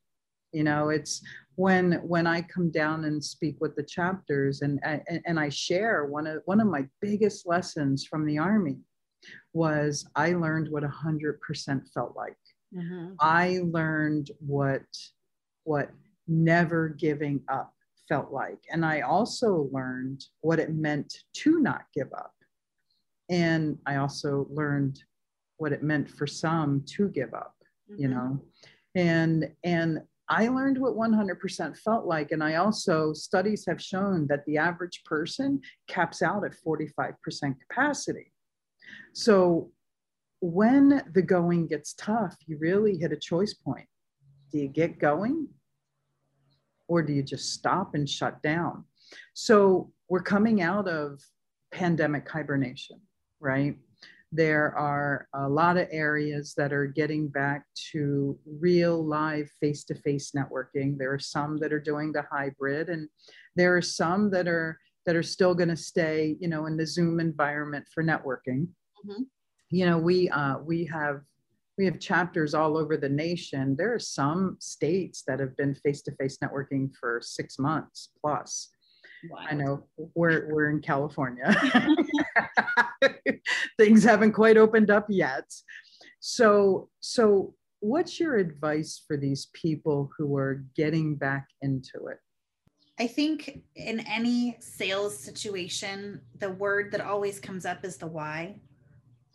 you 0.53 0.63
know 0.63 0.91
it's 0.91 1.23
when 1.57 1.93
when 2.07 2.27
i 2.27 2.41
come 2.41 2.71
down 2.71 3.05
and 3.05 3.23
speak 3.23 3.57
with 3.61 3.75
the 3.77 3.83
chapters 3.83 4.63
and 4.63 4.79
and, 4.85 5.21
and 5.27 5.41
i 5.41 5.49
share 5.49 6.07
one 6.07 6.27
of 6.27 6.41
one 6.45 6.61
of 6.61 6.69
my 6.69 6.87
biggest 7.01 7.47
lessons 7.47 8.05
from 8.05 8.25
the 8.25 8.39
army 8.39 8.79
was 9.53 10.09
i 10.15 10.33
learned 10.33 10.69
what 10.71 10.85
100% 10.85 11.83
felt 11.93 12.15
like 12.17 12.37
mm-hmm. 12.75 13.13
i 13.21 13.61
learned 13.65 14.31
what 14.39 14.87
what 15.67 15.91
never 16.27 16.89
giving 16.89 17.41
up 17.49 17.73
felt 18.09 18.33
like 18.33 18.59
and 18.71 18.85
i 18.85 19.01
also 19.01 19.69
learned 19.73 20.25
what 20.41 20.59
it 20.59 20.73
meant 20.75 21.13
to 21.35 21.59
not 21.61 21.83
give 21.95 22.13
up 22.17 22.33
and 23.29 23.79
i 23.87 23.97
also 23.97 24.47
learned 24.51 25.03
what 25.59 25.73
it 25.73 25.83
meant 25.83 26.09
for 26.09 26.27
some 26.27 26.83
to 26.87 27.09
give 27.09 27.35
up 27.35 27.55
mm-hmm. 27.91 28.03
you 28.03 28.09
know 28.09 28.41
and 28.95 29.51
and 29.65 30.01
I 30.29 30.49
learned 30.49 30.79
what 30.79 30.97
100% 30.97 31.77
felt 31.79 32.05
like. 32.05 32.33
And 32.33 32.43
I 32.43 32.57
also, 32.57 33.13
studies 33.13 33.65
have 33.67 33.81
shown 33.81 34.27
that 34.29 34.45
the 34.45 34.59
average 34.59 35.03
person 35.05 35.61
caps 35.87 36.21
out 36.21 36.45
at 36.45 36.57
45% 36.67 37.15
capacity. 37.61 38.33
So 39.13 39.71
when 40.41 41.03
the 41.15 41.23
going 41.23 41.69
gets 41.69 41.95
tough, 41.95 42.37
you 42.47 42.59
really 42.59 42.99
hit 42.99 43.13
a 43.13 43.17
choice 43.17 43.55
point. 43.55 43.87
Do 44.53 44.59
you 44.59 44.69
get 44.69 44.99
going 44.99 45.49
or 46.89 47.03
do 47.03 47.13
you 47.13 47.23
just 47.23 47.53
stop 47.53 47.95
and 47.95 48.09
shut 48.09 48.43
down? 48.43 48.85
So 49.35 49.93
we're 50.09 50.23
coming 50.23 50.63
out 50.63 50.89
of 50.89 51.21
pandemic 51.73 52.29
hibernation, 52.29 53.01
right? 53.41 53.77
There 54.33 54.77
are 54.77 55.29
a 55.35 55.49
lot 55.49 55.77
of 55.77 55.89
areas 55.91 56.55
that 56.57 56.73
are 56.73 56.87
getting 56.87 57.29
back 57.29 57.65
to 57.93 58.39
real 58.61 59.05
live 59.05 59.49
face 59.61 59.85
to 59.85 59.95
face 59.95 60.33
networking. 60.33 60.99
There 60.99 61.13
are 61.13 61.19
some 61.19 61.59
that 61.59 61.73
are 61.73 61.81
doing 61.81 62.13
the 62.13 62.25
hybrid, 62.31 62.89
and 62.89 63.09
there 63.55 63.77
are 63.77 63.83
some 63.83 64.31
that 64.31 64.49
are 64.49 64.79
that 65.07 65.15
are 65.15 65.23
still 65.23 65.55
going 65.55 65.69
to 65.69 65.77
stay, 65.77 66.37
you 66.41 66.49
know, 66.49 66.67
in 66.67 66.77
the 66.77 66.87
Zoom 66.87 67.21
environment 67.21 67.87
for 67.95 68.03
networking. 68.03 68.67
Mm-hmm. 69.07 69.23
You 69.71 69.87
know, 69.87 69.99
we 69.99 70.29
uh, 70.29 70.59
we 70.59 70.85
have 70.87 71.23
we 71.79 71.85
have 71.85 72.01
chapters 72.01 72.55
all 72.55 72.77
over 72.77 72.97
the 72.97 73.09
nation. 73.09 73.77
There 73.77 73.93
are 73.95 73.99
some 73.99 74.57
states 74.61 75.23
that 75.27 75.41
have 75.41 75.57
been 75.57 75.75
face 75.75 76.03
to 76.03 76.13
face 76.13 76.39
networking 76.43 76.91
for 76.99 77.21
six 77.23 77.59
months 77.59 78.11
plus. 78.21 78.71
Wow. 79.31 79.39
I 79.49 79.55
know 79.55 79.85
we're 80.15 80.49
we're 80.53 80.71
in 80.71 80.81
California. 80.81 81.55
Things 83.79 84.05
haven't 84.05 84.33
quite 84.33 84.57
opened 84.57 84.91
up 84.91 85.07
yet. 85.09 85.45
So 86.21 86.89
so 87.01 87.55
what's 87.81 88.19
your 88.19 88.37
advice 88.37 89.03
for 89.07 89.17
these 89.17 89.49
people 89.53 90.11
who 90.17 90.37
are 90.37 90.65
getting 90.77 91.17
back 91.17 91.49
into 91.63 92.07
it? 92.11 92.19
I 92.99 93.07
think 93.07 93.61
in 93.75 94.01
any 94.01 94.57
sales 94.61 95.19
situation, 95.19 96.23
the 96.39 96.51
word 96.51 96.93
that 96.93 97.03
always 97.03 97.39
comes 97.39 97.67
up 97.67 97.85
is 97.85 97.99
the 97.99 98.07
why 98.07 98.57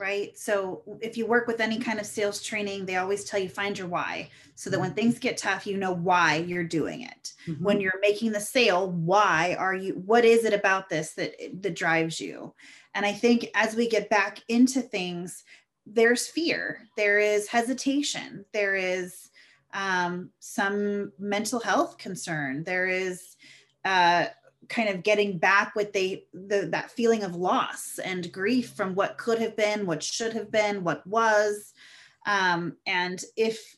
right? 0.02 0.36
So 0.36 0.82
if 1.00 1.16
you 1.16 1.28
work 1.28 1.46
with 1.46 1.62
any 1.62 1.78
kind 1.78 2.00
of 2.00 2.08
sales 2.08 2.42
training, 2.42 2.88
they 2.88 2.96
always 2.96 3.24
tell 3.24 3.40
you 3.40 3.48
find 3.48 3.78
your 3.78 3.88
why 3.88 4.32
so 4.56 4.72
that 4.72 4.80
when 4.80 4.96
things 4.96 5.20
get 5.20 5.38
tough, 5.38 5.68
you 5.68 5.78
know 5.78 5.92
why 5.92 6.38
you're 6.38 6.64
doing 6.64 7.04
it. 7.04 7.34
Mm-hmm. 7.48 7.64
When 7.64 7.80
you're 7.80 8.00
making 8.02 8.32
the 8.32 8.40
sale, 8.40 8.92
why 8.92 9.56
are 9.60 9.76
you 9.76 9.94
what 9.94 10.26
is 10.26 10.44
it 10.44 10.54
about 10.54 10.90
this 10.90 11.14
that 11.14 11.36
that 11.62 11.76
drives 11.76 12.20
you? 12.20 12.54
And 12.96 13.06
I 13.06 13.14
think 13.14 13.46
as 13.54 13.76
we 13.76 13.88
get 13.88 14.10
back 14.10 14.40
into 14.48 14.82
things, 14.82 15.44
there's 15.86 16.28
fear, 16.28 16.80
there 16.98 17.20
is 17.20 17.48
hesitation, 17.48 18.44
there 18.54 18.76
is 18.76 19.30
um, 19.72 20.32
some 20.40 21.12
mental 21.20 21.60
health 21.60 22.00
concern, 22.00 22.64
there 22.64 22.88
is 22.88 23.38
uh, 23.86 24.26
kind 24.72 24.90
of 24.90 25.04
getting 25.04 25.38
back 25.38 25.76
what 25.76 25.94
they 25.94 26.26
the, 26.34 26.68
that 26.72 26.90
feeling 26.90 27.24
of 27.24 27.36
loss 27.36 28.00
and 28.04 28.32
grief 28.32 28.72
from 28.72 28.96
what 28.96 29.18
could 29.18 29.40
have 29.40 29.56
been 29.56 29.86
what 29.86 30.02
should 30.02 30.34
have 30.34 30.52
been 30.52 30.84
what 30.84 31.06
was. 31.06 31.74
Um, 32.26 32.78
and 32.86 33.24
if 33.36 33.76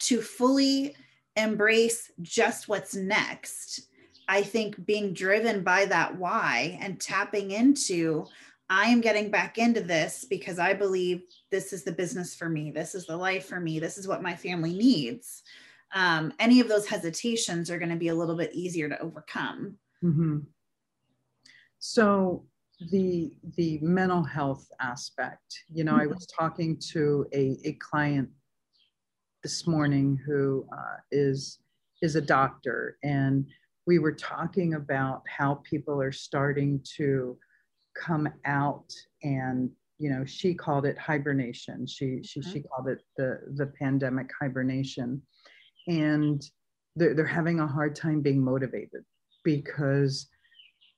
to 0.00 0.22
fully 0.22 0.94
embrace 1.36 2.10
just 2.20 2.68
what's 2.68 2.94
next 2.94 3.88
i 4.28 4.42
think 4.42 4.84
being 4.86 5.12
driven 5.12 5.62
by 5.62 5.84
that 5.84 6.16
why 6.16 6.76
and 6.80 7.00
tapping 7.00 7.52
into 7.52 8.26
i 8.68 8.86
am 8.86 9.00
getting 9.00 9.30
back 9.30 9.56
into 9.56 9.80
this 9.80 10.24
because 10.28 10.58
i 10.58 10.74
believe 10.74 11.22
this 11.50 11.72
is 11.72 11.84
the 11.84 11.92
business 11.92 12.34
for 12.34 12.48
me. 12.48 12.70
This 12.70 12.94
is 12.94 13.06
the 13.06 13.16
life 13.16 13.46
for 13.46 13.60
me. 13.60 13.78
This 13.78 13.98
is 13.98 14.06
what 14.06 14.22
my 14.22 14.36
family 14.36 14.74
needs 14.74 15.42
um, 15.94 16.32
any 16.38 16.60
of 16.60 16.68
those 16.68 16.86
hesitations 16.86 17.70
are 17.70 17.78
going 17.78 17.90
to 17.90 17.96
be 17.96 18.08
a 18.08 18.14
little 18.14 18.36
bit 18.36 18.54
easier 18.54 18.88
to 18.88 19.00
overcome. 19.00 19.76
Mm-hmm. 20.04 20.38
So 21.78 22.44
the 22.90 23.32
the 23.56 23.78
mental 23.82 24.22
health 24.22 24.68
aspect, 24.80 25.62
you 25.68 25.84
know, 25.84 25.92
mm-hmm. 25.92 26.02
I 26.02 26.06
was 26.06 26.26
talking 26.26 26.78
to 26.92 27.26
a, 27.32 27.58
a 27.64 27.72
client 27.74 28.28
this 29.42 29.66
morning 29.66 30.18
who 30.26 30.66
uh, 30.72 30.96
is 31.10 31.60
is 32.02 32.16
a 32.16 32.20
doctor, 32.20 32.98
and 33.02 33.46
we 33.86 33.98
were 33.98 34.12
talking 34.12 34.74
about 34.74 35.22
how 35.26 35.62
people 35.68 36.00
are 36.00 36.12
starting 36.12 36.80
to 36.96 37.38
come 37.96 38.28
out 38.44 38.92
and 39.22 39.70
you 39.98 40.10
know 40.10 40.24
she 40.24 40.54
called 40.54 40.86
it 40.86 40.96
hibernation 40.96 41.86
she 41.86 42.20
she, 42.22 42.38
mm-hmm. 42.38 42.52
she 42.52 42.60
called 42.60 42.86
it 42.88 43.02
the 43.16 43.40
the 43.56 43.66
pandemic 43.78 44.30
hibernation 44.40 45.20
and 45.88 46.42
they're, 46.94 47.14
they're 47.14 47.26
having 47.26 47.60
a 47.60 47.66
hard 47.66 47.96
time 47.96 48.20
being 48.20 48.42
motivated 48.42 49.04
because 49.44 50.28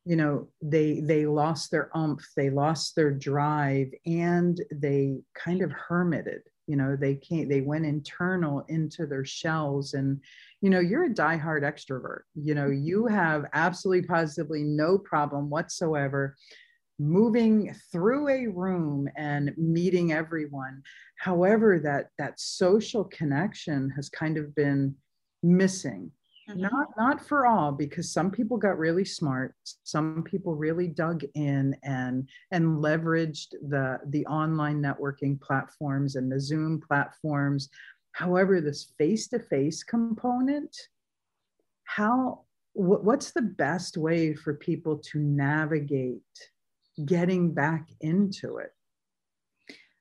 you 0.05 0.17
know 0.17 0.49
they 0.63 1.01
they 1.01 1.27
lost 1.27 1.71
their 1.71 1.91
umph 1.97 2.25
they 2.37 2.51
lost 2.51 2.97
their 2.97 3.11
drive 3.11 3.89
and 4.07 4.61
they 4.73 5.21
kind 5.35 5.63
of 5.63 5.71
hermited 5.71 6.41
you 6.67 6.77
know 6.77 6.97
they 6.97 7.17
can't 7.17 7.49
they 7.49 7.61
went 7.61 7.85
internal 7.85 8.65
into 8.69 9.05
their 9.05 9.25
shells. 9.25 9.95
And 9.95 10.21
you 10.61 10.71
know 10.71 10.79
you're 10.79 11.05
a 11.05 11.11
diehard 11.11 11.63
extrovert 11.63 12.21
you 12.35 12.55
know 12.55 12.69
you 12.69 13.07
have 13.07 13.47
absolutely 13.55 14.07
positively 14.07 14.63
no 14.63 14.97
problem 14.97 15.51
whatsoever 15.51 16.37
moving 17.01 17.75
through 17.91 18.29
a 18.29 18.47
room 18.47 19.09
and 19.17 19.53
meeting 19.57 20.13
everyone. 20.13 20.83
However 21.17 21.81
that 21.83 22.11
that 22.19 22.39
social 22.39 23.05
connection 23.05 23.91
has 23.97 24.09
kind 24.11 24.37
of 24.37 24.55
been 24.55 24.95
missing. 25.43 26.13
Mm-hmm. 26.49 26.63
not 26.63 26.89
not 26.97 27.27
for 27.27 27.47
all 27.47 27.71
because 27.71 28.13
some 28.13 28.31
people 28.31 28.57
got 28.57 28.79
really 28.79 29.05
smart 29.05 29.55
some 29.85 30.25
people 30.25 30.57
really 30.57 30.89
dug 30.89 31.23
in 31.35 31.77
and 31.85 32.29
and 32.51 32.83
leveraged 32.83 33.51
the 33.69 34.01
the 34.07 34.27
online 34.27 34.81
networking 34.81 35.41
platforms 35.41 36.17
and 36.17 36.31
the 36.31 36.41
zoom 36.41 36.81
platforms. 36.81 37.69
However 38.13 38.61
this 38.61 38.93
face 38.99 39.29
to 39.29 39.39
face 39.39 39.83
component 39.85 40.77
how 41.85 42.45
what's 42.73 43.33
the 43.33 43.43
best 43.43 43.97
way 43.97 44.35
for 44.35 44.55
people 44.55 44.99
to 44.99 45.19
navigate 45.19 46.23
getting 47.05 47.53
back 47.53 47.89
into 48.01 48.59
it? 48.59 48.73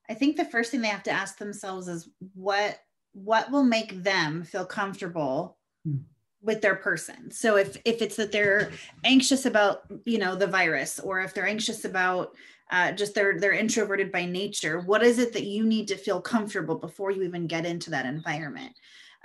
I 0.10 0.14
think 0.14 0.38
the 0.38 0.46
first 0.46 0.72
thing 0.72 0.82
they 0.82 0.88
have 0.88 1.04
to 1.04 1.12
ask 1.12 1.38
themselves 1.38 1.88
is 1.88 2.10
what 2.34 2.80
what 3.14 3.52
will 3.52 3.64
make 3.64 4.04
them 4.04 4.44
feel 4.44 4.66
comfortable 4.66 5.58
mm. 5.88 6.00
with 6.42 6.62
their 6.62 6.76
person. 6.76 7.32
So 7.32 7.58
if 7.58 7.78
if 7.86 8.02
it's 8.02 8.16
that 8.16 8.32
they're 8.32 8.72
anxious 9.04 9.46
about 9.46 9.82
you 10.06 10.18
know 10.18 10.36
the 10.36 10.48
virus, 10.48 11.00
or 11.00 11.22
if 11.22 11.34
they're 11.34 11.48
anxious 11.48 11.86
about 11.86 12.32
uh, 12.72 12.92
just 12.92 13.14
they're 13.14 13.40
they're 13.40 13.54
introverted 13.54 14.12
by 14.12 14.26
nature, 14.26 14.80
what 14.80 15.04
is 15.04 15.20
it 15.20 15.34
that 15.34 15.46
you 15.46 15.66
need 15.66 15.88
to 15.90 15.96
feel 15.96 16.22
comfortable 16.22 16.76
before 16.76 17.12
you 17.12 17.24
even 17.24 17.48
get 17.48 17.66
into 17.66 17.92
that 17.92 18.06
environment? 18.06 18.74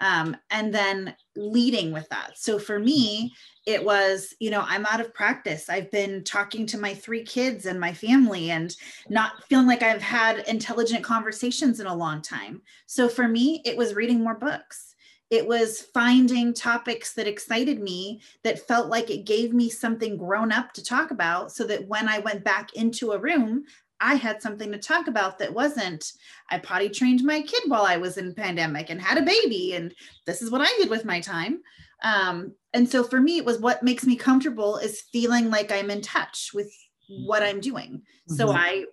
Um, 0.01 0.37
and 0.51 0.75
then 0.75 1.15
leading 1.37 1.93
with 1.93 2.09
that. 2.09 2.33
So 2.37 2.59
for 2.59 2.79
me, 2.79 3.33
it 3.67 3.83
was, 3.83 4.35
you 4.41 4.51
know, 4.51 4.65
I'm 4.67 4.85
out 4.87 5.01
of 5.01 5.15
practice. 5.15 5.71
I've 5.71 5.91
been 5.91 6.23
talking 6.25 6.67
to 6.67 6.79
my 6.79 6.95
three 6.95 7.23
kids 7.23 7.67
and 7.67 7.81
my 7.81 7.93
family 7.93 8.51
and 8.51 8.75
not 9.09 9.45
feeling 9.49 9.67
like 9.67 9.83
I've 9.83 10.03
had 10.03 10.47
intelligent 10.49 11.03
conversations 11.03 11.81
in 11.81 11.87
a 11.87 11.95
long 11.95 12.21
time. 12.21 12.61
So 12.87 13.09
for 13.09 13.27
me, 13.27 13.63
it 13.65 13.77
was 13.77 13.95
reading 13.95 14.23
more 14.23 14.35
books. 14.35 14.95
It 15.31 15.49
was 15.49 15.81
finding 15.95 16.53
topics 16.53 17.15
that 17.15 17.27
excited 17.27 17.81
me, 17.81 18.21
that 18.45 18.69
felt 18.69 18.89
like 18.89 19.11
it 19.11 19.25
gave 19.25 19.55
me 19.55 19.71
something 19.71 20.19
grown 20.19 20.53
up 20.53 20.73
to 20.75 20.85
talk 20.85 21.11
about, 21.11 21.51
so 21.51 21.65
that 21.65 21.89
when 21.89 22.09
I 22.09 22.19
went 22.19 22.45
back 22.45 22.75
into 22.75 23.13
a 23.13 23.19
room, 23.19 23.65
I 24.01 24.15
had 24.15 24.43
something 24.43 24.71
to 24.73 24.79
talk 24.79 25.07
about 25.07 25.39
that 25.39 25.55
wasn't 25.55 26.13
I 26.51 26.59
potty 26.59 26.89
trained 26.89 27.23
my 27.23 27.43
kid 27.43 27.63
while 27.69 27.85
I 27.85 27.97
was 27.97 28.17
in 28.17 28.35
pandemic 28.35 28.91
and 28.91 29.01
had 29.01 29.19
a 29.19 29.23
baby 29.23 29.75
and 29.75 29.95
this 30.27 30.43
is 30.43 30.51
what 30.51 30.61
I 30.61 30.77
did 30.79 30.91
with 30.91 31.05
my 31.05 31.21
time. 31.21 31.61
Um, 32.03 32.55
and 32.73 32.89
so 32.89 33.05
for 33.05 33.21
me, 33.21 33.39
it 33.39 33.45
was 33.45 33.59
what 33.59 33.83
makes 33.83 34.05
me 34.05 34.17
comfortable 34.17 34.77
is 34.77 35.03
feeling 35.13 35.51
like 35.51 35.73
I'm 35.73 35.91
in 35.91 36.03
touch 36.03 36.51
with 36.53 36.71
what 37.09 37.43
I'm 37.43 37.61
doing. 37.61 38.03
Mm-hmm. 38.29 38.35
So 38.35 38.51
I 38.51 38.85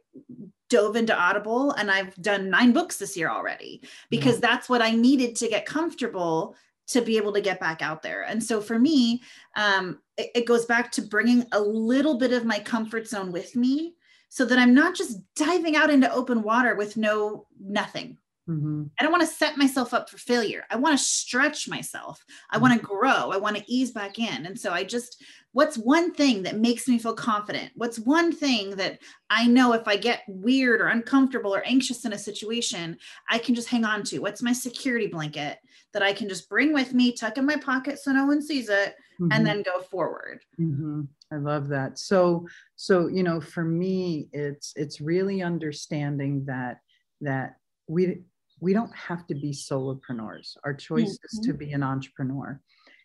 dove 0.69 0.95
into 0.95 1.17
Audible 1.17 1.71
and 1.71 1.91
I've 1.91 2.15
done 2.15 2.49
nine 2.49 2.71
books 2.71 2.97
this 2.97 3.17
year 3.17 3.29
already 3.29 3.81
because 4.09 4.35
yeah. 4.35 4.47
that's 4.47 4.69
what 4.69 4.81
I 4.81 4.91
needed 4.91 5.35
to 5.37 5.49
get 5.49 5.65
comfortable 5.65 6.55
to 6.87 7.01
be 7.01 7.17
able 7.17 7.33
to 7.33 7.41
get 7.41 7.59
back 7.59 7.81
out 7.81 8.01
there. 8.01 8.23
And 8.23 8.43
so 8.43 8.61
for 8.61 8.79
me, 8.79 9.21
um, 9.55 9.99
it, 10.17 10.31
it 10.35 10.45
goes 10.45 10.65
back 10.65 10.91
to 10.93 11.01
bringing 11.01 11.45
a 11.51 11.59
little 11.59 12.17
bit 12.17 12.33
of 12.33 12.45
my 12.45 12.59
comfort 12.59 13.07
zone 13.07 13.31
with 13.31 13.55
me 13.55 13.95
so 14.33 14.45
that 14.45 14.57
I'm 14.57 14.73
not 14.73 14.95
just 14.95 15.19
diving 15.35 15.75
out 15.75 15.89
into 15.89 16.09
open 16.09 16.41
water 16.41 16.73
with 16.75 16.95
no 16.95 17.47
nothing. 17.59 18.17
Mm-hmm. 18.49 18.83
I 18.97 19.03
don't 19.03 19.11
want 19.11 19.27
to 19.27 19.35
set 19.35 19.57
myself 19.57 19.93
up 19.93 20.09
for 20.09 20.17
failure. 20.17 20.63
I 20.69 20.77
want 20.77 20.97
to 20.97 21.03
stretch 21.03 21.67
myself. 21.67 22.23
I 22.49 22.57
want 22.57 22.73
to 22.73 22.79
mm-hmm. 22.79 22.95
grow. 22.95 23.31
I 23.31 23.35
want 23.35 23.57
to 23.57 23.71
ease 23.71 23.91
back 23.91 24.19
in. 24.19 24.45
And 24.45 24.57
so 24.57 24.71
I 24.71 24.85
just, 24.85 25.21
what's 25.51 25.77
one 25.77 26.13
thing 26.13 26.43
that 26.43 26.57
makes 26.57 26.87
me 26.87 26.97
feel 26.97 27.13
confident? 27.13 27.71
What's 27.75 27.99
one 27.99 28.31
thing 28.31 28.77
that 28.77 28.99
I 29.29 29.47
know 29.47 29.73
if 29.73 29.85
I 29.85 29.97
get 29.97 30.23
weird 30.29 30.79
or 30.79 30.87
uncomfortable 30.87 31.53
or 31.53 31.63
anxious 31.65 32.05
in 32.05 32.13
a 32.13 32.17
situation, 32.17 32.97
I 33.29 33.37
can 33.37 33.53
just 33.53 33.67
hang 33.67 33.83
on 33.83 34.01
to? 34.05 34.19
What's 34.19 34.41
my 34.41 34.53
security 34.53 35.07
blanket 35.07 35.59
that 35.93 36.03
I 36.03 36.13
can 36.13 36.29
just 36.29 36.49
bring 36.49 36.73
with 36.73 36.93
me, 36.93 37.11
tuck 37.11 37.37
in 37.37 37.45
my 37.45 37.57
pocket 37.57 37.99
so 37.99 38.11
no 38.11 38.25
one 38.25 38.41
sees 38.41 38.69
it, 38.69 38.95
mm-hmm. 39.19 39.31
and 39.31 39.45
then 39.45 39.61
go 39.63 39.81
forward? 39.81 40.41
Mm-hmm. 40.59 41.01
I 41.31 41.37
love 41.37 41.67
that. 41.69 41.97
So, 41.99 42.47
so 42.75 43.07
you 43.07 43.23
know, 43.23 43.39
for 43.39 43.63
me, 43.63 44.29
it's 44.33 44.73
it's 44.75 45.01
really 45.01 45.41
understanding 45.41 46.45
that 46.45 46.79
that 47.21 47.55
we 47.87 48.21
we 48.59 48.73
don't 48.73 48.95
have 48.95 49.25
to 49.27 49.35
be 49.35 49.51
solopreneurs. 49.51 50.55
Our 50.63 50.73
choice 50.73 51.15
mm-hmm. 51.15 51.25
is 51.25 51.39
to 51.43 51.49
mm-hmm. 51.49 51.57
be 51.57 51.71
an 51.71 51.83
entrepreneur 51.83 52.59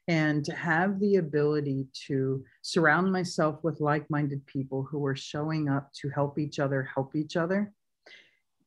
and 0.09 0.45
to 0.45 0.55
have 0.55 1.01
the 1.01 1.16
ability 1.16 1.87
to 2.07 2.45
surround 2.62 3.11
myself 3.11 3.62
with 3.64 3.80
like-minded 3.80 4.47
people 4.47 4.87
who 4.89 5.05
are 5.05 5.16
showing 5.16 5.68
up 5.68 5.93
to 5.95 6.09
help 6.11 6.39
each 6.39 6.61
other 6.61 6.89
help 6.95 7.16
each 7.16 7.37
other 7.37 7.72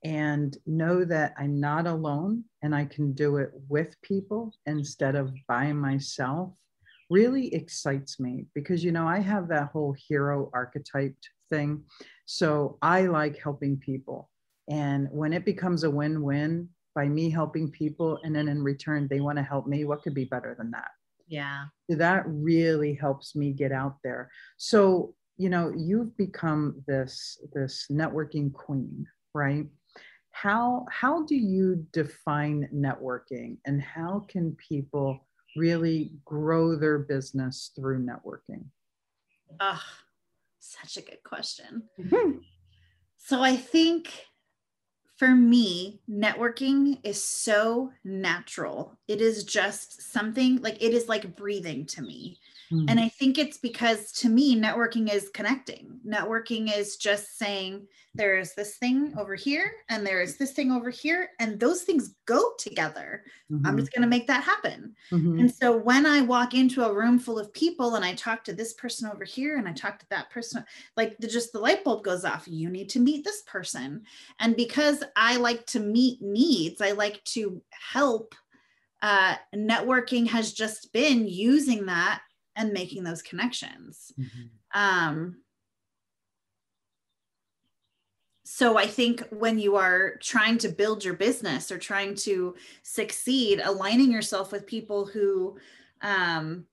and 0.04 0.58
know 0.66 1.04
that 1.06 1.34
I'm 1.38 1.60
not 1.60 1.88
alone 1.88 2.46
and 2.62 2.74
I 2.74 2.86
can 2.86 3.14
do 3.14 3.38
it 3.38 3.52
with 3.68 4.02
people 4.02 4.54
instead 4.66 5.16
of 5.16 5.34
by 5.48 5.74
myself 5.74 6.54
really 7.10 7.54
excites 7.54 8.20
me 8.20 8.46
because 8.54 8.84
you 8.84 8.92
know 8.92 9.08
I 9.08 9.20
have 9.20 9.48
that 9.50 9.70
whole 9.74 9.96
hero 10.08 10.50
archetype 10.54 11.16
thing. 11.50 11.84
So 12.26 12.78
I 12.82 13.08
like 13.08 13.38
helping 13.38 13.78
people. 13.78 14.30
And 14.70 15.08
when 15.12 15.34
it 15.34 15.46
becomes 15.46 15.84
a 15.84 15.90
win-win 15.90 16.70
by 16.94 17.08
me 17.08 17.30
helping 17.30 17.72
people 17.72 18.20
and 18.24 18.36
then 18.36 18.48
in 18.48 18.64
return 18.64 19.08
they 19.10 19.20
want 19.20 19.38
to 19.38 19.44
help 19.44 19.68
me 19.68 19.86
what 19.86 20.04
could 20.04 20.14
be 20.14 20.26
better 20.26 20.56
than 20.58 20.72
that? 20.72 20.90
Yeah. 21.28 21.66
So 21.90 21.98
that 21.98 22.24
really 22.28 22.94
helps 22.94 23.36
me 23.36 23.54
get 23.54 23.72
out 23.72 23.98
there. 24.04 24.30
So 24.58 25.16
you 25.38 25.50
know 25.50 25.72
you've 25.76 26.16
become 26.18 26.84
this 26.86 27.40
this 27.54 27.88
networking 27.90 28.54
queen 28.54 29.08
right 29.34 29.68
how 30.32 30.86
how 30.92 31.24
do 31.26 31.36
you 31.36 31.86
define 31.92 32.70
networking 32.74 33.58
and 33.66 33.82
how 33.82 34.26
can 34.28 34.56
people 34.56 35.28
really 35.56 36.12
grow 36.26 36.76
their 36.76 37.00
business 37.00 37.72
through 37.76 38.06
networking 38.06 38.64
ah 39.60 39.84
oh, 39.84 40.04
such 40.60 40.98
a 40.98 41.02
good 41.02 41.24
question 41.24 41.84
mm-hmm. 42.00 42.38
so 43.18 43.42
i 43.42 43.56
think 43.56 44.30
for 45.20 45.36
me, 45.36 46.00
networking 46.10 46.98
is 47.04 47.22
so 47.22 47.92
natural. 48.06 48.98
It 49.10 49.20
is 49.20 49.44
just 49.44 50.14
something 50.14 50.62
like 50.62 50.82
it 50.82 50.94
is 50.94 51.10
like 51.10 51.36
breathing 51.36 51.86
to 51.88 52.02
me. 52.02 52.40
Mm. 52.72 52.86
And 52.88 53.00
I 53.00 53.10
think 53.10 53.38
it's 53.38 53.58
because 53.58 54.12
to 54.14 54.30
me, 54.30 54.56
networking 54.56 55.12
is 55.12 55.30
connecting. 55.34 56.00
Networking 56.08 56.76
is 56.76 56.98
just 56.98 57.38
saying, 57.38 57.88
there 58.16 58.40
is 58.40 58.56
this 58.56 58.78
thing 58.78 59.14
over 59.18 59.36
here, 59.36 59.72
and 59.90 60.06
there 60.06 60.22
is 60.22 60.38
this 60.38 60.52
thing 60.52 60.72
over 60.72 60.90
here, 60.90 61.30
and 61.40 61.60
those 61.60 61.84
things 61.84 62.16
go 62.26 62.54
together. 62.58 63.24
Mm-hmm. 63.52 63.66
I'm 63.66 63.78
just 63.78 63.92
going 63.92 64.02
to 64.02 64.08
make 64.08 64.28
that 64.28 64.44
happen. 64.44 64.96
Mm-hmm. 65.12 65.40
And 65.40 65.54
so 65.54 65.78
when 65.78 66.06
I 66.06 66.22
walk 66.22 66.54
into 66.54 66.84
a 66.84 66.94
room 66.94 67.20
full 67.20 67.38
of 67.40 67.54
people 67.54 67.96
and 67.96 68.04
I 68.04 68.14
talk 68.16 68.44
to 68.46 68.54
this 68.54 68.74
person 68.74 69.10
over 69.10 69.24
here 69.24 69.58
and 69.58 69.68
I 69.68 69.74
talk 69.74 70.00
to 70.00 70.10
that 70.10 70.32
person, 70.32 70.66
like 70.98 71.18
the, 71.20 71.28
just 71.28 71.54
the 71.54 71.60
light 71.60 71.84
bulb 71.84 72.04
goes 72.04 72.26
off. 72.26 72.48
You 72.48 72.70
need 72.70 72.90
to 72.90 73.00
meet 73.00 73.24
this 73.24 73.44
person. 73.44 74.04
And 74.40 74.56
because 74.56 75.04
I 75.16 75.38
like 75.38 75.66
to 75.68 75.80
meet 75.80 76.22
needs, 76.22 76.82
I 76.82 76.92
like 76.92 77.24
to 77.26 77.62
help. 77.72 78.36
Uh, 79.02 79.36
networking 79.56 80.28
has 80.28 80.52
just 80.52 80.92
been 80.92 81.26
using 81.26 81.86
that 81.86 82.22
and 82.60 82.74
making 82.74 83.04
those 83.04 83.24
connections. 83.24 84.12
Mm-hmm. 84.20 84.80
Um, 84.80 85.38
so 88.44 88.78
I 88.78 88.88
think 88.88 89.22
when 89.30 89.58
you 89.58 89.78
are 89.78 90.16
trying 90.22 90.58
to 90.60 90.70
build 90.70 91.06
your 91.06 91.14
business 91.14 91.72
or 91.72 91.78
trying 91.78 92.16
to 92.16 92.56
succeed, 92.84 93.62
aligning 93.64 94.12
yourself 94.12 94.52
with 94.52 94.68
people 94.68 95.06
who, 95.06 95.58
um, 96.02 96.66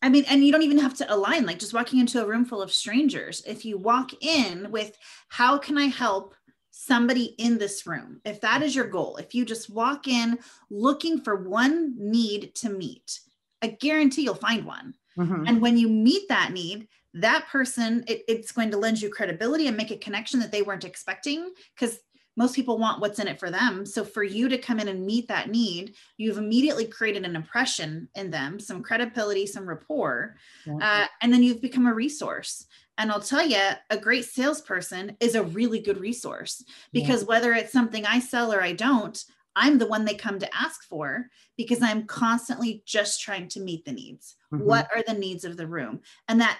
I 0.00 0.08
mean, 0.08 0.24
and 0.28 0.44
you 0.44 0.50
don't 0.50 0.62
even 0.62 0.78
have 0.78 0.94
to 0.94 1.14
align, 1.14 1.44
like 1.44 1.58
just 1.58 1.74
walking 1.74 2.00
into 2.00 2.22
a 2.22 2.26
room 2.26 2.44
full 2.44 2.62
of 2.62 2.72
strangers. 2.72 3.42
If 3.46 3.64
you 3.64 3.76
walk 3.76 4.10
in 4.20 4.70
with, 4.70 4.96
how 5.28 5.58
can 5.58 5.76
I 5.76 5.86
help 5.86 6.34
somebody 6.70 7.34
in 7.38 7.58
this 7.58 7.86
room? 7.86 8.20
If 8.24 8.40
that 8.40 8.62
is 8.62 8.74
your 8.74 8.88
goal, 8.88 9.16
if 9.16 9.34
you 9.34 9.44
just 9.44 9.70
walk 9.70 10.08
in 10.08 10.38
looking 10.70 11.20
for 11.20 11.48
one 11.48 11.94
need 11.98 12.54
to 12.56 12.70
meet, 12.70 13.20
I 13.62 13.68
guarantee 13.68 14.22
you'll 14.22 14.34
find 14.34 14.64
one. 14.64 14.94
Mm-hmm. 15.18 15.46
And 15.46 15.60
when 15.60 15.76
you 15.76 15.88
meet 15.88 16.28
that 16.28 16.52
need, 16.52 16.88
that 17.14 17.46
person, 17.48 18.04
it, 18.08 18.22
it's 18.28 18.52
going 18.52 18.70
to 18.70 18.78
lend 18.78 19.00
you 19.00 19.10
credibility 19.10 19.66
and 19.66 19.76
make 19.76 19.90
a 19.90 19.96
connection 19.96 20.40
that 20.40 20.50
they 20.50 20.62
weren't 20.62 20.84
expecting 20.84 21.52
because 21.74 21.98
most 22.36 22.54
people 22.54 22.78
want 22.78 23.00
what's 23.00 23.18
in 23.18 23.28
it 23.28 23.38
for 23.38 23.50
them. 23.50 23.84
So 23.84 24.04
for 24.04 24.22
you 24.22 24.48
to 24.48 24.56
come 24.56 24.80
in 24.80 24.88
and 24.88 25.04
meet 25.04 25.28
that 25.28 25.50
need, 25.50 25.94
you've 26.16 26.38
immediately 26.38 26.86
created 26.86 27.26
an 27.26 27.36
impression 27.36 28.08
in 28.14 28.30
them, 28.30 28.58
some 28.58 28.82
credibility, 28.82 29.46
some 29.46 29.68
rapport, 29.68 30.36
yeah. 30.66 30.76
uh, 30.80 31.06
and 31.20 31.32
then 31.32 31.42
you've 31.42 31.60
become 31.60 31.86
a 31.86 31.92
resource. 31.92 32.66
And 32.98 33.10
I'll 33.10 33.20
tell 33.20 33.46
you, 33.46 33.60
a 33.90 33.96
great 33.98 34.24
salesperson 34.24 35.16
is 35.20 35.34
a 35.34 35.42
really 35.42 35.80
good 35.80 35.98
resource 35.98 36.64
because 36.92 37.22
yeah. 37.22 37.28
whether 37.28 37.52
it's 37.52 37.72
something 37.72 38.06
I 38.06 38.18
sell 38.18 38.52
or 38.52 38.62
I 38.62 38.72
don't, 38.72 39.22
I'm 39.54 39.78
the 39.78 39.86
one 39.86 40.04
they 40.04 40.14
come 40.14 40.38
to 40.38 40.54
ask 40.54 40.84
for 40.88 41.26
because 41.56 41.82
I'm 41.82 42.06
constantly 42.06 42.82
just 42.86 43.20
trying 43.20 43.48
to 43.48 43.60
meet 43.60 43.84
the 43.84 43.92
needs. 43.92 44.36
Mm-hmm. 44.52 44.64
What 44.64 44.88
are 44.94 45.02
the 45.06 45.18
needs 45.18 45.44
of 45.44 45.56
the 45.56 45.66
room? 45.66 46.00
And 46.28 46.40
that 46.40 46.58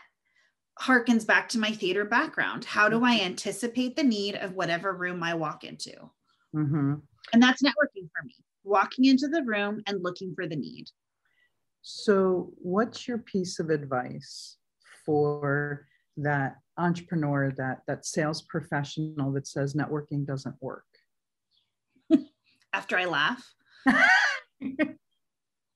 harkens 0.81 1.27
back 1.27 1.49
to 1.51 1.59
my 1.59 1.71
theater 1.73 2.05
background. 2.05 2.65
How 2.65 2.89
do 2.89 3.05
I 3.05 3.21
anticipate 3.21 3.97
the 3.97 4.03
need 4.03 4.35
of 4.37 4.55
whatever 4.55 4.93
room 4.95 5.23
I 5.23 5.35
walk 5.35 5.65
into? 5.65 5.93
Mm-hmm. 6.55 6.95
And 7.33 7.43
that's 7.43 7.63
networking 7.63 8.09
for 8.15 8.25
me, 8.25 8.35
walking 8.65 9.07
into 9.07 9.29
the 9.29 9.43
room 9.43 9.83
and 9.87 10.03
looking 10.03 10.35
for 10.35 10.47
the 10.47 10.57
need. 10.57 10.87
So, 11.83 12.53
what's 12.57 13.09
your 13.09 13.19
piece 13.19 13.59
of 13.59 13.71
advice 13.71 14.57
for 15.05 15.87
that 16.17 16.57
entrepreneur, 16.79 17.53
that 17.57 17.83
that 17.87 18.07
sales 18.07 18.43
professional 18.43 19.33
that 19.33 19.47
says 19.47 19.75
networking 19.75 20.25
doesn't 20.25 20.55
work? 20.61 20.85
After 22.73 22.97
I 22.97 23.05
laugh. 23.05 23.55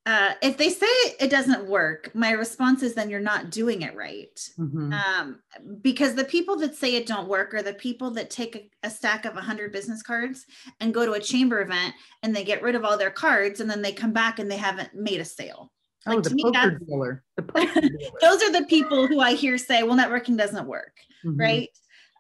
uh, 0.07 0.33
if 0.41 0.57
they 0.57 0.71
say 0.71 0.87
it 1.21 1.31
doesn't 1.31 1.67
work, 1.67 2.15
my 2.15 2.31
response 2.31 2.83
is 2.83 2.95
then 2.95 3.11
you're 3.11 3.21
not 3.21 3.51
doing 3.51 3.83
it 3.83 3.95
right. 3.97 4.39
Mm-hmm. 4.59 4.93
Um, 4.93 5.41
because 5.81 6.15
the 6.15 6.25
people 6.25 6.57
that 6.59 6.77
say 6.77 6.95
it 6.95 7.07
don't 7.07 7.29
work 7.29 7.55
are 7.55 7.63
the 7.63 7.75
people 7.75 8.11
that 8.13 8.31
take 8.31 8.57
a, 8.57 8.87
a 8.87 8.91
stack 8.91 9.25
of 9.25 9.35
100 9.35 9.73
business 9.73 10.03
cards 10.03 10.47
and 10.81 10.95
go 10.95 11.05
to 11.05 11.13
a 11.13 11.21
chamber 11.21 11.61
event 11.61 11.95
and 12.23 12.35
they 12.35 12.45
get 12.45 12.63
rid 12.63 12.75
of 12.75 12.85
all 12.85 12.97
their 12.97 13.11
cards 13.11 13.61
and 13.61 13.69
then 13.69 13.83
they 13.83 13.93
come 13.93 14.13
back 14.13 14.39
and 14.39 14.51
they 14.51 14.57
haven't 14.57 14.95
made 14.95 15.21
a 15.21 15.25
sale. 15.25 15.73
Oh, 16.07 16.11
like, 16.11 16.19
oh, 16.19 16.21
the 16.21 16.35
me, 16.35 16.43
poker 16.45 16.79
dealer. 16.87 17.25
The 17.37 17.43
poker 17.43 17.81
dealer. 17.81 18.11
those 18.21 18.43
are 18.43 18.53
the 18.53 18.67
people 18.69 19.09
who 19.09 19.21
I 19.21 19.35
hear 19.35 19.59
say, 19.59 19.83
well, 19.83 19.97
networking 19.97 20.37
doesn't 20.37 20.67
work, 20.67 20.97
mm-hmm. 21.25 21.41
right? 21.41 21.71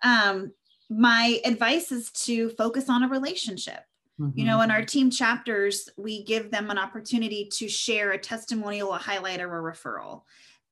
Um, 0.02 0.52
my 0.90 1.40
advice 1.44 1.92
is 1.92 2.10
to 2.12 2.50
focus 2.50 2.88
on 2.88 3.02
a 3.02 3.08
relationship 3.08 3.80
Mm-hmm. 4.20 4.38
You 4.38 4.46
know, 4.46 4.60
in 4.62 4.70
our 4.70 4.84
team 4.84 5.10
chapters, 5.10 5.88
we 5.96 6.24
give 6.24 6.50
them 6.50 6.70
an 6.70 6.78
opportunity 6.78 7.50
to 7.54 7.68
share 7.68 8.12
a 8.12 8.18
testimonial, 8.18 8.92
a 8.92 8.98
highlight, 8.98 9.40
or 9.40 9.68
a 9.68 9.72
referral. 9.72 10.22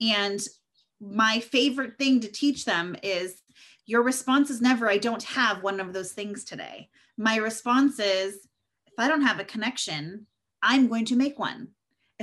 And 0.00 0.40
my 1.00 1.40
favorite 1.40 1.98
thing 1.98 2.20
to 2.20 2.28
teach 2.28 2.64
them 2.64 2.96
is 3.02 3.42
your 3.86 4.02
response 4.02 4.48
is 4.48 4.62
never, 4.62 4.88
I 4.88 4.96
don't 4.96 5.22
have 5.24 5.62
one 5.62 5.78
of 5.78 5.92
those 5.92 6.12
things 6.12 6.44
today. 6.44 6.88
My 7.18 7.36
response 7.36 7.98
is, 7.98 8.36
if 8.86 8.94
I 8.98 9.08
don't 9.08 9.22
have 9.22 9.40
a 9.40 9.44
connection, 9.44 10.26
I'm 10.62 10.88
going 10.88 11.04
to 11.06 11.16
make 11.16 11.38
one. 11.38 11.68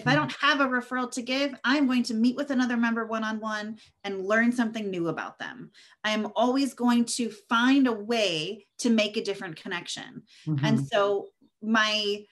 If 0.02 0.08
I 0.08 0.16
mm-hmm. 0.16 0.22
don't 0.22 0.36
have 0.42 0.62
a 0.62 0.68
referral 0.68 1.12
to 1.12 1.22
give, 1.22 1.54
I'm 1.64 1.86
going 1.86 2.02
to 2.04 2.16
meet 2.16 2.36
with 2.36 2.50
another 2.50 2.76
member 2.76 3.06
one 3.06 3.24
on 3.24 3.40
one 3.40 3.78
and 4.04 4.26
learn 4.26 4.52
something 4.52 4.90
new 4.90 5.10
about 5.10 5.38
them. 5.38 5.70
I 6.04 6.10
am 6.12 6.30
always 6.36 6.74
going 6.74 7.06
to 7.06 7.30
find 7.48 7.86
a 7.86 7.94
way 7.94 8.66
to 8.80 8.90
make 8.90 9.16
a 9.16 9.24
different 9.24 9.58
connection. 9.58 10.24
Mm-hmm. 10.48 10.66
And 10.66 10.88
so 10.88 11.28
my 11.62 12.24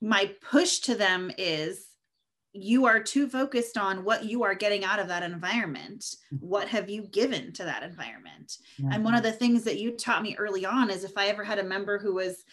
my 0.00 0.30
push 0.48 0.80
to 0.80 0.94
them 0.94 1.32
is 1.36 1.86
you 2.52 2.86
are 2.86 3.02
too 3.02 3.28
focused 3.28 3.76
on 3.76 4.04
what 4.04 4.24
you 4.24 4.44
are 4.44 4.54
getting 4.54 4.84
out 4.84 5.00
of 5.00 5.08
that 5.08 5.24
environment. 5.24 6.04
Mm-hmm. 6.32 6.46
What 6.46 6.68
have 6.68 6.88
you 6.88 7.02
given 7.02 7.52
to 7.54 7.64
that 7.64 7.82
environment? 7.82 8.58
Mm-hmm. 8.80 8.92
And 8.92 9.04
one 9.04 9.16
of 9.16 9.24
the 9.24 9.32
things 9.32 9.64
that 9.64 9.80
you 9.80 9.90
taught 9.90 10.22
me 10.22 10.36
early 10.38 10.64
on 10.64 10.90
is 10.90 11.02
if 11.02 11.18
I 11.18 11.26
ever 11.26 11.42
had 11.42 11.58
a 11.58 11.64
member 11.64 11.98
who 11.98 12.14
was 12.14 12.44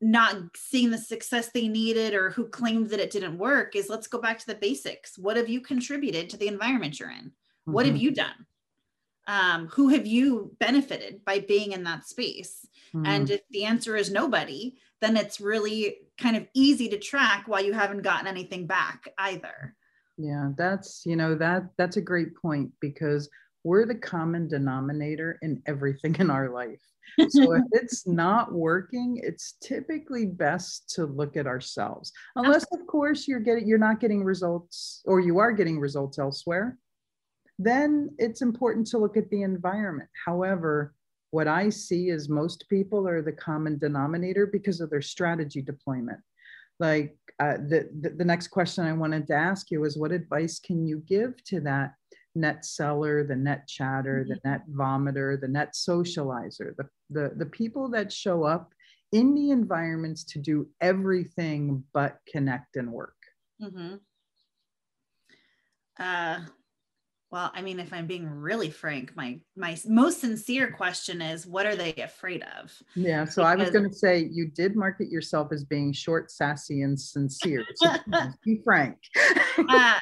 not 0.00 0.36
seeing 0.56 0.90
the 0.90 0.98
success 0.98 1.50
they 1.50 1.68
needed 1.68 2.14
or 2.14 2.30
who 2.30 2.48
claimed 2.48 2.90
that 2.90 3.00
it 3.00 3.10
didn't 3.10 3.38
work, 3.38 3.76
is 3.76 3.88
let's 3.88 4.06
go 4.06 4.18
back 4.18 4.38
to 4.38 4.46
the 4.46 4.54
basics. 4.54 5.18
What 5.18 5.36
have 5.36 5.48
you 5.48 5.60
contributed 5.60 6.30
to 6.30 6.36
the 6.36 6.48
environment 6.48 6.98
you're 6.98 7.10
in? 7.10 7.26
Mm-hmm. 7.26 7.72
What 7.72 7.86
have 7.86 7.94
mm-hmm. 7.94 8.02
you 8.02 8.10
done? 8.12 8.46
Um, 9.28 9.66
who 9.68 9.88
have 9.88 10.06
you 10.06 10.54
benefited 10.60 11.24
by 11.24 11.40
being 11.40 11.72
in 11.72 11.84
that 11.84 12.06
space? 12.06 12.64
And 12.94 13.26
mm-hmm. 13.26 13.32
if 13.34 13.40
the 13.50 13.64
answer 13.64 13.96
is 13.96 14.10
nobody, 14.10 14.76
then 15.00 15.16
it's 15.16 15.40
really 15.40 15.98
kind 16.16 16.36
of 16.36 16.46
easy 16.54 16.88
to 16.88 16.98
track 16.98 17.44
why 17.46 17.60
you 17.60 17.72
haven't 17.72 18.02
gotten 18.02 18.26
anything 18.26 18.66
back 18.66 19.08
either. 19.18 19.74
Yeah, 20.16 20.52
that's, 20.56 21.04
you 21.04 21.16
know, 21.16 21.34
that 21.34 21.64
that's 21.76 21.98
a 21.98 22.00
great 22.00 22.34
point 22.36 22.70
because 22.80 23.28
we're 23.66 23.84
the 23.84 23.96
common 23.96 24.46
denominator 24.46 25.40
in 25.42 25.60
everything 25.66 26.14
in 26.20 26.30
our 26.30 26.50
life. 26.50 26.80
So 27.28 27.52
if 27.54 27.64
it's 27.72 28.06
not 28.06 28.52
working, 28.52 29.20
it's 29.20 29.54
typically 29.60 30.24
best 30.24 30.88
to 30.94 31.04
look 31.04 31.36
at 31.36 31.48
ourselves. 31.48 32.12
Unless 32.36 32.66
of 32.72 32.86
course 32.86 33.26
you're 33.26 33.40
getting 33.40 33.66
you're 33.66 33.76
not 33.76 33.98
getting 33.98 34.22
results 34.22 35.02
or 35.04 35.18
you 35.18 35.38
are 35.38 35.50
getting 35.50 35.80
results 35.80 36.20
elsewhere, 36.20 36.78
then 37.58 38.10
it's 38.18 38.40
important 38.40 38.86
to 38.88 38.98
look 38.98 39.16
at 39.16 39.28
the 39.30 39.42
environment. 39.42 40.10
However, 40.24 40.94
what 41.32 41.48
I 41.48 41.68
see 41.68 42.10
is 42.10 42.28
most 42.28 42.66
people 42.70 43.08
are 43.08 43.20
the 43.20 43.32
common 43.32 43.78
denominator 43.78 44.46
because 44.46 44.80
of 44.80 44.90
their 44.90 45.02
strategy 45.02 45.60
deployment. 45.60 46.20
Like 46.78 47.16
uh, 47.40 47.54
the, 47.54 47.88
the, 48.00 48.10
the 48.10 48.24
next 48.24 48.48
question 48.48 48.84
I 48.84 48.92
wanted 48.92 49.26
to 49.26 49.34
ask 49.34 49.72
you 49.72 49.84
is 49.84 49.98
what 49.98 50.12
advice 50.12 50.60
can 50.60 50.86
you 50.86 51.02
give 51.08 51.42
to 51.46 51.60
that 51.62 51.94
net 52.36 52.64
seller, 52.64 53.24
the 53.24 53.34
net 53.34 53.66
chatter, 53.66 54.20
mm-hmm. 54.20 54.34
the 54.34 54.40
net 54.48 54.62
vomiter, 54.70 55.40
the 55.40 55.48
net 55.48 55.74
socializer, 55.74 56.76
the, 56.76 56.88
the, 57.10 57.32
the 57.36 57.46
people 57.46 57.88
that 57.88 58.12
show 58.12 58.44
up 58.44 58.72
in 59.12 59.34
the 59.34 59.50
environments 59.50 60.24
to 60.24 60.38
do 60.38 60.68
everything 60.80 61.82
but 61.92 62.18
connect 62.30 62.76
and 62.76 62.92
work? 62.92 63.14
Mm-hmm. 63.62 63.94
Uh, 65.98 66.40
well, 67.32 67.50
I 67.54 67.62
mean, 67.62 67.80
if 67.80 67.92
I'm 67.92 68.06
being 68.06 68.28
really 68.28 68.70
frank, 68.70 69.16
my 69.16 69.40
my 69.56 69.76
most 69.86 70.20
sincere 70.20 70.70
question 70.70 71.20
is, 71.20 71.46
what 71.46 71.66
are 71.66 71.74
they 71.74 71.92
afraid 71.94 72.44
of? 72.58 72.72
Yeah. 72.94 73.24
So 73.24 73.42
because, 73.42 73.46
I 73.46 73.54
was 73.56 73.70
going 73.70 73.88
to 73.88 73.94
say, 73.94 74.28
you 74.30 74.46
did 74.46 74.76
market 74.76 75.10
yourself 75.10 75.52
as 75.52 75.64
being 75.64 75.92
short, 75.92 76.30
sassy, 76.30 76.82
and 76.82 76.98
sincere. 76.98 77.64
So 77.74 77.90
be 78.44 78.60
frank. 78.62 78.96
uh, 79.58 79.98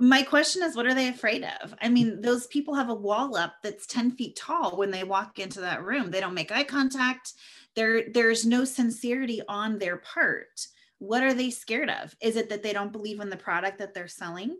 my 0.00 0.22
question 0.22 0.62
is, 0.62 0.76
what 0.76 0.86
are 0.86 0.94
they 0.94 1.08
afraid 1.08 1.44
of? 1.62 1.74
I 1.80 1.88
mean, 1.88 2.20
those 2.20 2.46
people 2.46 2.74
have 2.74 2.88
a 2.88 2.94
wall 2.94 3.36
up 3.36 3.54
that's 3.62 3.86
ten 3.86 4.10
feet 4.10 4.36
tall 4.36 4.76
when 4.76 4.90
they 4.90 5.04
walk 5.04 5.38
into 5.38 5.60
that 5.60 5.84
room. 5.84 6.10
They 6.10 6.20
don't 6.20 6.34
make 6.34 6.52
eye 6.52 6.64
contact. 6.64 7.34
There, 7.74 8.04
there's 8.12 8.46
no 8.46 8.64
sincerity 8.64 9.42
on 9.48 9.78
their 9.78 9.98
part. 9.98 10.66
What 10.98 11.22
are 11.22 11.34
they 11.34 11.50
scared 11.50 11.90
of? 11.90 12.14
Is 12.20 12.36
it 12.36 12.48
that 12.48 12.62
they 12.62 12.72
don't 12.72 12.92
believe 12.92 13.20
in 13.20 13.28
the 13.28 13.36
product 13.36 13.78
that 13.78 13.92
they're 13.92 14.08
selling? 14.08 14.56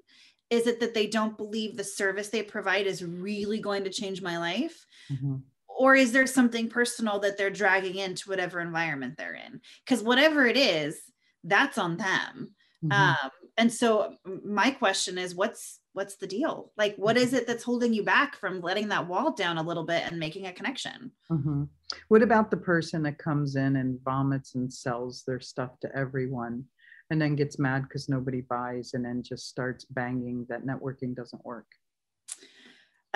Is 0.50 0.66
it 0.66 0.80
that 0.80 0.94
they 0.94 1.06
don't 1.06 1.36
believe 1.36 1.76
the 1.76 1.84
service 1.84 2.28
they 2.28 2.42
provide 2.42 2.86
is 2.86 3.02
really 3.02 3.58
going 3.58 3.84
to 3.84 3.90
change 3.90 4.20
my 4.22 4.38
life? 4.38 4.86
Mm-hmm. 5.10 5.36
Or 5.66 5.94
is 5.94 6.12
there 6.12 6.26
something 6.26 6.68
personal 6.68 7.18
that 7.20 7.36
they're 7.36 7.50
dragging 7.50 7.96
into 7.96 8.28
whatever 8.30 8.60
environment 8.60 9.16
they're 9.16 9.34
in? 9.34 9.60
Because 9.84 10.02
whatever 10.02 10.46
it 10.46 10.56
is, 10.56 10.98
that's 11.42 11.78
on 11.78 11.96
them. 11.96 12.54
Mm-hmm. 12.84 12.92
Um, 12.92 13.30
and 13.56 13.72
so 13.72 14.14
my 14.44 14.70
question 14.70 15.18
is, 15.18 15.34
what's 15.34 15.80
what's 15.92 16.16
the 16.16 16.26
deal? 16.26 16.72
Like, 16.76 16.94
what 16.96 17.16
is 17.16 17.28
mm-hmm. 17.28 17.36
it 17.36 17.46
that's 17.46 17.64
holding 17.64 17.94
you 17.94 18.02
back 18.02 18.36
from 18.36 18.60
letting 18.60 18.88
that 18.88 19.08
wall 19.08 19.32
down 19.32 19.56
a 19.56 19.62
little 19.62 19.84
bit 19.84 20.04
and 20.06 20.20
making 20.20 20.46
a 20.46 20.52
connection? 20.52 21.10
Mm-hmm. 21.30 21.64
What 22.08 22.22
about 22.22 22.50
the 22.50 22.58
person 22.58 23.02
that 23.04 23.18
comes 23.18 23.56
in 23.56 23.76
and 23.76 23.98
vomits 24.04 24.54
and 24.54 24.72
sells 24.72 25.24
their 25.26 25.40
stuff 25.40 25.78
to 25.80 25.96
everyone? 25.96 26.64
and 27.10 27.22
then 27.22 27.36
gets 27.36 27.58
mad 27.58 27.82
because 27.82 28.08
nobody 28.08 28.40
buys 28.40 28.94
and 28.94 29.04
then 29.04 29.22
just 29.22 29.48
starts 29.48 29.84
banging 29.84 30.44
that 30.48 30.66
networking 30.66 31.14
doesn't 31.14 31.44
work 31.44 31.66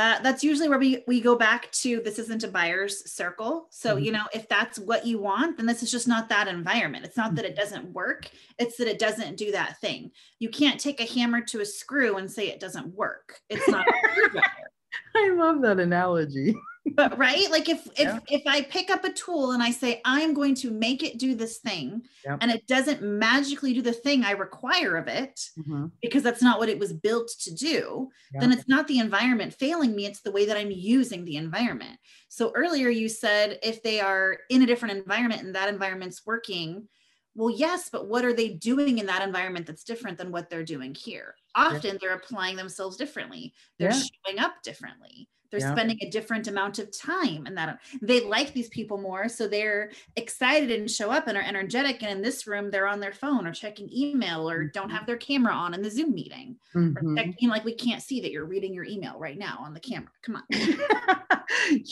uh, 0.00 0.18
that's 0.22 0.42
usually 0.42 0.68
where 0.68 0.78
we, 0.78 1.04
we 1.06 1.20
go 1.20 1.36
back 1.36 1.70
to 1.72 2.00
this 2.00 2.18
isn't 2.18 2.42
a 2.42 2.48
buyer's 2.48 3.10
circle. 3.10 3.66
So, 3.68 3.96
mm-hmm. 3.96 4.04
you 4.04 4.12
know, 4.12 4.24
if 4.32 4.48
that's 4.48 4.78
what 4.78 5.04
you 5.06 5.18
want, 5.18 5.58
then 5.58 5.66
this 5.66 5.82
is 5.82 5.90
just 5.90 6.08
not 6.08 6.30
that 6.30 6.48
environment. 6.48 7.04
It's 7.04 7.18
not 7.18 7.34
that 7.34 7.44
it 7.44 7.54
doesn't 7.54 7.92
work, 7.92 8.30
it's 8.58 8.78
that 8.78 8.88
it 8.88 8.98
doesn't 8.98 9.36
do 9.36 9.52
that 9.52 9.78
thing. 9.80 10.10
You 10.38 10.48
can't 10.48 10.80
take 10.80 11.00
a 11.00 11.12
hammer 11.12 11.42
to 11.42 11.60
a 11.60 11.66
screw 11.66 12.16
and 12.16 12.30
say 12.30 12.48
it 12.48 12.60
doesn't 12.60 12.94
work. 12.94 13.40
It's 13.50 13.68
not. 13.68 13.86
I 15.16 15.28
love 15.34 15.60
that 15.60 15.78
analogy 15.78 16.56
but 16.94 17.16
right 17.18 17.50
like 17.50 17.68
if 17.68 17.86
if 17.88 18.00
yeah. 18.00 18.18
if 18.28 18.42
i 18.46 18.62
pick 18.62 18.90
up 18.90 19.04
a 19.04 19.12
tool 19.12 19.52
and 19.52 19.62
i 19.62 19.70
say 19.70 20.00
i'm 20.04 20.32
going 20.32 20.54
to 20.54 20.70
make 20.70 21.02
it 21.02 21.18
do 21.18 21.34
this 21.34 21.58
thing 21.58 22.02
yep. 22.24 22.38
and 22.40 22.50
it 22.50 22.66
doesn't 22.66 23.02
magically 23.02 23.74
do 23.74 23.82
the 23.82 23.92
thing 23.92 24.24
i 24.24 24.32
require 24.32 24.96
of 24.96 25.06
it 25.06 25.38
mm-hmm. 25.58 25.86
because 26.00 26.22
that's 26.22 26.42
not 26.42 26.58
what 26.58 26.68
it 26.68 26.78
was 26.78 26.92
built 26.92 27.30
to 27.40 27.54
do 27.54 28.08
yep. 28.32 28.40
then 28.40 28.52
it's 28.52 28.68
not 28.68 28.88
the 28.88 28.98
environment 28.98 29.54
failing 29.54 29.94
me 29.94 30.06
it's 30.06 30.22
the 30.22 30.32
way 30.32 30.46
that 30.46 30.56
i'm 30.56 30.70
using 30.70 31.24
the 31.24 31.36
environment 31.36 31.98
so 32.28 32.50
earlier 32.54 32.88
you 32.88 33.08
said 33.08 33.58
if 33.62 33.82
they 33.82 34.00
are 34.00 34.38
in 34.48 34.62
a 34.62 34.66
different 34.66 34.96
environment 34.96 35.42
and 35.42 35.54
that 35.54 35.68
environment's 35.68 36.22
working 36.24 36.88
well 37.34 37.50
yes 37.50 37.90
but 37.90 38.08
what 38.08 38.24
are 38.24 38.32
they 38.32 38.48
doing 38.48 38.98
in 38.98 39.06
that 39.06 39.22
environment 39.22 39.66
that's 39.66 39.84
different 39.84 40.16
than 40.16 40.32
what 40.32 40.48
they're 40.48 40.64
doing 40.64 40.94
here 40.94 41.34
often 41.54 41.98
they're 42.00 42.14
applying 42.14 42.56
themselves 42.56 42.96
differently 42.96 43.52
they're 43.78 43.92
yeah. 43.92 44.02
showing 44.24 44.38
up 44.38 44.54
differently 44.62 45.28
they're 45.50 45.60
yeah. 45.60 45.72
spending 45.72 45.98
a 46.00 46.10
different 46.10 46.48
amount 46.48 46.78
of 46.78 46.96
time 46.96 47.46
and 47.46 47.56
that 47.56 47.80
they 48.02 48.24
like 48.24 48.52
these 48.52 48.68
people 48.68 48.98
more 48.98 49.28
so 49.28 49.46
they're 49.46 49.90
excited 50.16 50.70
and 50.70 50.90
show 50.90 51.10
up 51.10 51.26
and 51.26 51.36
are 51.36 51.42
energetic 51.42 52.02
and 52.02 52.12
in 52.12 52.22
this 52.22 52.46
room 52.46 52.70
they're 52.70 52.86
on 52.86 53.00
their 53.00 53.12
phone 53.12 53.46
or 53.46 53.52
checking 53.52 53.88
email 53.92 54.48
or 54.48 54.64
don't 54.64 54.88
mm-hmm. 54.88 54.96
have 54.96 55.06
their 55.06 55.16
camera 55.16 55.52
on 55.52 55.74
in 55.74 55.82
the 55.82 55.90
zoom 55.90 56.12
meeting 56.14 56.56
mm-hmm. 56.74 56.96
or 56.96 57.16
checking 57.16 57.48
like 57.48 57.64
we 57.64 57.74
can't 57.74 58.02
see 58.02 58.20
that 58.20 58.30
you're 58.30 58.46
reading 58.46 58.74
your 58.74 58.84
email 58.84 59.18
right 59.18 59.38
now 59.38 59.58
on 59.60 59.74
the 59.74 59.80
camera 59.80 60.10
come 60.22 60.36
on 60.36 60.42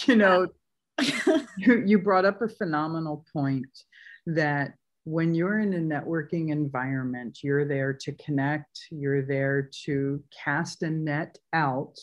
you 0.07 0.17
know 0.17 0.47
you, 1.57 1.83
you 1.87 1.99
brought 1.99 2.25
up 2.25 2.43
a 2.43 2.49
phenomenal 2.49 3.25
point 3.33 3.67
that 4.27 4.73
when 5.05 5.35
you're 5.35 5.61
in 5.61 5.73
a 5.73 5.79
networking 5.79 6.51
environment, 6.51 7.39
you're 7.43 7.65
there 7.65 7.95
to 7.95 8.13
connect, 8.13 8.89
you're 8.91 9.23
there 9.23 9.71
to 9.85 10.23
cast 10.45 10.83
a 10.83 10.91
net 10.91 11.39
out 11.55 11.97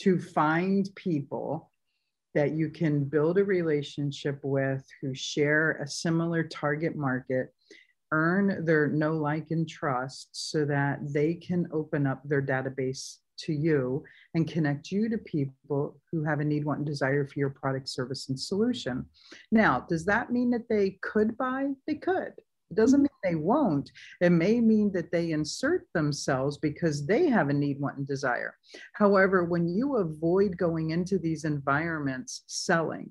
to 0.00 0.18
find 0.18 0.88
people 0.96 1.70
that 2.34 2.52
you 2.52 2.68
can 2.68 3.04
build 3.04 3.38
a 3.38 3.44
relationship 3.44 4.40
with 4.42 4.84
who 5.00 5.14
share 5.14 5.72
a 5.82 5.88
similar 5.88 6.42
target 6.42 6.96
market, 6.96 7.54
earn 8.10 8.64
their 8.64 8.88
know, 8.88 9.12
like, 9.12 9.50
and 9.50 9.68
trust 9.68 10.30
so 10.32 10.64
that 10.64 10.98
they 11.12 11.34
can 11.34 11.68
open 11.72 12.06
up 12.06 12.20
their 12.24 12.42
database 12.42 13.18
to 13.36 13.52
you 13.52 14.02
and 14.34 14.50
connect 14.50 14.90
you 14.90 15.08
to 15.08 15.18
people 15.18 16.00
who 16.10 16.24
have 16.24 16.40
a 16.40 16.44
need, 16.44 16.64
want, 16.64 16.78
and 16.78 16.86
desire 16.86 17.26
for 17.26 17.38
your 17.38 17.50
product, 17.50 17.88
service, 17.88 18.28
and 18.28 18.38
solution. 18.38 19.04
Now, 19.50 19.86
does 19.88 20.04
that 20.06 20.32
mean 20.32 20.50
that 20.50 20.68
they 20.68 20.98
could 21.02 21.36
buy? 21.36 21.70
They 21.86 21.96
could. 21.96 22.32
It 22.70 22.76
doesn't 22.76 23.02
mean 23.02 23.08
they 23.24 23.34
won't. 23.34 23.90
It 24.20 24.30
may 24.30 24.60
mean 24.60 24.92
that 24.92 25.10
they 25.10 25.32
insert 25.32 25.86
themselves 25.94 26.58
because 26.58 27.06
they 27.06 27.28
have 27.28 27.48
a 27.48 27.52
need, 27.52 27.80
want, 27.80 27.96
and 27.96 28.06
desire. 28.06 28.54
However, 28.92 29.44
when 29.44 29.66
you 29.66 29.96
avoid 29.96 30.56
going 30.56 30.90
into 30.90 31.18
these 31.18 31.44
environments 31.44 32.42
selling, 32.46 33.10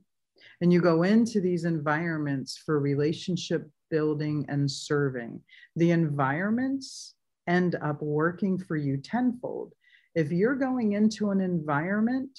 and 0.62 0.72
you 0.72 0.82
go 0.82 1.04
into 1.04 1.42
these 1.42 1.66
environments 1.66 2.58
for 2.58 2.80
relationship 2.80 3.70
building 3.90 4.46
and 4.48 4.70
serving, 4.70 5.42
the 5.76 5.92
environments 5.92 7.16
end 7.48 7.76
up 7.82 8.02
working 8.02 8.58
for 8.58 8.78
you 8.78 8.98
tenfold. 8.98 9.74
If 10.16 10.32
you're 10.32 10.56
going 10.56 10.94
into 10.94 11.32
an 11.32 11.42
environment 11.42 12.30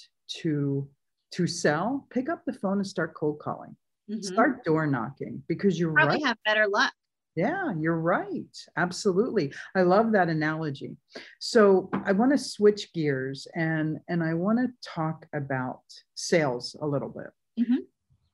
to 0.41 0.89
to 1.33 1.47
sell, 1.47 2.07
pick 2.09 2.29
up 2.29 2.43
the 2.45 2.53
phone 2.53 2.77
and 2.77 2.87
start 2.87 3.13
cold 3.13 3.39
calling. 3.39 3.75
Mm-hmm. 4.09 4.21
Start 4.21 4.63
door 4.63 4.87
knocking 4.87 5.43
because 5.47 5.79
you're 5.79 5.93
probably 5.93 6.15
right. 6.15 6.27
have 6.27 6.37
better 6.45 6.67
luck. 6.67 6.93
Yeah, 7.35 7.73
you're 7.77 7.99
right. 7.99 8.57
Absolutely. 8.77 9.53
I 9.75 9.81
love 9.81 10.13
that 10.13 10.29
analogy. 10.29 10.95
So 11.39 11.89
I 12.05 12.13
want 12.13 12.31
to 12.31 12.37
switch 12.37 12.93
gears 12.93 13.47
and 13.55 13.99
and 14.07 14.23
I 14.23 14.33
want 14.33 14.59
to 14.59 14.89
talk 14.89 15.25
about 15.33 15.81
sales 16.13 16.75
a 16.81 16.87
little 16.87 17.09
bit. 17.09 17.31
Mm-hmm. 17.59 17.83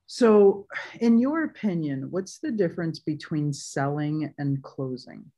So, 0.06 0.66
in 1.00 1.18
your 1.18 1.44
opinion, 1.44 2.08
what's 2.10 2.38
the 2.38 2.50
difference 2.50 2.98
between 2.98 3.52
selling 3.52 4.34
and 4.36 4.62
closing? 4.62 5.32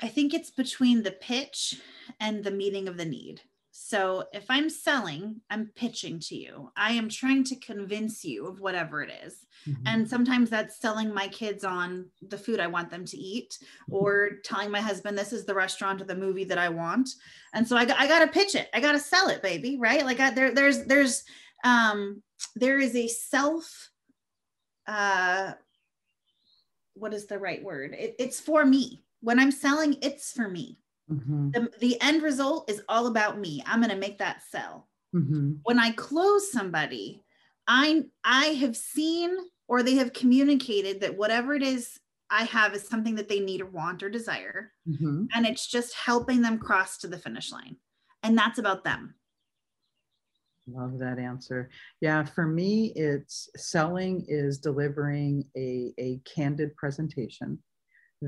I 0.00 0.06
think 0.06 0.34
it's 0.34 0.50
between 0.50 1.02
the 1.02 1.10
pitch 1.10 1.80
and 2.20 2.44
the 2.44 2.52
meeting 2.52 2.86
of 2.86 2.96
the 2.96 3.04
need. 3.04 3.40
So 3.76 4.22
if 4.32 4.44
I'm 4.48 4.70
selling, 4.70 5.40
I'm 5.50 5.72
pitching 5.74 6.20
to 6.28 6.36
you. 6.36 6.70
I 6.76 6.92
am 6.92 7.08
trying 7.08 7.42
to 7.42 7.56
convince 7.56 8.24
you 8.24 8.46
of 8.46 8.60
whatever 8.60 9.02
it 9.02 9.10
is. 9.26 9.44
Mm-hmm. 9.68 9.82
And 9.86 10.08
sometimes 10.08 10.48
that's 10.48 10.80
selling 10.80 11.12
my 11.12 11.26
kids 11.26 11.64
on 11.64 12.06
the 12.22 12.38
food 12.38 12.60
I 12.60 12.68
want 12.68 12.88
them 12.88 13.04
to 13.04 13.16
eat 13.16 13.58
mm-hmm. 13.60 13.94
or 13.96 14.30
telling 14.44 14.70
my 14.70 14.80
husband 14.80 15.18
this 15.18 15.32
is 15.32 15.44
the 15.44 15.56
restaurant 15.56 16.00
or 16.00 16.04
the 16.04 16.14
movie 16.14 16.44
that 16.44 16.56
I 16.56 16.68
want. 16.68 17.08
And 17.52 17.66
so 17.66 17.76
I, 17.76 17.80
I 17.80 18.06
got 18.06 18.20
to 18.20 18.28
pitch 18.28 18.54
it. 18.54 18.68
I 18.72 18.78
got 18.78 18.92
to 18.92 19.00
sell 19.00 19.28
it, 19.28 19.42
baby. 19.42 19.76
Right. 19.76 20.04
Like 20.04 20.20
I, 20.20 20.30
there, 20.30 20.54
there's, 20.54 20.84
there's, 20.84 21.24
um, 21.64 22.22
there 22.54 22.78
is 22.78 22.94
a 22.94 23.08
self, 23.08 23.90
uh, 24.86 25.54
what 26.94 27.12
is 27.12 27.26
the 27.26 27.40
right 27.40 27.62
word? 27.62 27.92
It, 27.98 28.14
it's 28.20 28.38
for 28.38 28.64
me. 28.64 29.02
When 29.20 29.40
I'm 29.40 29.50
selling, 29.50 29.96
it's 30.00 30.30
for 30.30 30.48
me. 30.48 30.78
Mm-hmm. 31.10 31.50
The, 31.50 31.70
the 31.80 32.00
end 32.00 32.22
result 32.22 32.70
is 32.70 32.82
all 32.88 33.06
about 33.06 33.38
me. 33.38 33.62
I'm 33.66 33.80
going 33.80 33.90
to 33.90 33.96
make 33.96 34.18
that 34.18 34.42
sell. 34.48 34.88
Mm-hmm. 35.14 35.54
When 35.62 35.78
I 35.78 35.90
close 35.92 36.50
somebody, 36.50 37.22
I 37.66 38.04
I 38.24 38.46
have 38.46 38.76
seen 38.76 39.36
or 39.68 39.82
they 39.82 39.94
have 39.96 40.12
communicated 40.12 41.00
that 41.00 41.16
whatever 41.16 41.54
it 41.54 41.62
is 41.62 41.98
I 42.30 42.44
have 42.44 42.74
is 42.74 42.86
something 42.88 43.14
that 43.16 43.28
they 43.28 43.40
need 43.40 43.60
or 43.60 43.66
want 43.66 44.02
or 44.02 44.10
desire. 44.10 44.72
Mm-hmm. 44.88 45.26
And 45.34 45.46
it's 45.46 45.66
just 45.66 45.94
helping 45.94 46.42
them 46.42 46.58
cross 46.58 46.98
to 46.98 47.08
the 47.08 47.18
finish 47.18 47.52
line. 47.52 47.76
And 48.22 48.36
that's 48.36 48.58
about 48.58 48.84
them. 48.84 49.14
Love 50.66 50.98
that 50.98 51.18
answer. 51.18 51.70
Yeah, 52.00 52.24
for 52.24 52.46
me, 52.46 52.92
it's 52.96 53.50
selling 53.54 54.24
is 54.26 54.58
delivering 54.58 55.44
a, 55.56 55.92
a 55.98 56.20
candid 56.24 56.74
presentation 56.76 57.58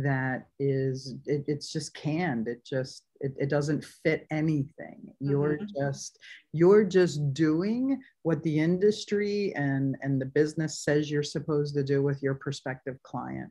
that 0.02 0.48
is 0.58 1.14
it, 1.26 1.44
it's 1.46 1.72
just 1.72 1.94
canned. 1.94 2.48
It 2.48 2.64
just 2.64 3.04
it, 3.20 3.34
it 3.38 3.48
doesn't 3.48 3.84
fit 3.84 4.26
anything. 4.30 5.08
You're 5.20 5.58
mm-hmm. 5.58 5.80
just 5.80 6.18
you're 6.52 6.84
just 6.84 7.32
doing 7.32 8.00
what 8.22 8.42
the 8.42 8.58
industry 8.58 9.52
and 9.56 9.96
and 10.02 10.20
the 10.20 10.26
business 10.26 10.80
says 10.80 11.10
you're 11.10 11.22
supposed 11.22 11.74
to 11.74 11.82
do 11.82 12.02
with 12.02 12.22
your 12.22 12.34
prospective 12.34 13.02
client. 13.02 13.50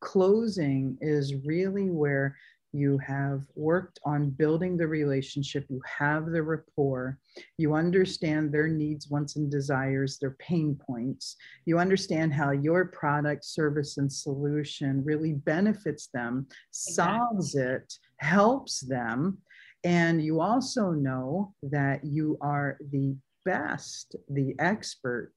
Closing 0.00 0.98
is 1.00 1.34
really 1.44 1.90
where 1.90 2.36
you 2.76 2.98
have 2.98 3.42
worked 3.54 3.98
on 4.04 4.30
building 4.30 4.76
the 4.76 4.86
relationship, 4.86 5.66
you 5.68 5.80
have 5.86 6.26
the 6.26 6.42
rapport, 6.42 7.18
you 7.58 7.74
understand 7.74 8.52
their 8.52 8.68
needs, 8.68 9.08
wants, 9.08 9.36
and 9.36 9.50
desires, 9.50 10.18
their 10.18 10.36
pain 10.38 10.78
points, 10.86 11.36
you 11.64 11.78
understand 11.78 12.32
how 12.32 12.50
your 12.50 12.86
product, 12.86 13.44
service, 13.44 13.96
and 13.98 14.12
solution 14.12 15.02
really 15.04 15.32
benefits 15.32 16.08
them, 16.12 16.46
solves 16.70 17.54
it, 17.54 17.92
helps 18.18 18.80
them. 18.80 19.38
And 19.84 20.22
you 20.22 20.40
also 20.40 20.90
know 20.90 21.54
that 21.62 22.04
you 22.04 22.36
are 22.40 22.78
the 22.90 23.16
best, 23.44 24.16
the 24.28 24.54
expert 24.58 25.32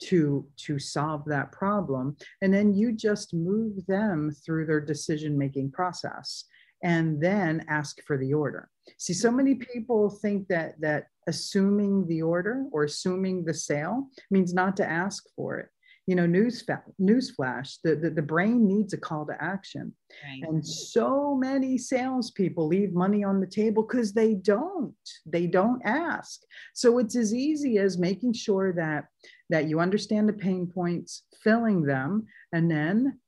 to 0.00 0.46
to 0.56 0.78
solve 0.78 1.24
that 1.26 1.52
problem. 1.52 2.16
And 2.42 2.52
then 2.52 2.74
you 2.74 2.92
just 2.92 3.34
move 3.34 3.84
them 3.86 4.30
through 4.44 4.66
their 4.66 4.80
decision 4.80 5.36
making 5.36 5.72
process 5.72 6.44
and 6.82 7.20
then 7.22 7.64
ask 7.68 8.02
for 8.06 8.16
the 8.16 8.32
order. 8.32 8.68
See, 8.98 9.12
so 9.12 9.30
many 9.30 9.54
people 9.54 10.10
think 10.10 10.48
that 10.48 10.80
that 10.80 11.06
assuming 11.26 12.06
the 12.06 12.22
order 12.22 12.64
or 12.72 12.84
assuming 12.84 13.44
the 13.44 13.54
sale 13.54 14.08
means 14.30 14.52
not 14.52 14.76
to 14.78 14.88
ask 14.88 15.24
for 15.36 15.58
it. 15.58 15.68
You 16.06 16.16
know, 16.16 16.26
news 16.26 16.64
newsflash, 17.00 17.76
the, 17.84 17.94
the, 17.94 18.10
the 18.10 18.22
brain 18.22 18.66
needs 18.66 18.92
a 18.94 18.98
call 18.98 19.26
to 19.26 19.36
action. 19.40 19.94
Right. 20.24 20.48
And 20.48 20.66
so 20.66 21.36
many 21.36 21.78
salespeople 21.78 22.66
leave 22.66 22.92
money 22.92 23.22
on 23.22 23.38
the 23.38 23.46
table 23.46 23.84
because 23.84 24.12
they 24.12 24.34
don't. 24.34 24.96
They 25.24 25.46
don't 25.46 25.80
ask. 25.84 26.40
So 26.74 26.98
it's 26.98 27.14
as 27.14 27.32
easy 27.32 27.78
as 27.78 27.96
making 27.96 28.32
sure 28.32 28.72
that 28.72 29.04
that 29.50 29.68
you 29.68 29.78
understand 29.78 30.28
the 30.28 30.32
pain 30.32 30.66
points, 30.66 31.24
filling 31.44 31.82
them, 31.84 32.26
and 32.52 32.68
then 32.70 33.20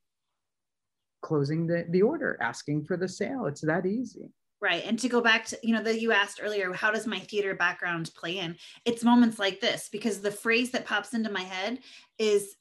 closing 1.23 1.67
the, 1.67 1.87
the 1.91 2.03
order, 2.03 2.37
asking 2.41 2.85
for 2.85 2.97
the 2.97 3.09
sale. 3.09 3.47
It's 3.47 3.63
that 3.63 3.87
easy. 3.87 4.29
Right. 4.61 4.85
And 4.87 4.97
to 5.01 5.09
go 5.09 5.21
back 5.21 5.47
to, 5.47 5.59
you 5.63 5.75
know, 5.75 5.83
that 5.83 6.01
you 6.01 6.13
asked 6.13 6.41
earlier, 6.41 6.73
how 6.73 6.93
does 6.93 7.07
my 7.07 7.19
theater 7.19 7.55
background 7.55 8.11
play 8.15 8.39
in? 8.39 8.57
It's 8.85 9.03
moments 9.03 9.41
like 9.41 9.61
this 9.61 9.89
because 9.91 10.21
the 10.21 10.31
phrase 10.31 10.71
that 10.71 10.87
pops 10.87 11.15
into 11.15 11.31
my 11.31 11.43
head 11.43 11.81
is 12.19 12.55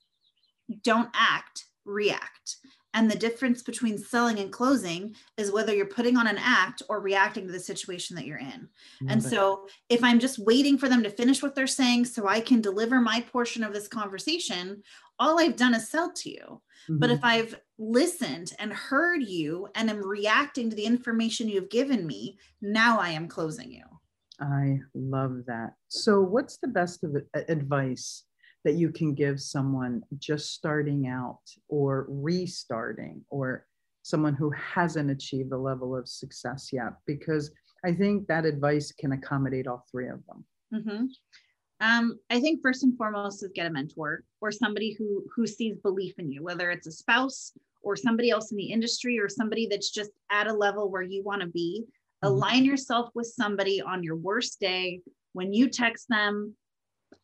don't 0.84 1.10
act, 1.14 1.66
react. 1.86 2.58
And 2.94 3.10
the 3.10 3.18
difference 3.18 3.62
between 3.62 3.98
selling 3.98 4.40
and 4.40 4.52
closing 4.52 5.16
is 5.38 5.52
whether 5.52 5.74
you're 5.74 5.86
putting 5.86 6.18
on 6.18 6.28
an 6.28 6.38
act 6.38 6.82
or 6.90 7.00
reacting 7.00 7.48
to 7.48 7.52
the 7.52 7.60
situation 7.60 8.16
that 8.16 8.26
you're 8.26 8.38
in. 8.38 8.68
And 9.08 9.24
so 9.24 9.68
if 9.90 10.04
I'm 10.04 10.20
just 10.20 10.40
waiting 10.40 10.78
for 10.78 10.90
them 10.90 11.02
to 11.04 11.10
finish 11.10 11.42
what 11.42 11.56
they're 11.56 11.68
saying 11.68 12.06
so 12.06 12.28
I 12.28 12.42
can 12.42 12.60
deliver 12.60 13.00
my 13.00 13.22
portion 13.22 13.64
of 13.64 13.74
this 13.74 13.88
conversation, 13.88 14.84
all 15.20 15.40
I've 15.40 15.56
done 15.56 15.74
is 15.74 15.88
sell 15.88 16.12
to 16.14 16.30
you. 16.30 16.62
Mm-hmm. 16.90 16.98
But 16.98 17.12
if 17.12 17.24
I've 17.24 17.60
listened 17.78 18.54
and 18.60 18.74
heard 18.74 19.24
you 19.24 19.68
and 19.76 19.90
am 19.90 20.06
reacting 20.06 20.70
to 20.70 20.76
the 20.76 20.86
information 20.86 21.48
you've 21.48 21.70
given 21.70 22.06
me, 22.06 22.38
now 22.62 23.00
I 23.00 23.10
am 23.10 23.28
closing 23.28 23.72
you. 23.72 23.84
I 24.40 24.80
love 24.96 25.44
that. 25.46 25.74
So, 25.88 26.20
what's 26.22 26.58
the 26.58 26.68
best 26.68 27.04
of 27.04 27.16
advice 27.48 28.24
that 28.64 28.74
you 28.74 28.92
can 28.92 29.14
give 29.14 29.40
someone 29.40 30.04
just 30.18 30.54
starting 30.54 31.08
out 31.08 31.42
or 31.68 32.06
restarting 32.10 33.22
or 33.30 33.66
someone 34.04 34.34
who 34.34 34.52
hasn't 34.52 35.12
achieved 35.12 35.50
the 35.50 35.58
level 35.58 35.96
of 35.96 36.08
success 36.08 36.70
yet? 36.72 36.94
Because 37.06 37.52
I 37.86 37.94
think 37.94 38.28
that 38.28 38.46
advice 38.46 38.92
can 38.92 39.14
accommodate 39.14 39.68
all 39.68 39.86
three 39.92 40.08
of 40.08 40.20
them. 40.28 40.46
Mm-hmm. 40.74 41.06
Um, 41.80 42.20
I 42.30 42.40
think 42.40 42.62
first 42.62 42.84
and 42.84 42.96
foremost 42.96 43.44
is 43.44 43.50
get 43.56 43.66
a 43.66 43.72
mentor 43.72 44.24
or 44.40 44.52
somebody 44.52 44.96
who 44.98 45.24
who 45.36 45.48
sees 45.48 45.78
belief 45.78 46.14
in 46.20 46.32
you, 46.32 46.44
whether 46.44 46.70
it's 46.70 46.86
a 46.86 46.92
spouse 46.92 47.54
or 47.82 47.96
somebody 47.96 48.30
else 48.30 48.52
in 48.52 48.58
the 48.58 48.72
industry 48.72 49.20
or 49.20 49.28
somebody 49.28 49.68
that's 49.68 49.90
just 49.90 50.12
at 50.30 50.46
a 50.46 50.54
level 50.54 50.92
where 50.92 51.02
you 51.02 51.24
want 51.24 51.42
to 51.42 51.48
be. 51.48 51.84
Mm-hmm. 52.24 52.34
Align 52.34 52.66
yourself 52.66 53.10
with 53.16 53.34
somebody 53.36 53.82
on 53.82 54.04
your 54.04 54.16
worst 54.16 54.60
day 54.60 55.02
when 55.34 55.54
you 55.54 55.70
text 55.70 56.08
them, 56.10 56.56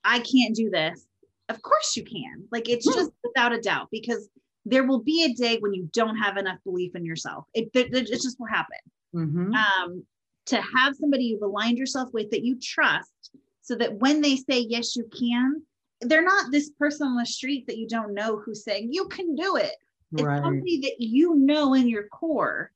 I 0.03 0.19
can't 0.19 0.55
do 0.55 0.69
this. 0.69 1.05
Of 1.49 1.61
course 1.61 1.95
you 1.95 2.03
can. 2.03 2.47
Like 2.51 2.69
it's 2.69 2.85
just 2.85 3.11
without 3.23 3.53
a 3.53 3.61
doubt 3.61 3.87
because 3.91 4.29
there 4.65 4.83
will 4.83 5.01
be 5.01 5.23
a 5.23 5.33
day 5.33 5.57
when 5.59 5.73
you 5.73 5.89
don't 5.93 6.17
have 6.17 6.37
enough 6.37 6.57
belief 6.65 6.95
in 6.95 7.05
yourself. 7.05 7.45
It, 7.53 7.69
it, 7.73 7.93
it 7.95 8.07
just 8.07 8.37
will 8.39 8.47
happen. 8.47 8.77
Mm-hmm. 9.15 9.53
Um, 9.53 10.03
to 10.47 10.61
have 10.61 10.95
somebody 10.95 11.25
you've 11.25 11.41
aligned 11.41 11.77
yourself 11.77 12.09
with 12.13 12.31
that 12.31 12.43
you 12.43 12.57
trust 12.59 13.31
so 13.61 13.75
that 13.75 13.95
when 13.99 14.21
they 14.21 14.35
say 14.35 14.59
yes 14.59 14.95
you 14.95 15.09
can 15.17 15.61
they're 16.01 16.23
not 16.23 16.51
this 16.51 16.69
person 16.71 17.07
on 17.07 17.17
the 17.17 17.25
street 17.25 17.65
that 17.67 17.77
you 17.77 17.87
don't 17.87 18.13
know 18.13 18.37
who's 18.37 18.63
saying 18.63 18.89
you 18.91 19.07
can 19.07 19.35
do 19.35 19.55
it 19.57 19.75
it's 20.13 20.23
right. 20.23 20.41
somebody 20.41 20.79
that 20.81 20.95
you 20.99 21.35
know 21.35 21.73
in 21.73 21.87
your 21.87 22.07
core 22.07 22.71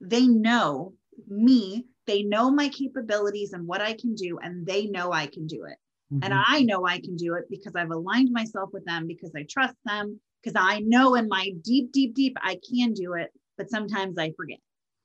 they 0.00 0.26
know 0.26 0.92
me 1.28 1.84
they 2.06 2.22
know 2.22 2.50
my 2.50 2.68
capabilities 2.68 3.52
and 3.52 3.66
what 3.66 3.80
i 3.80 3.92
can 3.92 4.14
do 4.14 4.38
and 4.38 4.64
they 4.66 4.86
know 4.86 5.12
i 5.12 5.26
can 5.26 5.46
do 5.46 5.64
it 5.64 5.76
mm-hmm. 6.12 6.22
and 6.22 6.34
i 6.48 6.60
know 6.60 6.86
i 6.86 6.98
can 7.00 7.16
do 7.16 7.34
it 7.34 7.44
because 7.50 7.74
i've 7.76 7.90
aligned 7.90 8.30
myself 8.32 8.70
with 8.72 8.84
them 8.84 9.06
because 9.06 9.32
i 9.36 9.44
trust 9.48 9.76
them 9.84 10.20
because 10.42 10.60
i 10.60 10.80
know 10.80 11.14
in 11.14 11.28
my 11.28 11.52
deep 11.62 11.92
deep 11.92 12.14
deep 12.14 12.36
i 12.42 12.58
can 12.68 12.92
do 12.92 13.14
it 13.14 13.30
but 13.56 13.70
sometimes 13.70 14.18
i 14.18 14.30
forget 14.36 14.58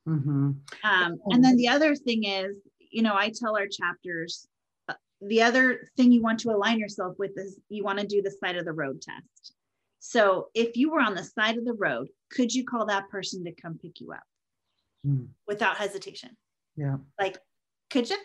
mm-hmm. 0.08 0.52
um, 0.84 1.20
and 1.28 1.44
then 1.44 1.56
the 1.56 1.68
other 1.68 1.96
thing 1.96 2.24
is 2.24 2.56
you 2.92 3.02
know 3.02 3.16
i 3.16 3.30
tell 3.30 3.58
our 3.58 3.68
chapters 3.68 4.48
the 5.22 5.42
other 5.42 5.90
thing 5.96 6.12
you 6.12 6.22
want 6.22 6.40
to 6.40 6.52
align 6.52 6.80
yourself 6.80 7.16
with 7.18 7.32
is 7.38 7.60
you 7.70 7.84
want 7.84 8.00
to 8.00 8.06
do 8.06 8.22
the 8.22 8.32
side 8.32 8.56
of 8.56 8.66
the 8.66 8.74
road 8.74 9.02
test. 9.02 9.54
So 10.00 10.48
if 10.54 10.78
you 10.78 10.92
were 10.92 11.00
on 11.00 11.16
the 11.16 11.24
side 11.24 11.58
of 11.58 11.66
the 11.66 11.74
road, 11.74 12.08
could 12.32 12.54
you 12.54 12.64
call 12.64 12.86
that 12.86 13.10
person 13.10 13.44
to 13.46 13.52
come 13.52 13.80
pick 13.82 14.00
you 14.00 14.12
up 14.12 14.24
mm. 15.06 15.28
without 15.48 15.78
hesitation? 15.78 16.38
Yeah. 16.76 16.98
Like, 17.20 17.40
could 17.90 18.10
you? 18.10 18.18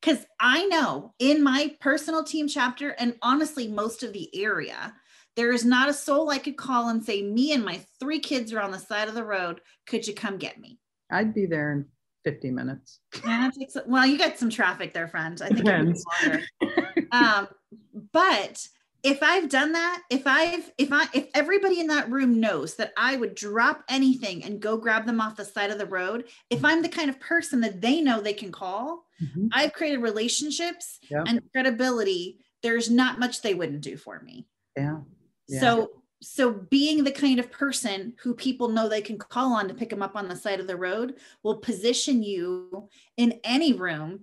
Because 0.00 0.24
I 0.40 0.66
know 0.66 1.14
in 1.18 1.42
my 1.42 1.74
personal 1.80 2.24
team 2.24 2.48
chapter, 2.48 2.90
and 2.90 3.16
honestly, 3.22 3.68
most 3.68 4.02
of 4.02 4.12
the 4.12 4.30
area, 4.34 4.94
there 5.36 5.52
is 5.52 5.64
not 5.64 5.88
a 5.88 5.94
soul 5.94 6.30
I 6.30 6.38
could 6.38 6.56
call 6.56 6.88
and 6.88 7.04
say, 7.04 7.22
Me 7.22 7.52
and 7.52 7.64
my 7.64 7.80
three 7.98 8.20
kids 8.20 8.52
are 8.52 8.60
on 8.60 8.70
the 8.70 8.78
side 8.78 9.08
of 9.08 9.14
the 9.14 9.24
road. 9.24 9.60
Could 9.86 10.06
you 10.06 10.14
come 10.14 10.38
get 10.38 10.58
me? 10.58 10.78
I'd 11.10 11.34
be 11.34 11.46
there 11.46 11.72
in 11.72 11.86
50 12.24 12.50
minutes. 12.50 13.00
Yeah, 13.24 13.50
well, 13.86 14.06
you 14.06 14.18
got 14.18 14.38
some 14.38 14.50
traffic 14.50 14.92
there, 14.92 15.08
friend. 15.08 15.40
I 15.42 15.48
think 15.48 15.64
Depends. 15.64 16.04
um, 17.12 17.48
but 18.12 18.66
if 19.02 19.22
I've 19.22 19.48
done 19.48 19.72
that, 19.72 20.02
if 20.10 20.26
I've, 20.26 20.70
if 20.76 20.92
I, 20.92 21.06
if 21.14 21.28
everybody 21.34 21.80
in 21.80 21.86
that 21.88 22.10
room 22.10 22.40
knows 22.40 22.74
that 22.76 22.92
I 22.96 23.16
would 23.16 23.34
drop 23.34 23.84
anything 23.88 24.44
and 24.44 24.60
go 24.60 24.76
grab 24.76 25.06
them 25.06 25.20
off 25.20 25.36
the 25.36 25.44
side 25.44 25.70
of 25.70 25.78
the 25.78 25.86
road, 25.86 26.24
if 26.50 26.64
I'm 26.64 26.82
the 26.82 26.88
kind 26.88 27.08
of 27.08 27.18
person 27.20 27.60
that 27.60 27.80
they 27.80 28.00
know 28.00 28.20
they 28.20 28.32
can 28.32 28.52
call, 28.52 29.06
mm-hmm. 29.22 29.46
I've 29.52 29.72
created 29.72 30.02
relationships 30.02 30.98
and 31.10 31.42
credibility. 31.52 32.38
There's 32.62 32.90
not 32.90 33.18
much 33.18 33.42
they 33.42 33.54
wouldn't 33.54 33.80
do 33.80 33.96
for 33.96 34.20
me. 34.20 34.46
Yeah. 34.76 34.98
yeah. 35.48 35.60
So 35.60 35.90
so 36.22 36.52
being 36.52 37.02
the 37.02 37.12
kind 37.12 37.40
of 37.40 37.50
person 37.50 38.14
who 38.22 38.34
people 38.34 38.68
know 38.68 38.88
they 38.88 39.00
can 39.00 39.18
call 39.18 39.54
on 39.54 39.68
to 39.68 39.74
pick 39.74 39.88
them 39.88 40.02
up 40.02 40.16
on 40.16 40.28
the 40.28 40.36
side 40.36 40.60
of 40.60 40.66
the 40.66 40.76
road 40.76 41.14
will 41.42 41.56
position 41.56 42.22
you 42.22 42.88
in 43.16 43.40
any 43.42 43.72
room 43.72 44.20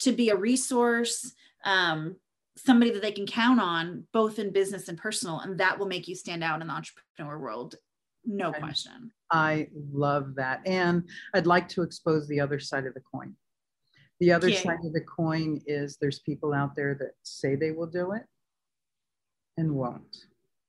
to 0.00 0.12
be 0.12 0.30
a 0.30 0.36
resource, 0.36 1.32
um, 1.64 2.16
somebody 2.56 2.90
that 2.92 3.02
they 3.02 3.12
can 3.12 3.26
count 3.26 3.60
on, 3.60 4.06
both 4.12 4.38
in 4.38 4.52
business 4.52 4.88
and 4.88 4.98
personal, 4.98 5.40
and 5.40 5.58
that 5.58 5.78
will 5.78 5.86
make 5.86 6.08
you 6.08 6.14
stand 6.14 6.44
out 6.44 6.60
in 6.60 6.68
the 6.68 6.72
entrepreneur 6.72 7.38
world. 7.38 7.76
No 8.24 8.52
question. 8.52 9.10
I 9.30 9.68
love 9.92 10.34
that. 10.36 10.60
And 10.66 11.08
I'd 11.34 11.46
like 11.46 11.68
to 11.70 11.82
expose 11.82 12.28
the 12.28 12.40
other 12.40 12.60
side 12.60 12.86
of 12.86 12.94
the 12.94 13.00
coin. 13.00 13.34
The 14.20 14.32
other 14.32 14.48
yeah. 14.48 14.60
side 14.60 14.84
of 14.84 14.92
the 14.92 15.00
coin 15.00 15.60
is 15.66 15.96
there's 16.00 16.20
people 16.20 16.52
out 16.52 16.76
there 16.76 16.96
that 17.00 17.12
say 17.24 17.56
they 17.56 17.72
will 17.72 17.88
do 17.88 18.12
it 18.12 18.22
and 19.56 19.74
won't. 19.74 20.16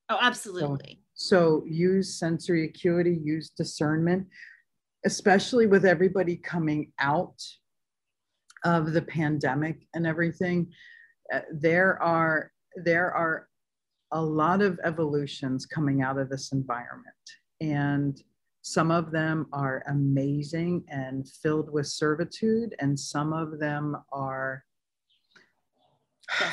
Oh, 0.09 0.17
absolutely. 0.19 1.01
So, 1.13 1.61
so 1.61 1.65
use 1.67 2.17
sensory 2.17 2.65
acuity, 2.65 3.19
use 3.23 3.51
discernment, 3.51 4.27
especially 5.05 5.67
with 5.67 5.85
everybody 5.85 6.37
coming 6.37 6.91
out 6.99 7.39
of 8.65 8.93
the 8.93 9.01
pandemic 9.01 9.87
and 9.93 10.07
everything. 10.07 10.71
Uh, 11.33 11.39
there 11.51 12.01
are 12.01 12.51
there 12.75 13.11
are 13.11 13.47
a 14.11 14.21
lot 14.21 14.61
of 14.61 14.79
evolutions 14.83 15.65
coming 15.65 16.03
out 16.03 16.19
of 16.19 16.29
this 16.29 16.51
environment. 16.51 17.15
And 17.59 18.21
some 18.61 18.91
of 18.91 19.11
them 19.11 19.47
are 19.51 19.83
amazing 19.87 20.85
and 20.87 21.27
filled 21.27 21.71
with 21.71 21.87
servitude 21.87 22.75
and 22.79 22.97
some 22.97 23.33
of 23.33 23.59
them 23.59 23.97
are 24.11 24.63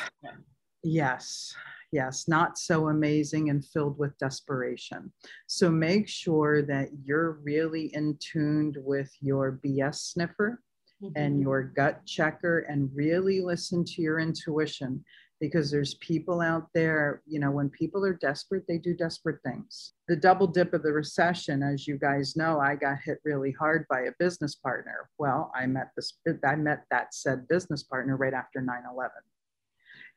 yes 0.82 1.54
yes 1.92 2.26
not 2.26 2.56
so 2.56 2.88
amazing 2.88 3.50
and 3.50 3.64
filled 3.64 3.98
with 3.98 4.16
desperation. 4.18 5.12
So 5.46 5.70
make 5.70 6.08
sure 6.08 6.62
that 6.62 6.88
you're 7.04 7.32
really 7.42 7.94
in 7.94 8.16
tuned 8.20 8.78
with 8.80 9.12
your 9.20 9.60
bs 9.64 9.96
sniffer 10.12 10.60
mm-hmm. 11.02 11.12
and 11.16 11.40
your 11.40 11.62
gut 11.62 12.04
checker 12.06 12.60
and 12.60 12.90
really 12.94 13.40
listen 13.40 13.84
to 13.84 14.02
your 14.02 14.18
intuition 14.18 15.04
because 15.40 15.70
there's 15.70 15.94
people 15.94 16.42
out 16.42 16.68
there, 16.74 17.22
you 17.26 17.40
know, 17.40 17.50
when 17.50 17.70
people 17.70 18.04
are 18.04 18.12
desperate, 18.12 18.64
they 18.68 18.76
do 18.76 18.94
desperate 18.94 19.38
things. 19.42 19.94
The 20.06 20.16
double 20.16 20.46
dip 20.46 20.74
of 20.74 20.82
the 20.82 20.92
recession, 20.92 21.62
as 21.62 21.88
you 21.88 21.96
guys 21.96 22.36
know, 22.36 22.60
I 22.60 22.76
got 22.76 22.98
hit 23.02 23.20
really 23.24 23.52
hard 23.52 23.86
by 23.88 24.02
a 24.02 24.12
business 24.18 24.56
partner. 24.56 25.08
Well, 25.18 25.50
I 25.54 25.66
met 25.66 25.92
this, 25.96 26.18
I 26.44 26.56
met 26.56 26.84
that 26.90 27.14
said 27.14 27.48
business 27.48 27.82
partner 27.82 28.16
right 28.16 28.34
after 28.34 28.60
9 28.60 28.82
11. 28.92 29.10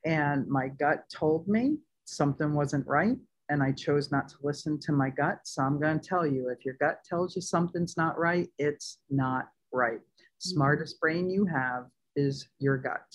And 0.05 0.47
my 0.47 0.67
gut 0.67 1.05
told 1.09 1.47
me 1.47 1.77
something 2.03 2.53
wasn't 2.53 2.85
right. 2.85 3.15
And 3.49 3.63
I 3.63 3.71
chose 3.71 4.11
not 4.11 4.27
to 4.29 4.35
listen 4.43 4.79
to 4.81 4.91
my 4.91 5.09
gut. 5.09 5.39
So 5.43 5.63
I'm 5.63 5.79
going 5.79 5.99
to 5.99 6.05
tell 6.05 6.27
you 6.27 6.49
if 6.49 6.65
your 6.65 6.75
gut 6.79 6.99
tells 7.07 7.35
you 7.35 7.41
something's 7.41 7.95
not 7.95 8.17
right, 8.17 8.49
it's 8.57 8.99
not 9.09 9.47
right. 9.71 9.99
Mm-hmm. 10.43 10.55
Smartest 10.55 10.99
brain 10.99 11.29
you 11.29 11.45
have 11.45 11.85
is 12.15 12.47
your 12.59 12.77
gut. 12.77 13.05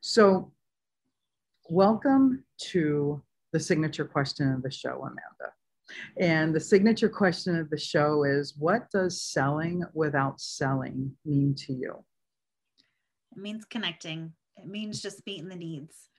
So 0.00 0.52
Welcome 1.72 2.42
to 2.72 3.22
the 3.52 3.60
signature 3.60 4.04
question 4.04 4.52
of 4.52 4.64
the 4.64 4.72
show, 4.72 5.02
Amanda. 5.02 5.52
And 6.18 6.52
the 6.52 6.58
signature 6.58 7.08
question 7.08 7.56
of 7.56 7.70
the 7.70 7.78
show 7.78 8.24
is 8.24 8.56
What 8.58 8.90
does 8.90 9.22
selling 9.22 9.84
without 9.94 10.40
selling 10.40 11.12
mean 11.24 11.54
to 11.66 11.72
you? 11.72 12.04
It 13.30 13.38
means 13.38 13.64
connecting, 13.66 14.32
it 14.56 14.66
means 14.66 15.00
just 15.00 15.24
meeting 15.24 15.48
the 15.48 15.54
needs. 15.54 16.09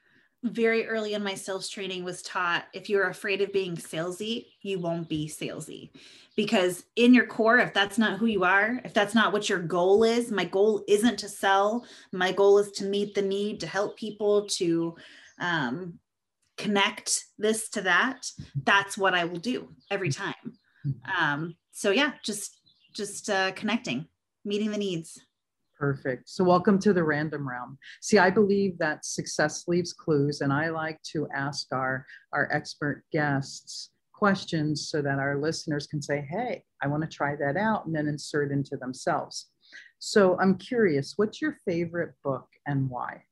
Very 0.44 0.88
early 0.88 1.14
in 1.14 1.24
my 1.24 1.36
sales 1.36 1.70
training 1.70 2.04
was 2.04 2.24
taught 2.24 2.66
if 2.74 2.90
you're 2.90 3.10
afraid 3.10 3.42
of 3.42 3.54
being 3.54 3.76
salesy, 3.76 4.48
you 4.62 4.80
won't 4.80 5.08
be 5.08 5.28
salesy. 5.28 5.92
Because 6.36 6.86
in 6.96 7.14
your 7.14 7.28
core, 7.28 7.60
if 7.60 7.74
that's 7.74 7.98
not 7.98 8.18
who 8.18 8.26
you 8.26 8.44
are, 8.44 8.80
if 8.84 8.94
that's 8.94 9.14
not 9.14 9.34
what 9.34 9.50
your 9.50 9.60
goal 9.60 10.04
is, 10.04 10.32
my 10.32 10.46
goal 10.46 10.84
isn't 10.88 11.20
to 11.20 11.30
sell. 11.30 11.86
My 12.12 12.32
goal 12.32 12.58
is 12.58 12.72
to 12.72 12.86
meet 12.86 13.14
the 13.14 13.22
need, 13.22 13.60
to 13.60 13.68
help 13.68 13.98
people, 13.98 14.48
to 14.48 14.96
um, 15.40 16.00
connect 16.62 17.26
this 17.38 17.70
to 17.70 17.82
that, 17.82 18.30
that's 18.64 18.98
what 18.98 19.14
I 19.14 19.26
will 19.26 19.40
do 19.40 19.70
every 19.90 20.10
time. 20.10 20.54
Um, 21.20 21.56
so 21.72 21.92
yeah, 21.92 22.14
just 22.24 22.58
just 22.94 23.30
uh, 23.30 23.52
connecting, 23.52 24.08
meeting 24.46 24.72
the 24.72 24.78
needs. 24.78 25.20
Perfect. 25.82 26.30
So 26.30 26.44
welcome 26.44 26.78
to 26.78 26.94
the 26.94 27.04
random 27.04 27.50
realm. 27.50 27.80
See, 28.02 28.20
I 28.20 28.30
believe 28.30 28.78
that 28.78 29.04
success 29.04 29.68
leaves 29.68 29.94
clues, 29.94 30.42
and 30.42 30.54
I 30.54 30.70
like 30.70 31.02
to 31.14 31.28
ask 31.34 31.74
our 31.74 32.06
our 32.34 32.48
expert 32.52 33.04
guests 33.12 33.90
questions 34.14 34.88
so 34.92 35.02
that 35.02 35.18
our 35.18 35.40
listeners 35.40 35.88
can 35.88 36.00
say, 36.00 36.22
"Hey, 36.22 36.64
I 36.84 36.88
want 36.88 37.02
to 37.02 37.10
try 37.10 37.36
that 37.36 37.58
out," 37.58 37.88
and 37.88 37.96
then 37.96 38.08
insert 38.08 38.52
into 38.52 38.78
themselves. 38.78 39.50
So 39.98 40.40
I'm 40.40 40.60
curious, 40.60 41.18
what's 41.18 41.42
your 41.42 41.58
favorite 41.66 42.14
book 42.24 42.48
and 42.68 42.88
why? 42.88 43.24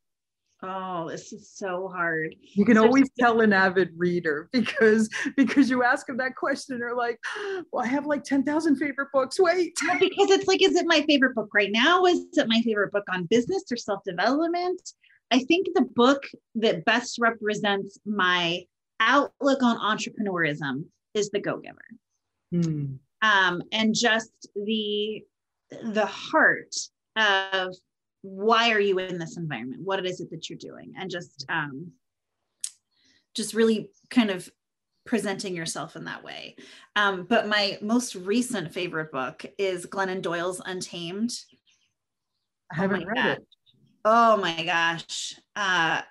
Oh, 0.62 1.08
this 1.10 1.32
is 1.32 1.50
so 1.50 1.88
hard. 1.88 2.36
You 2.42 2.66
can 2.66 2.78
always 2.78 3.10
tell 3.18 3.40
an 3.40 3.54
avid 3.54 3.92
reader 3.96 4.50
because 4.54 5.10
because 5.38 5.70
you 5.70 5.84
ask 5.84 6.08
them 6.08 6.18
that 6.18 6.36
question, 6.36 6.80
they're 6.80 6.96
like, 6.96 7.18
"Well, 7.72 7.84
I 7.84 7.88
have 7.88 8.06
like 8.06 8.24
ten 8.24 8.44
thousand 8.44 8.76
favorite 8.76 9.08
books." 9.14 9.40
Wait, 9.40 9.74
because 10.00 10.30
it's 10.32 10.48
like, 10.48 10.62
is 10.62 10.76
it 10.76 10.86
my 10.86 11.02
favorite 11.08 11.36
book 11.36 11.50
right 11.54 11.72
now? 11.72 12.06
Is 12.06 12.26
it 12.34 12.48
my 12.50 12.62
favorite 12.62 12.92
book 12.92 13.06
on 13.10 13.26
business 13.26 13.64
or 13.72 13.78
self 13.78 14.04
development? 14.04 14.82
I 15.32 15.40
think 15.40 15.68
the 15.76 15.88
book 15.96 16.24
that 16.56 16.84
best 16.86 17.20
represents 17.20 17.98
my 18.06 18.64
outlook 19.00 19.64
on 19.64 19.78
entrepreneurism 19.78 20.86
is 21.14 21.30
The 21.30 21.40
Go 21.40 21.60
Giver, 21.60 21.86
hmm. 22.52 22.96
um, 23.22 23.62
and 23.72 23.96
just 23.96 24.32
the 24.56 25.24
the 25.84 26.06
heart 26.06 26.76
of 27.16 27.76
why 28.22 28.72
are 28.72 28.80
you 28.80 29.00
in 29.00 29.18
this 29.18 29.38
environment? 29.38 29.82
What 29.84 30.06
is 30.06 30.20
it 30.20 30.30
that 30.32 30.50
you're 30.50 30.58
doing? 30.58 30.94
And 30.98 31.10
just 31.10 31.46
um 31.50 31.92
just 33.36 33.54
really 33.54 33.90
kind 34.10 34.30
of 34.30 34.50
presenting 35.06 35.56
yourself 35.56 35.96
in 35.96 36.06
that 36.06 36.24
way. 36.24 36.56
Um 36.96 37.26
but 37.30 37.48
my 37.48 37.78
most 37.82 38.16
recent 38.16 38.74
favorite 38.74 39.12
book 39.12 39.46
is 39.58 39.86
glennon 39.86 40.22
doyle's 40.22 40.62
untamed. 40.66 41.32
I 42.72 42.76
haven't 42.76 43.04
oh 43.04 43.08
read 43.08 43.16
God. 43.16 43.38
it 43.38 43.48
oh 44.06 44.38
my 44.38 44.64
gosh. 44.64 45.36
Uh 45.56 46.02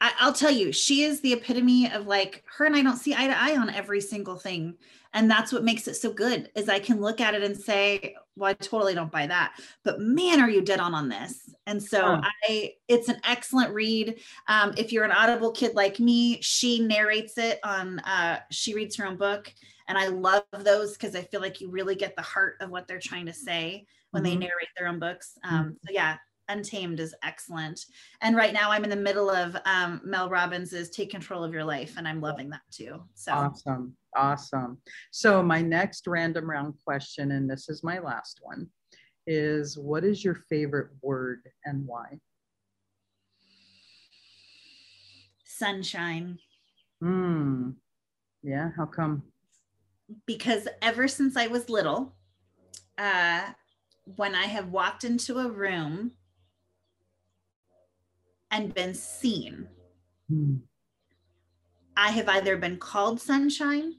I, 0.00 0.26
will 0.26 0.32
tell 0.32 0.50
you, 0.50 0.72
she 0.72 1.02
is 1.02 1.20
the 1.20 1.32
epitome 1.32 1.90
of 1.90 2.06
like 2.06 2.44
her 2.56 2.66
and 2.66 2.76
I 2.76 2.82
don't 2.82 2.96
see 2.96 3.14
eye 3.14 3.26
to 3.26 3.40
eye 3.40 3.56
on 3.56 3.70
every 3.70 4.00
single 4.00 4.36
thing. 4.36 4.74
And 5.14 5.30
that's 5.30 5.52
what 5.52 5.62
makes 5.62 5.86
it 5.86 5.94
so 5.94 6.12
good 6.12 6.50
is 6.56 6.68
I 6.68 6.80
can 6.80 7.00
look 7.00 7.20
at 7.20 7.34
it 7.34 7.42
and 7.44 7.56
say, 7.56 8.16
well, 8.36 8.50
I 8.50 8.54
totally 8.54 8.94
don't 8.94 9.12
buy 9.12 9.28
that. 9.28 9.54
But 9.84 10.00
man, 10.00 10.40
are 10.40 10.50
you 10.50 10.60
dead 10.60 10.80
on 10.80 10.92
on 10.92 11.08
this? 11.08 11.54
And 11.66 11.80
so 11.80 12.20
I, 12.48 12.72
it's 12.88 13.08
an 13.08 13.20
excellent 13.24 13.72
read. 13.72 14.18
Um, 14.48 14.74
if 14.76 14.92
you're 14.92 15.04
an 15.04 15.12
Audible 15.12 15.52
kid 15.52 15.74
like 15.74 16.00
me, 16.00 16.40
she 16.42 16.80
narrates 16.80 17.38
it 17.38 17.60
on, 17.62 18.00
uh, 18.00 18.40
she 18.50 18.74
reads 18.74 18.96
her 18.96 19.06
own 19.06 19.16
book. 19.16 19.52
And 19.86 19.96
I 19.96 20.08
love 20.08 20.42
those 20.52 20.94
because 20.94 21.14
I 21.14 21.22
feel 21.22 21.40
like 21.40 21.60
you 21.60 21.70
really 21.70 21.94
get 21.94 22.16
the 22.16 22.22
heart 22.22 22.56
of 22.60 22.70
what 22.70 22.88
they're 22.88 22.98
trying 22.98 23.26
to 23.26 23.32
say 23.32 23.86
when 24.10 24.22
mm-hmm. 24.22 24.32
they 24.32 24.36
narrate 24.36 24.68
their 24.76 24.88
own 24.88 24.98
books. 24.98 25.38
Um, 25.44 25.76
so 25.86 25.92
yeah, 25.92 26.16
Untamed 26.48 27.00
is 27.00 27.14
excellent. 27.22 27.86
And 28.20 28.36
right 28.36 28.52
now 28.52 28.70
I'm 28.70 28.84
in 28.84 28.90
the 28.90 28.96
middle 28.96 29.30
of 29.30 29.56
um, 29.64 30.00
Mel 30.04 30.28
Robbins's 30.28 30.90
Take 30.90 31.10
Control 31.10 31.42
of 31.42 31.52
Your 31.52 31.64
Life, 31.64 31.94
and 31.96 32.06
I'm 32.06 32.20
loving 32.20 32.50
that 32.50 32.62
too. 32.70 33.02
So 33.14 33.32
awesome. 33.32 33.96
Awesome. 34.16 34.78
So 35.10 35.42
my 35.42 35.62
next 35.62 36.06
random 36.06 36.48
round 36.48 36.74
question, 36.84 37.32
and 37.32 37.50
this 37.50 37.68
is 37.68 37.82
my 37.82 37.98
last 37.98 38.40
one, 38.42 38.68
is 39.26 39.78
what 39.78 40.04
is 40.04 40.24
your 40.24 40.34
favorite 40.34 40.90
word 41.02 41.40
and 41.64 41.86
why? 41.86 42.18
Sunshine. 45.44 46.38
Hmm. 47.00 47.70
Yeah, 48.42 48.70
how 48.76 48.84
come? 48.84 49.22
Because 50.26 50.68
ever 50.82 51.08
since 51.08 51.36
I 51.36 51.46
was 51.46 51.70
little, 51.70 52.14
uh, 52.98 53.46
when 54.16 54.34
I 54.34 54.44
have 54.44 54.68
walked 54.68 55.04
into 55.04 55.38
a 55.38 55.50
room 55.50 56.12
and 58.54 58.72
been 58.72 58.94
seen. 58.94 59.68
Hmm. 60.28 60.56
I 61.96 62.10
have 62.10 62.28
either 62.28 62.56
been 62.56 62.78
called 62.78 63.20
sunshine 63.20 63.94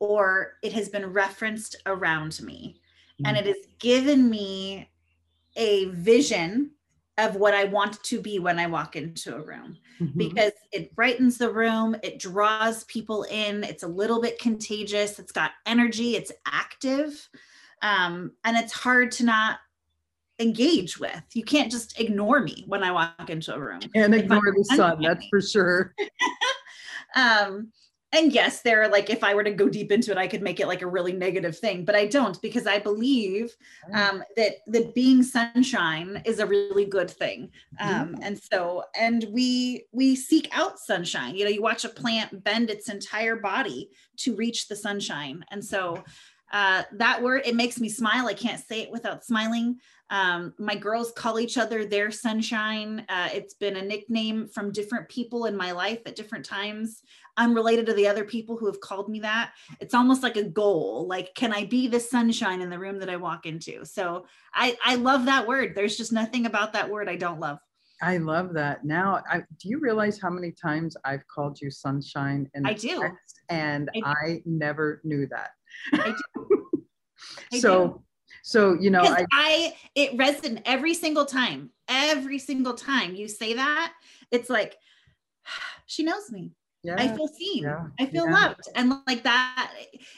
or 0.00 0.54
it 0.62 0.72
has 0.72 0.88
been 0.88 1.12
referenced 1.12 1.76
around 1.86 2.40
me. 2.42 2.80
Hmm. 3.20 3.26
And 3.26 3.36
it 3.36 3.46
has 3.46 3.66
given 3.78 4.28
me 4.28 4.90
a 5.56 5.86
vision 5.86 6.72
of 7.16 7.36
what 7.36 7.54
I 7.54 7.64
want 7.64 8.02
to 8.04 8.20
be 8.20 8.38
when 8.38 8.58
I 8.58 8.66
walk 8.66 8.94
into 8.96 9.34
a 9.34 9.40
room 9.40 9.76
mm-hmm. 10.00 10.18
because 10.18 10.52
it 10.72 10.94
brightens 10.94 11.38
the 11.38 11.50
room, 11.50 11.96
it 12.02 12.20
draws 12.20 12.84
people 12.84 13.24
in, 13.24 13.64
it's 13.64 13.82
a 13.82 13.88
little 13.88 14.20
bit 14.20 14.38
contagious, 14.38 15.18
it's 15.18 15.32
got 15.32 15.52
energy, 15.66 16.14
it's 16.14 16.30
active. 16.46 17.28
Um, 17.82 18.32
and 18.44 18.56
it's 18.56 18.72
hard 18.72 19.10
to 19.12 19.24
not 19.24 19.58
engage 20.38 20.98
with. 20.98 21.22
You 21.34 21.44
can't 21.44 21.70
just 21.70 21.98
ignore 22.00 22.40
me 22.40 22.64
when 22.66 22.82
I 22.82 22.92
walk 22.92 23.30
into 23.30 23.54
a 23.54 23.60
room. 23.60 23.80
And 23.94 24.14
ignore 24.14 24.54
the 24.56 24.64
sun, 24.64 25.02
that's 25.02 25.26
for 25.28 25.40
sure. 25.40 25.94
um, 27.16 27.72
and 28.12 28.32
yes, 28.32 28.62
there 28.62 28.82
are 28.82 28.88
like 28.88 29.10
if 29.10 29.22
I 29.22 29.34
were 29.34 29.44
to 29.44 29.50
go 29.50 29.68
deep 29.68 29.92
into 29.92 30.10
it, 30.10 30.16
I 30.16 30.26
could 30.26 30.40
make 30.40 30.60
it 30.60 30.66
like 30.66 30.80
a 30.80 30.86
really 30.86 31.12
negative 31.12 31.58
thing, 31.58 31.84
but 31.84 31.94
I 31.94 32.06
don't 32.06 32.40
because 32.40 32.66
I 32.66 32.78
believe 32.78 33.54
um, 33.92 34.22
that 34.36 34.52
that 34.68 34.94
being 34.94 35.22
sunshine 35.22 36.22
is 36.24 36.38
a 36.38 36.46
really 36.46 36.86
good 36.86 37.10
thing. 37.10 37.50
Um, 37.78 38.16
and 38.22 38.38
so, 38.38 38.84
and 38.98 39.26
we 39.30 39.84
we 39.92 40.16
seek 40.16 40.48
out 40.52 40.78
sunshine. 40.78 41.36
You 41.36 41.44
know, 41.44 41.50
you 41.50 41.60
watch 41.60 41.84
a 41.84 41.90
plant 41.90 42.42
bend 42.42 42.70
its 42.70 42.88
entire 42.88 43.36
body 43.36 43.90
to 44.18 44.34
reach 44.34 44.68
the 44.68 44.76
sunshine, 44.76 45.44
and 45.50 45.62
so 45.62 46.02
uh, 46.50 46.84
that 46.92 47.22
word 47.22 47.42
it 47.44 47.54
makes 47.54 47.78
me 47.78 47.90
smile. 47.90 48.26
I 48.26 48.34
can't 48.34 48.64
say 48.64 48.80
it 48.80 48.90
without 48.90 49.22
smiling. 49.22 49.80
Um, 50.10 50.54
my 50.58 50.74
girls 50.74 51.12
call 51.12 51.38
each 51.38 51.58
other 51.58 51.84
their 51.84 52.10
sunshine. 52.10 53.04
Uh, 53.08 53.28
it's 53.32 53.54
been 53.54 53.76
a 53.76 53.82
nickname 53.82 54.48
from 54.48 54.72
different 54.72 55.08
people 55.08 55.44
in 55.46 55.56
my 55.56 55.72
life 55.72 56.00
at 56.06 56.16
different 56.16 56.44
times, 56.44 57.02
unrelated 57.36 57.86
to 57.86 57.94
the 57.94 58.08
other 58.08 58.24
people 58.24 58.56
who 58.56 58.66
have 58.66 58.80
called 58.80 59.08
me 59.08 59.20
that. 59.20 59.52
It's 59.80 59.94
almost 59.94 60.22
like 60.22 60.36
a 60.36 60.44
goal. 60.44 61.06
Like, 61.06 61.34
can 61.34 61.52
I 61.52 61.66
be 61.66 61.88
the 61.88 62.00
sunshine 62.00 62.62
in 62.62 62.70
the 62.70 62.78
room 62.78 62.98
that 63.00 63.10
I 63.10 63.16
walk 63.16 63.44
into? 63.44 63.84
So 63.84 64.26
I, 64.54 64.78
I 64.84 64.94
love 64.94 65.26
that 65.26 65.46
word. 65.46 65.74
There's 65.74 65.96
just 65.96 66.12
nothing 66.12 66.46
about 66.46 66.72
that 66.72 66.88
word 66.88 67.08
I 67.08 67.16
don't 67.16 67.40
love. 67.40 67.58
I 68.00 68.18
love 68.18 68.54
that. 68.54 68.84
Now, 68.84 69.22
I, 69.28 69.40
do 69.58 69.68
you 69.68 69.80
realize 69.80 70.20
how 70.20 70.30
many 70.30 70.52
times 70.52 70.96
I've 71.04 71.26
called 71.26 71.60
you 71.60 71.70
sunshine? 71.70 72.48
And 72.54 72.66
I 72.66 72.72
do. 72.72 73.04
And 73.48 73.90
I, 73.94 73.98
do. 73.98 74.06
I 74.06 74.42
never 74.46 75.00
knew 75.04 75.26
that. 75.26 75.50
I 75.92 76.14
do. 76.36 76.58
I 77.52 77.58
so. 77.58 77.88
Do 77.88 78.04
so, 78.48 78.72
you 78.72 78.88
know, 78.88 79.02
I, 79.02 79.26
I, 79.30 79.74
it 79.94 80.16
resonates 80.16 80.62
every 80.64 80.94
single 80.94 81.26
time, 81.26 81.68
every 81.86 82.38
single 82.38 82.72
time 82.72 83.14
you 83.14 83.28
say 83.28 83.52
that, 83.52 83.92
it's 84.30 84.48
like, 84.48 84.74
she 85.86 86.02
knows 86.02 86.32
me. 86.32 86.52
Yeah, 86.82 86.96
I 86.96 87.08
feel 87.08 87.28
seen. 87.28 87.64
Yeah, 87.64 87.88
I 88.00 88.06
feel 88.06 88.24
yeah. 88.24 88.32
loved. 88.32 88.62
And 88.74 88.94
like 89.06 89.22
that, 89.24 89.74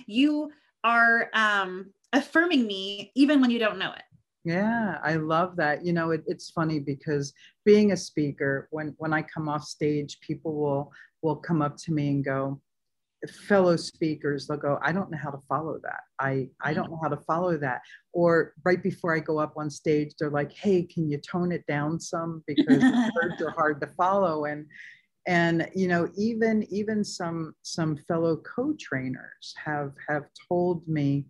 you 0.06 0.52
are 0.84 1.28
um, 1.34 1.92
affirming 2.12 2.68
me 2.68 3.10
even 3.16 3.40
when 3.40 3.50
you 3.50 3.58
don't 3.58 3.78
know 3.78 3.90
it. 3.94 4.02
Yeah, 4.44 4.98
I 5.02 5.16
love 5.16 5.56
that. 5.56 5.84
You 5.84 5.92
know, 5.92 6.12
it, 6.12 6.22
it's 6.28 6.50
funny 6.50 6.78
because 6.78 7.32
being 7.64 7.90
a 7.90 7.96
speaker, 7.96 8.68
when 8.70 8.94
when 8.98 9.12
I 9.12 9.22
come 9.22 9.48
off 9.48 9.64
stage, 9.64 10.20
people 10.20 10.54
will 10.54 10.92
will 11.20 11.34
come 11.34 11.62
up 11.62 11.76
to 11.78 11.92
me 11.92 12.10
and 12.10 12.24
go, 12.24 12.60
fellow 13.28 13.76
speakers 13.76 14.46
they'll 14.46 14.56
go 14.56 14.78
i 14.82 14.92
don't 14.92 15.10
know 15.10 15.18
how 15.18 15.30
to 15.30 15.40
follow 15.48 15.78
that. 15.82 16.00
I 16.18 16.48
i 16.62 16.72
don't 16.72 16.90
know 16.90 16.98
how 17.02 17.08
to 17.08 17.18
follow 17.18 17.56
that. 17.58 17.82
Or 18.12 18.54
right 18.64 18.82
before 18.82 19.14
i 19.14 19.20
go 19.20 19.38
up 19.38 19.54
on 19.56 19.70
stage 19.70 20.14
they're 20.18 20.30
like 20.30 20.52
hey 20.52 20.82
can 20.82 21.10
you 21.10 21.18
tone 21.18 21.52
it 21.52 21.66
down 21.66 22.00
some? 22.00 22.42
Because 22.50 22.82
words 22.82 23.42
are 23.42 23.50
hard 23.50 23.80
to 23.80 23.88
follow. 23.88 24.46
And 24.46 24.66
and 25.26 25.68
you 25.74 25.86
know 25.86 26.08
even 26.16 26.66
even 26.70 27.04
some 27.04 27.54
some 27.62 27.96
fellow 28.08 28.36
co-trainers 28.38 29.54
have 29.62 29.92
have 30.08 30.24
told 30.48 30.86
me 30.88 31.26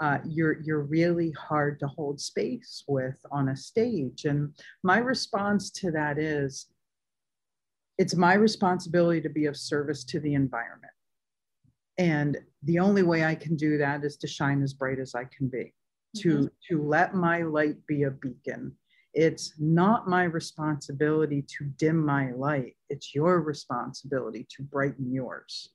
uh, 0.00 0.18
you're 0.24 0.60
you're 0.62 0.82
really 0.82 1.32
hard 1.32 1.80
to 1.80 1.88
hold 1.88 2.20
space 2.20 2.84
with 2.86 3.16
on 3.32 3.48
a 3.48 3.56
stage. 3.56 4.24
And 4.26 4.54
my 4.84 4.98
response 4.98 5.70
to 5.72 5.90
that 5.90 6.18
is 6.18 6.66
it's 7.98 8.14
my 8.14 8.34
responsibility 8.34 9.20
to 9.20 9.28
be 9.28 9.46
of 9.46 9.56
service 9.56 10.04
to 10.04 10.20
the 10.20 10.34
environment 10.34 10.92
and 11.98 12.38
the 12.62 12.78
only 12.78 13.02
way 13.02 13.24
i 13.24 13.34
can 13.34 13.56
do 13.56 13.76
that 13.78 14.04
is 14.04 14.16
to 14.16 14.26
shine 14.26 14.62
as 14.62 14.72
bright 14.72 14.98
as 14.98 15.14
i 15.14 15.24
can 15.24 15.48
be 15.48 15.72
mm-hmm. 16.16 16.44
to 16.44 16.50
to 16.68 16.82
let 16.82 17.14
my 17.14 17.42
light 17.42 17.86
be 17.86 18.04
a 18.04 18.10
beacon. 18.10 18.72
It's 19.14 19.54
not 19.58 20.08
my 20.08 20.24
responsibility 20.24 21.42
to 21.58 21.64
dim 21.76 22.04
my 22.04 22.32
light. 22.32 22.76
It's 22.88 23.14
your 23.14 23.40
responsibility 23.40 24.46
to 24.56 24.62
brighten 24.62 25.12
yours. 25.12 25.70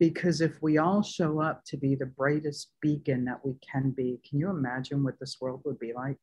Because 0.00 0.40
if 0.40 0.62
we 0.62 0.78
all 0.78 1.02
show 1.02 1.40
up 1.40 1.62
to 1.66 1.76
be 1.76 1.94
the 1.94 2.06
brightest 2.06 2.72
beacon 2.80 3.24
that 3.26 3.44
we 3.44 3.54
can 3.60 3.90
be 3.90 4.20
can 4.28 4.38
you 4.38 4.50
imagine 4.50 5.04
what 5.04 5.18
this 5.20 5.36
world 5.40 5.62
would 5.64 5.78
be 5.78 5.92
like 5.92 6.18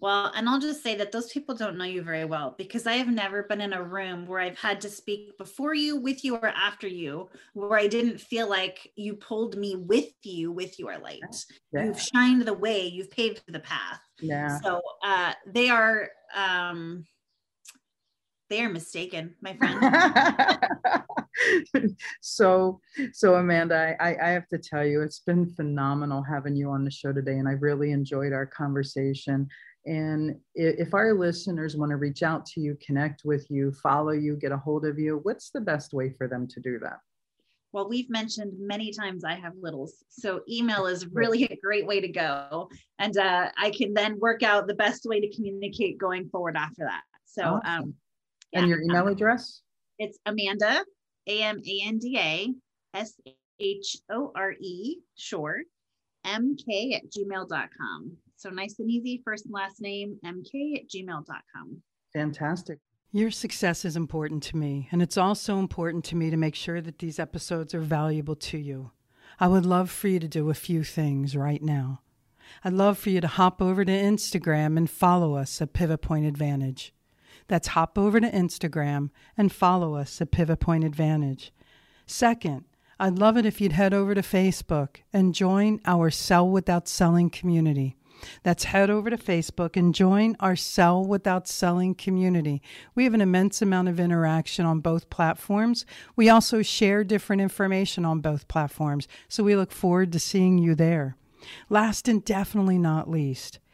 well, 0.00 0.32
and 0.34 0.48
I'll 0.48 0.60
just 0.60 0.82
say 0.82 0.96
that 0.96 1.12
those 1.12 1.30
people 1.30 1.54
don't 1.54 1.78
know 1.78 1.84
you 1.84 2.02
very 2.02 2.24
well 2.24 2.54
because 2.58 2.86
I 2.86 2.94
have 2.94 3.08
never 3.08 3.44
been 3.44 3.60
in 3.60 3.72
a 3.72 3.82
room 3.82 4.26
where 4.26 4.40
I've 4.40 4.58
had 4.58 4.80
to 4.82 4.90
speak 4.90 5.38
before 5.38 5.74
you, 5.74 5.96
with 5.96 6.24
you, 6.24 6.36
or 6.36 6.48
after 6.48 6.86
you, 6.86 7.30
where 7.54 7.78
I 7.78 7.86
didn't 7.86 8.20
feel 8.20 8.48
like 8.48 8.92
you 8.96 9.14
pulled 9.14 9.56
me 9.56 9.76
with 9.76 10.12
you 10.22 10.52
with 10.52 10.78
your 10.78 10.98
light. 10.98 11.22
Yeah. 11.72 11.84
You've 11.84 12.00
shined 12.00 12.42
the 12.42 12.54
way, 12.54 12.86
you've 12.86 13.10
paved 13.10 13.42
the 13.48 13.60
path. 13.60 14.00
Yeah. 14.20 14.60
So 14.60 14.82
uh, 15.02 15.32
they 15.46 15.70
are 15.70 16.10
um, 16.36 17.06
they 18.50 18.60
are 18.62 18.68
mistaken, 18.68 19.34
my 19.40 19.56
friend. 19.56 19.80
so, 22.20 22.80
so 23.12 23.34
Amanda, 23.36 23.96
I, 24.00 24.16
I 24.22 24.28
have 24.30 24.48
to 24.48 24.58
tell 24.58 24.84
you, 24.84 25.02
it's 25.02 25.20
been 25.20 25.46
phenomenal 25.46 26.22
having 26.22 26.54
you 26.54 26.70
on 26.70 26.84
the 26.84 26.90
show 26.90 27.12
today, 27.12 27.38
and 27.38 27.48
I 27.48 27.52
really 27.52 27.92
enjoyed 27.92 28.32
our 28.32 28.46
conversation. 28.46 29.48
And 29.86 30.36
if 30.54 30.94
our 30.94 31.12
listeners 31.12 31.76
want 31.76 31.90
to 31.90 31.96
reach 31.96 32.22
out 32.22 32.46
to 32.46 32.60
you, 32.60 32.76
connect 32.84 33.22
with 33.24 33.46
you, 33.50 33.72
follow 33.72 34.12
you, 34.12 34.36
get 34.36 34.52
a 34.52 34.56
hold 34.56 34.86
of 34.86 34.98
you, 34.98 35.20
what's 35.24 35.50
the 35.50 35.60
best 35.60 35.92
way 35.92 36.10
for 36.16 36.26
them 36.26 36.46
to 36.48 36.60
do 36.60 36.78
that? 36.80 36.98
Well, 37.72 37.88
we've 37.88 38.08
mentioned 38.08 38.52
many 38.56 38.92
times 38.92 39.24
I 39.24 39.34
have 39.34 39.52
littles. 39.60 40.04
So 40.08 40.42
email 40.48 40.86
is 40.86 41.06
really 41.12 41.44
a 41.44 41.56
great 41.62 41.86
way 41.86 42.00
to 42.00 42.08
go. 42.08 42.70
And 42.98 43.16
uh, 43.18 43.50
I 43.58 43.70
can 43.70 43.92
then 43.92 44.18
work 44.20 44.42
out 44.42 44.66
the 44.66 44.74
best 44.74 45.04
way 45.04 45.20
to 45.20 45.34
communicate 45.34 45.98
going 45.98 46.28
forward 46.28 46.56
after 46.56 46.84
that. 46.84 47.02
So, 47.26 47.42
awesome. 47.42 47.60
um, 47.66 47.94
yeah. 48.52 48.60
and 48.60 48.68
your 48.68 48.80
email 48.80 49.08
address? 49.08 49.60
It's 49.98 50.18
Amanda, 50.24 50.84
A 51.26 51.42
M 51.42 51.60
A 51.66 51.80
N 51.84 51.98
D 51.98 52.16
A 52.16 52.48
S 52.96 53.14
H 53.60 53.96
O 54.10 54.32
R 54.34 54.54
E, 54.60 54.98
short, 55.16 55.64
mk 56.24 56.94
at 56.94 57.02
gmail.com. 57.10 58.16
So 58.36 58.50
nice 58.50 58.78
and 58.78 58.90
easy, 58.90 59.22
first 59.24 59.46
and 59.46 59.54
last 59.54 59.80
name, 59.80 60.18
mk 60.24 60.76
at 60.76 60.88
gmail.com. 60.88 61.82
Fantastic. 62.12 62.78
Your 63.12 63.30
success 63.30 63.84
is 63.84 63.96
important 63.96 64.42
to 64.44 64.56
me, 64.56 64.88
and 64.90 65.00
it's 65.00 65.16
also 65.16 65.58
important 65.58 66.04
to 66.06 66.16
me 66.16 66.30
to 66.30 66.36
make 66.36 66.56
sure 66.56 66.80
that 66.80 66.98
these 66.98 67.20
episodes 67.20 67.72
are 67.72 67.80
valuable 67.80 68.34
to 68.36 68.58
you. 68.58 68.90
I 69.38 69.46
would 69.46 69.64
love 69.64 69.90
for 69.90 70.08
you 70.08 70.18
to 70.18 70.28
do 70.28 70.50
a 70.50 70.54
few 70.54 70.84
things 70.84 71.36
right 71.36 71.62
now. 71.62 72.00
I'd 72.64 72.72
love 72.72 72.98
for 72.98 73.10
you 73.10 73.20
to 73.20 73.26
hop 73.26 73.62
over 73.62 73.84
to 73.84 73.92
Instagram 73.92 74.76
and 74.76 74.90
follow 74.90 75.36
us 75.36 75.62
at 75.62 75.72
Pivot 75.72 76.02
Point 76.02 76.26
Advantage. 76.26 76.92
That's 77.48 77.68
hop 77.68 77.98
over 77.98 78.20
to 78.20 78.30
Instagram 78.30 79.10
and 79.36 79.52
follow 79.52 79.94
us 79.94 80.20
at 80.20 80.30
Pivot 80.30 80.60
Point 80.60 80.84
Advantage. 80.84 81.52
Second, 82.06 82.64
I'd 82.98 83.18
love 83.18 83.36
it 83.36 83.46
if 83.46 83.60
you'd 83.60 83.72
head 83.72 83.92
over 83.92 84.14
to 84.14 84.22
Facebook 84.22 84.96
and 85.12 85.34
join 85.34 85.80
our 85.84 86.10
Sell 86.10 86.48
Without 86.48 86.88
Selling 86.88 87.30
community. 87.30 87.96
That's 88.42 88.64
head 88.64 88.90
over 88.90 89.10
to 89.10 89.16
Facebook 89.16 89.76
and 89.76 89.94
join 89.94 90.36
our 90.40 90.56
Sell 90.56 91.04
Without 91.04 91.48
Selling 91.48 91.94
community. 91.94 92.62
We 92.94 93.04
have 93.04 93.14
an 93.14 93.20
immense 93.20 93.62
amount 93.62 93.88
of 93.88 94.00
interaction 94.00 94.66
on 94.66 94.80
both 94.80 95.10
platforms. 95.10 95.84
We 96.16 96.28
also 96.28 96.62
share 96.62 97.04
different 97.04 97.42
information 97.42 98.04
on 98.04 98.20
both 98.20 98.48
platforms, 98.48 99.08
so 99.28 99.44
we 99.44 99.56
look 99.56 99.72
forward 99.72 100.12
to 100.12 100.18
seeing 100.18 100.58
you 100.58 100.74
there. 100.74 101.16
Last 101.68 102.08
and 102.08 102.24
definitely 102.24 102.78
not 102.78 103.10
least, 103.10 103.58